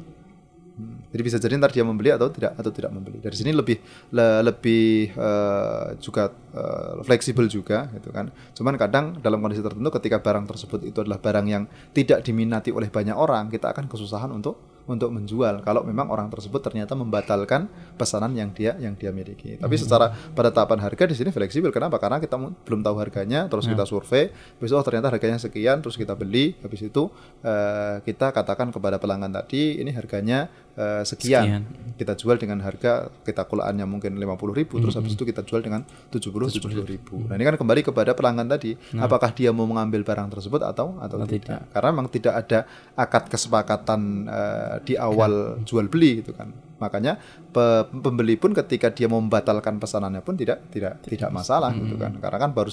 Hmm, 0.80 1.04
jadi 1.12 1.22
bisa 1.28 1.38
jadi 1.44 1.60
ntar 1.60 1.76
dia 1.76 1.84
membeli 1.84 2.08
atau 2.08 2.32
tidak 2.32 2.56
atau 2.56 2.72
tidak 2.72 2.96
membeli. 2.96 3.20
Dari 3.20 3.36
sini 3.36 3.52
lebih 3.52 3.84
le- 4.16 4.42
lebih 4.48 5.12
eh, 5.12 5.88
juga 6.00 6.32
eh, 6.56 7.04
fleksibel 7.04 7.52
juga 7.52 7.92
gitu 8.00 8.16
kan. 8.16 8.32
Cuman 8.56 8.80
kadang 8.80 9.20
dalam 9.20 9.44
kondisi 9.44 9.60
tertentu 9.60 9.92
ketika 10.00 10.24
barang 10.24 10.48
tersebut 10.48 10.80
itu 10.88 11.04
adalah 11.04 11.20
barang 11.20 11.46
yang 11.52 11.68
tidak 11.92 12.24
diminati 12.24 12.72
oleh 12.72 12.88
banyak 12.88 13.18
orang 13.18 13.52
kita 13.52 13.76
akan 13.76 13.92
kesusahan 13.92 14.32
untuk 14.32 14.79
untuk 14.90 15.14
menjual 15.14 15.62
kalau 15.62 15.86
memang 15.86 16.10
orang 16.10 16.34
tersebut 16.34 16.58
ternyata 16.66 16.98
membatalkan 16.98 17.70
pesanan 17.94 18.34
yang 18.34 18.50
dia 18.50 18.74
yang 18.82 18.98
dia 18.98 19.14
miliki. 19.14 19.62
Tapi 19.62 19.76
secara 19.78 20.10
pada 20.34 20.50
tahapan 20.50 20.82
harga 20.82 21.06
di 21.06 21.14
sini 21.14 21.30
fleksibel. 21.30 21.70
Kenapa? 21.70 22.02
Karena 22.02 22.18
kita 22.18 22.36
belum 22.42 22.82
tahu 22.82 22.96
harganya, 22.98 23.46
terus 23.46 23.70
kita 23.70 23.86
survei, 23.86 24.34
besok 24.58 24.82
oh, 24.82 24.86
ternyata 24.86 25.14
harganya 25.14 25.38
sekian, 25.38 25.86
terus 25.86 25.94
kita 25.94 26.18
beli, 26.18 26.58
habis 26.66 26.82
itu 26.82 27.14
eh, 27.46 28.02
kita 28.02 28.34
katakan 28.34 28.74
kepada 28.74 28.98
pelanggan 28.98 29.30
tadi 29.30 29.78
ini 29.78 29.94
harganya 29.94 30.50
eh, 30.76 31.04
sekian. 31.04 31.44
Sekian. 31.44 31.64
Kita 31.96 32.14
jual 32.14 32.36
dengan 32.36 32.60
harga 32.60 33.12
kita 33.22 33.44
kulaannya 33.44 33.84
mungkin 33.84 34.16
50.000 34.16 34.24
ribu, 34.56 34.80
terus 34.80 34.96
habis 34.96 35.14
itu 35.14 35.24
kita 35.24 35.42
jual 35.42 35.60
dengan 35.60 35.84
70 36.08 36.48
70 36.48 36.56
ribu. 36.86 37.28
Nah 37.28 37.36
ini 37.36 37.44
kan 37.44 37.56
kembali 37.56 37.82
kepada 37.84 38.12
pelanggan 38.14 38.48
tadi, 38.48 38.72
apakah 38.96 39.32
dia 39.32 39.52
mau 39.52 39.66
mengambil 39.66 40.02
barang 40.02 40.30
tersebut 40.30 40.64
atau 40.64 40.96
atau 40.98 41.18
tidak. 41.28 41.60
Karena 41.70 41.90
memang 41.92 42.08
tidak 42.08 42.34
ada 42.38 42.60
akad 42.96 43.28
kesepakatan 43.28 44.00
eh, 44.26 44.76
di 44.82 44.94
awal 44.96 45.32
jual 45.62 45.86
beli 45.86 46.22
gitu 46.22 46.32
kan. 46.32 46.50
Makanya 46.80 47.20
pe- 47.52 47.92
pembeli 47.92 48.40
pun 48.40 48.56
ketika 48.56 48.88
dia 48.88 49.06
mau 49.06 49.20
membatalkan 49.20 49.76
pesanannya 49.76 50.24
pun 50.24 50.40
tidak 50.40 50.72
tidak 50.72 51.04
tidak 51.04 51.28
masalah 51.30 51.76
gitu 51.76 52.00
kan. 52.00 52.16
Karena 52.16 52.38
kan 52.40 52.52
baru 52.52 52.72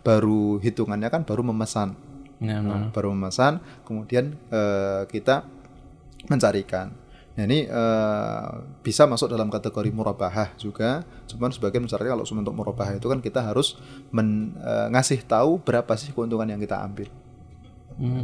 baru 0.00 0.42
hitungannya 0.58 1.08
kan 1.08 1.22
baru 1.24 1.42
memesan. 1.44 1.98
Nah, 2.40 2.62
Nah, 2.62 2.88
baru 2.88 3.12
memesan, 3.12 3.58
kemudian 3.84 4.32
eh, 4.48 5.04
kita 5.06 5.44
mencarikan. 6.28 6.92
Nah 7.38 7.46
ini 7.46 7.64
eh, 7.64 8.48
bisa 8.82 9.06
masuk 9.06 9.30
dalam 9.30 9.48
kategori 9.48 9.88
murabahah 9.88 10.52
juga. 10.58 11.06
Cuman 11.30 11.54
sebagian 11.54 11.86
misalnya 11.86 12.12
kalau 12.12 12.26
untuk 12.26 12.52
murabahah 12.52 12.98
itu 12.98 13.06
kan 13.06 13.22
kita 13.22 13.40
harus 13.40 13.78
men, 14.10 14.52
eh, 14.58 14.86
ngasih 14.90 15.24
tahu 15.24 15.62
berapa 15.62 15.94
sih 15.94 16.10
keuntungan 16.10 16.50
yang 16.50 16.60
kita 16.60 16.76
ambil. 16.76 17.08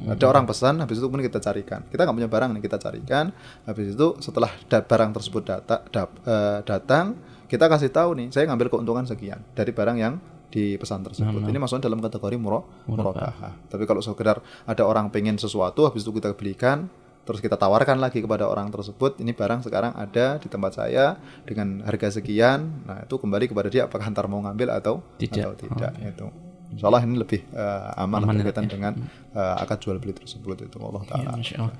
Ada 0.08 0.24
orang 0.24 0.48
pesan, 0.48 0.80
habis 0.80 0.96
itu 0.96 1.04
kemudian 1.04 1.28
kita 1.28 1.40
carikan. 1.42 1.84
Kita 1.84 2.08
nggak 2.08 2.16
punya 2.16 2.30
barang 2.32 2.50
nih, 2.56 2.62
kita 2.64 2.78
carikan. 2.80 3.28
Habis 3.68 3.92
itu 3.92 4.06
setelah 4.24 4.48
da- 4.66 4.80
barang 4.80 5.10
tersebut 5.12 5.42
data, 5.44 5.84
dap- 5.92 6.16
eh, 6.24 6.58
datang, 6.64 7.12
kita 7.46 7.68
kasih 7.68 7.92
tahu 7.92 8.16
nih, 8.16 8.28
saya 8.32 8.48
ngambil 8.48 8.72
keuntungan 8.72 9.04
sekian 9.04 9.38
dari 9.52 9.70
barang 9.76 9.96
yang 10.00 10.16
dipesan 10.48 11.04
tersebut. 11.04 11.28
Ini 11.46 11.58
masuknya 11.60 11.86
dalam 11.86 12.00
kategori 12.00 12.36
muro, 12.40 12.64
murabahah. 12.88 13.52
Tapi 13.68 13.84
kalau 13.84 14.00
sekedar 14.00 14.40
ada 14.64 14.82
orang 14.82 15.12
pengen 15.12 15.36
sesuatu, 15.36 15.84
habis 15.84 16.06
itu 16.06 16.12
kita 16.14 16.32
belikan, 16.32 16.88
terus 17.26 17.42
kita 17.42 17.58
tawarkan 17.58 17.98
lagi 17.98 18.22
kepada 18.22 18.46
orang 18.46 18.70
tersebut, 18.70 19.18
ini 19.18 19.34
barang 19.34 19.66
sekarang 19.66 19.92
ada 19.98 20.38
di 20.38 20.46
tempat 20.46 20.78
saya 20.78 21.18
dengan 21.42 21.82
harga 21.82 22.22
sekian. 22.22 22.86
Nah 22.86 23.02
itu 23.02 23.18
kembali 23.18 23.50
kepada 23.50 23.66
dia 23.66 23.90
apakah 23.90 24.06
antar 24.06 24.30
mau 24.30 24.38
ngambil 24.46 24.70
atau 24.70 25.02
Tidak. 25.18 25.42
atau 25.42 25.54
tidak. 25.58 25.92
Itu. 25.98 26.30
Insya 26.70 26.86
Allah 26.90 27.02
ini 27.02 27.18
lebih 27.18 27.42
eh, 27.50 28.02
aman, 28.02 28.22
berkaitan 28.26 28.70
dengan 28.70 28.94
eh, 29.34 29.62
akad 29.62 29.82
jual 29.82 29.98
beli 29.98 30.14
tersebut 30.14 30.70
itu 30.70 30.78
Allah 30.78 31.02
taala. 31.02 31.30
Masya 31.34 31.56
Allah. 31.58 31.74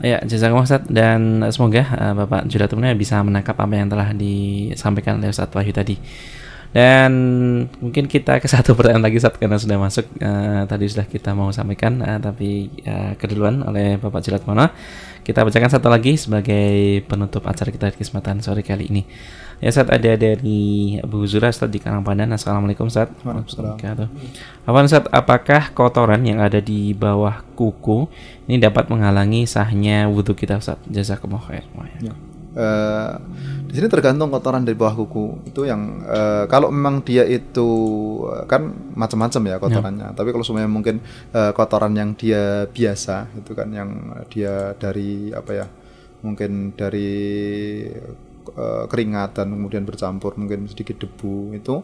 Ya, 0.00 0.16
jazakallah 0.24 0.64
Ustaz 0.64 0.88
dan 0.88 1.44
semoga 1.52 1.84
uh, 1.84 2.14
Bapak 2.24 2.48
Judatulnya 2.48 2.96
bisa 2.96 3.20
menangkap 3.20 3.52
apa 3.60 3.68
yang 3.76 3.92
telah 3.92 4.16
disampaikan 4.16 5.20
oleh 5.20 5.28
Ustaz 5.28 5.52
Wahyu 5.52 5.76
tadi. 5.76 6.00
Dan 6.70 7.12
mungkin 7.82 8.06
kita 8.06 8.38
ke 8.38 8.46
satu 8.46 8.78
pertanyaan 8.78 9.02
lagi 9.02 9.18
Ustaz 9.18 9.34
karena 9.34 9.58
sudah 9.58 9.74
masuk 9.74 10.06
uh, 10.22 10.62
tadi 10.70 10.86
sudah 10.86 11.02
kita 11.02 11.34
mau 11.34 11.50
sampaikan 11.50 11.98
uh, 11.98 12.22
tapi 12.22 12.70
uh, 12.86 13.18
keduluan 13.18 13.66
oleh 13.66 13.98
Bapak 13.98 14.22
Julat 14.22 14.46
Mono. 14.46 14.70
Kita 15.26 15.42
bacakan 15.42 15.66
satu 15.66 15.90
lagi 15.90 16.14
sebagai 16.14 17.02
penutup 17.10 17.44
acara 17.50 17.74
kita 17.74 17.90
di 17.90 17.98
kesempatan 17.98 18.38
sore 18.38 18.62
kali 18.62 18.86
ini. 18.86 19.02
Ya 19.58 19.74
Ustaz 19.74 19.90
ada 19.90 20.14
dari 20.14 20.96
Abu 21.02 21.26
Zura 21.26 21.50
Ustaz 21.50 21.68
di 21.68 21.82
Karangpadan. 21.82 22.30
Assalamualaikum 22.32 22.86
Ustaz. 22.86 23.10
Waalaikumsalam. 23.26 23.76
Afwan 24.64 24.86
Ustaz, 24.86 25.04
apakah 25.10 25.74
kotoran 25.74 26.22
yang 26.22 26.38
ada 26.38 26.62
di 26.62 26.94
bawah 26.94 27.42
kuku 27.58 28.06
ini 28.46 28.62
dapat 28.62 28.88
menghalangi 28.88 29.44
sahnya 29.44 30.06
wudhu 30.06 30.38
kita 30.38 30.62
Ustaz? 30.62 30.78
Jazakumullah 30.86 31.44
khair. 31.50 31.66
Ya. 32.00 32.14
Eh, 32.50 33.12
di 33.70 33.78
sini 33.78 33.86
tergantung 33.86 34.34
kotoran 34.34 34.66
dari 34.66 34.74
bawah 34.74 34.98
kuku 34.98 35.46
itu 35.46 35.62
yang 35.62 36.02
eh, 36.02 36.44
kalau 36.50 36.74
memang 36.74 37.06
dia 37.06 37.22
itu 37.22 37.70
eh, 38.26 38.42
kan 38.50 38.66
macam-macam 38.98 39.42
ya 39.46 39.56
kotorannya. 39.62 40.08
Tapi 40.18 40.28
kalau 40.34 40.42
semuanya 40.42 40.66
mungkin 40.66 40.98
eh, 41.30 41.52
kotoran 41.54 41.94
yang 41.94 42.18
dia 42.18 42.66
biasa 42.66 43.30
itu 43.38 43.54
kan 43.54 43.70
yang 43.70 43.90
dia 44.26 44.74
dari 44.74 45.30
apa 45.30 45.50
ya 45.54 45.66
mungkin 46.26 46.74
dari 46.74 47.10
eh, 48.50 48.84
keringat 48.90 49.38
dan 49.38 49.54
kemudian 49.54 49.86
bercampur 49.86 50.34
mungkin 50.34 50.66
sedikit 50.66 51.06
debu 51.06 51.54
itu 51.54 51.78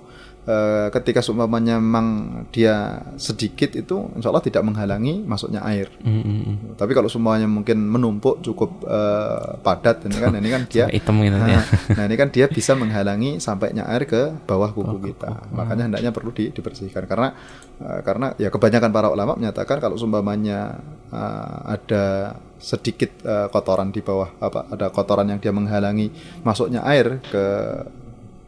eh, 0.47 0.89
ketika 0.95 1.21
seumpamanya 1.21 1.83
memang 1.83 2.07
dia 2.55 3.03
sedikit 3.19 3.75
itu 3.75 4.07
insya 4.15 4.31
Allah 4.31 4.47
tidak 4.47 4.63
menghalangi 4.63 5.27
masuknya 5.27 5.61
air. 5.67 5.91
Mm, 6.01 6.23
mm, 6.23 6.23
mm. 6.23 6.57
Tapi 6.79 6.93
kalau 6.95 7.11
semuanya 7.11 7.51
mungkin 7.51 7.83
menumpuk 7.83 8.41
cukup 8.41 8.87
eh, 8.87 9.59
padat 9.61 10.07
ini 10.07 10.17
kan 10.17 10.33
ini 10.39 10.49
kan 10.49 10.63
dia 10.73 10.87
hitam 10.89 11.19
gitu 11.21 11.37
ya. 11.37 11.43
nah, 11.43 11.65
nah, 11.99 12.05
ini 12.07 12.15
kan 12.17 12.29
dia 12.31 12.47
bisa 12.47 12.73
menghalangi 12.79 13.43
sampainya 13.43 13.85
air 13.91 14.07
ke 14.07 14.33
bawah 14.47 14.71
kuku 14.71 15.13
kita. 15.13 15.51
Makanya 15.53 15.91
hendaknya 15.91 16.11
perlu 16.15 16.31
di- 16.31 16.55
dibersihkan 16.55 17.05
karena 17.11 17.35
eh, 17.83 18.01
karena 18.07 18.33
ya 18.39 18.49
kebanyakan 18.49 18.91
para 18.95 19.09
ulama 19.11 19.35
menyatakan 19.35 19.83
kalau 19.83 19.99
sumpamanya 19.99 20.79
eh, 21.11 21.57
ada 21.75 22.39
sedikit 22.57 23.11
eh, 23.27 23.49
kotoran 23.53 23.93
di 23.93 24.01
bawah 24.01 24.33
apa 24.41 24.71
ada 24.73 24.89
kotoran 24.89 25.29
yang 25.29 25.43
dia 25.43 25.53
menghalangi 25.53 26.09
masuknya 26.41 26.81
air 26.89 27.21
ke 27.21 27.45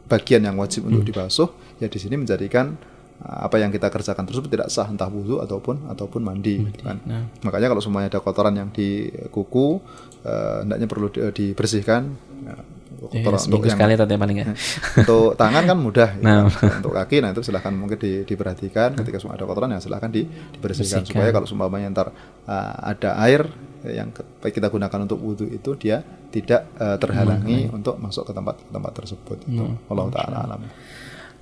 bagian 0.09 0.41
yang 0.41 0.57
wajib 0.57 0.89
untuk 0.89 1.05
dibasuh 1.05 1.47
ya 1.79 1.87
di 1.87 1.95
sini 1.95 2.15
menjadikan 2.15 2.75
uh, 3.19 3.39
apa 3.47 3.57
yang 3.57 3.71
kita 3.71 3.87
kerjakan 3.87 4.23
tersebut 4.23 4.49
tidak 4.51 4.67
sah 4.67 4.85
entah 4.85 5.07
wudhu 5.07 5.39
ataupun 5.39 5.87
ataupun 5.87 6.21
mandi, 6.21 6.59
gitu 6.61 6.83
kan. 6.83 6.99
Nah. 7.03 7.23
Makanya 7.41 7.67
kalau 7.71 7.81
semuanya 7.81 8.11
ada 8.11 8.19
kotoran 8.19 8.53
yang 8.53 8.69
di 8.69 9.07
kuku 9.31 9.79
uh, 10.23 10.61
hendaknya 10.61 10.85
perlu 10.85 11.07
di- 11.09 11.23
dibersihkan. 11.31 12.01
Ya, 12.39 12.55
untuk 12.99 13.15
Ya, 13.15 13.23
kotoran 13.23 13.39
untuk 13.39 13.39
seminggu 13.39 13.67
yang 13.71 13.79
sekali 13.79 13.93
tadi 13.95 14.13
paling 14.13 14.37
ya. 14.37 14.45
untuk 15.07 15.25
tangan 15.33 15.63
kan 15.63 15.77
mudah 15.79 16.09
ya. 16.19 16.23
Nah. 16.23 16.39
untuk 16.51 16.91
kaki 16.91 17.23
nah 17.23 17.31
itu 17.31 17.39
silahkan 17.39 17.71
mungkin 17.71 17.95
di- 17.95 18.27
diperhatikan 18.27 18.91
ketika 18.91 19.23
semua 19.23 19.39
ada 19.39 19.47
kotoran 19.47 19.71
ya 19.71 19.79
silahkan 19.79 20.11
di- 20.11 20.27
dibersihkan 20.27 20.99
Bersihkan. 20.99 21.07
supaya 21.07 21.31
kalau 21.31 21.47
seumpamanya 21.47 21.87
ntar 21.95 22.07
uh, 22.43 22.75
ada 22.83 23.15
air 23.23 23.47
yang 23.87 24.11
kita 24.43 24.67
gunakan 24.67 24.99
untuk 25.07 25.15
wudhu 25.15 25.47
itu 25.47 25.79
dia 25.79 26.03
tidak 26.27 26.67
uh, 26.75 26.99
terhalangi 26.99 27.71
untuk 27.71 27.95
masuk 27.95 28.27
ke 28.27 28.35
tempat 28.35 28.59
tempat 28.67 28.91
tersebut 28.91 29.37
itu 29.47 29.63
Allah 29.87 30.05
taala 30.11 30.37
alam 30.43 30.61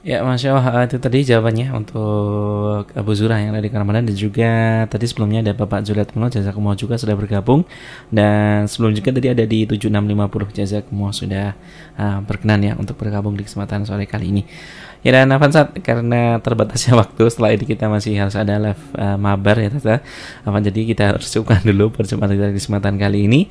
Ya, 0.08 0.24
masya 0.24 0.56
Allah 0.56 0.88
itu 0.88 1.04
tadi 1.04 1.20
jawabannya 1.28 1.68
untuk 1.76 2.88
Abu 2.96 3.12
Zura 3.12 3.44
yang 3.44 3.52
ada 3.52 3.60
di 3.60 3.68
Ramadan 3.68 4.08
dan 4.08 4.16
juga 4.16 4.48
tadi 4.88 5.04
sebelumnya 5.04 5.44
ada 5.44 5.52
Bapak 5.52 5.84
Zulat 5.84 6.16
Muno 6.16 6.32
Jazakumullah 6.32 6.80
juga 6.80 6.96
sudah 6.96 7.12
bergabung 7.12 7.68
dan 8.08 8.72
sebelum 8.72 8.96
juga 8.96 9.12
tadi 9.12 9.36
ada 9.36 9.44
di 9.44 9.68
7650 9.68 10.56
Jazakumullah 10.64 11.12
sudah 11.12 11.48
uh, 12.00 12.24
berkenan 12.24 12.64
ya 12.64 12.74
untuk 12.80 12.96
bergabung 12.96 13.36
di 13.36 13.44
kesempatan 13.44 13.84
sore 13.84 14.08
kali 14.08 14.32
ini. 14.32 14.48
Ya 15.06 15.14
dan 15.14 15.30
Afansat 15.30 15.78
karena 15.86 16.42
terbatasnya 16.42 16.98
waktu 17.02 17.24
setelah 17.30 17.54
ini 17.54 17.66
kita 17.70 17.86
masih 17.88 18.18
harus 18.18 18.34
ada 18.34 18.58
live 18.58 18.84
uh, 18.98 19.18
mabar 19.18 19.56
ya 19.62 19.70
Tata. 19.70 20.02
Afan 20.44 20.62
jadi 20.66 20.82
kita 20.90 21.04
harus 21.14 21.30
cukupkan 21.30 21.62
dulu 21.70 21.94
perjumpaan 21.94 22.34
kita 22.34 22.50
di 22.50 22.58
kesempatan 22.58 22.98
kali 22.98 23.30
ini. 23.30 23.42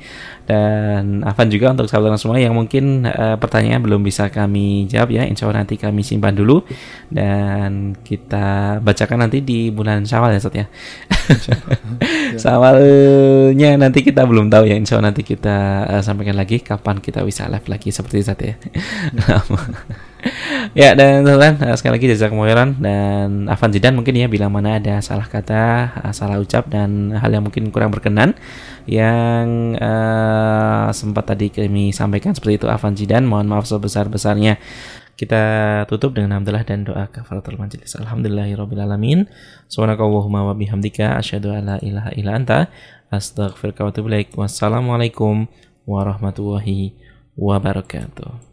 Dan 0.43 1.23
Afan 1.23 1.47
juga 1.47 1.71
untuk 1.71 1.87
sahabat 1.87 2.19
semua 2.19 2.39
yang 2.39 2.55
mungkin 2.55 3.07
uh, 3.07 3.39
pertanyaan 3.39 3.79
belum 3.83 4.03
bisa 4.03 4.27
kami 4.27 4.87
jawab 4.91 5.15
ya. 5.15 5.23
Insya 5.23 5.47
Allah 5.47 5.63
nanti 5.63 5.79
kami 5.79 6.03
simpan 6.03 6.35
dulu. 6.35 6.63
Dan 7.07 7.95
kita 8.03 8.79
bacakan 8.83 9.27
nanti 9.27 9.39
di 9.39 9.71
bulan 9.71 10.03
Syawal 10.03 10.35
ya 10.35 10.39
Ustaz 10.43 10.55
ya. 10.55 10.65
Syawalnya 12.43 13.79
nanti 13.79 14.03
kita 14.03 14.27
belum 14.27 14.51
tahu 14.51 14.67
ya. 14.67 14.75
Insya 14.75 14.99
Allah 14.99 15.15
nanti 15.15 15.23
kita 15.23 15.87
uh, 15.87 16.03
sampaikan 16.03 16.35
lagi 16.35 16.59
kapan 16.59 16.99
kita 16.99 17.23
bisa 17.23 17.47
live 17.47 17.65
lagi 17.65 17.89
seperti 17.89 18.15
Ustaz 18.21 18.39
ya. 18.43 18.55
ya 20.79 20.97
dan 20.97 21.23
teman 21.23 21.57
sekali 21.77 22.01
lagi 22.01 22.07
jazakumullah 22.13 22.49
khairan 22.49 22.69
dan 22.81 23.29
Afan 23.47 23.69
Zidan 23.69 23.93
mungkin 23.93 24.17
ya 24.17 24.25
bila 24.25 24.49
mana 24.49 24.81
ada 24.81 24.99
salah 24.99 25.29
kata, 25.29 25.93
uh, 26.01 26.13
salah 26.13 26.41
ucap 26.41 26.67
dan 26.67 27.13
hal 27.13 27.29
yang 27.29 27.45
mungkin 27.45 27.69
kurang 27.69 27.93
berkenan 27.93 28.33
yang 28.89 29.77
uh, 29.77 30.89
sempat 30.95 31.35
tadi 31.35 31.53
kami 31.53 31.93
sampaikan 31.93 32.33
seperti 32.33 32.65
itu 32.65 32.67
Afan 32.71 32.97
Zidan 32.97 33.27
mohon 33.27 33.45
maaf 33.45 33.69
sebesar-besarnya. 33.69 34.57
Kita 35.17 35.41
tutup 35.89 36.13
dengan 36.13 36.37
alhamdulillah 36.37 36.61
dan 36.61 36.85
doa 36.85 37.09
kafaratul 37.09 37.57
majelis. 37.57 37.97
Alhamdulillahirabbil 37.97 38.77
alamin. 38.77 39.25
Subhanakallahumma 39.65 40.45
wa 40.45 40.53
bihamdika 40.53 41.17
asyhadu 41.17 41.57
an 41.57 41.73
la 41.73 41.77
ilaha 41.81 42.13
illa 42.13 42.37
anta 42.37 42.69
astaghfiruka 43.09 43.81
wa 43.81 43.89
atubu. 43.89 44.13
Wassalamualaikum 44.37 45.49
warahmatullahi 45.89 46.93
wabarakatuh. 47.33 48.46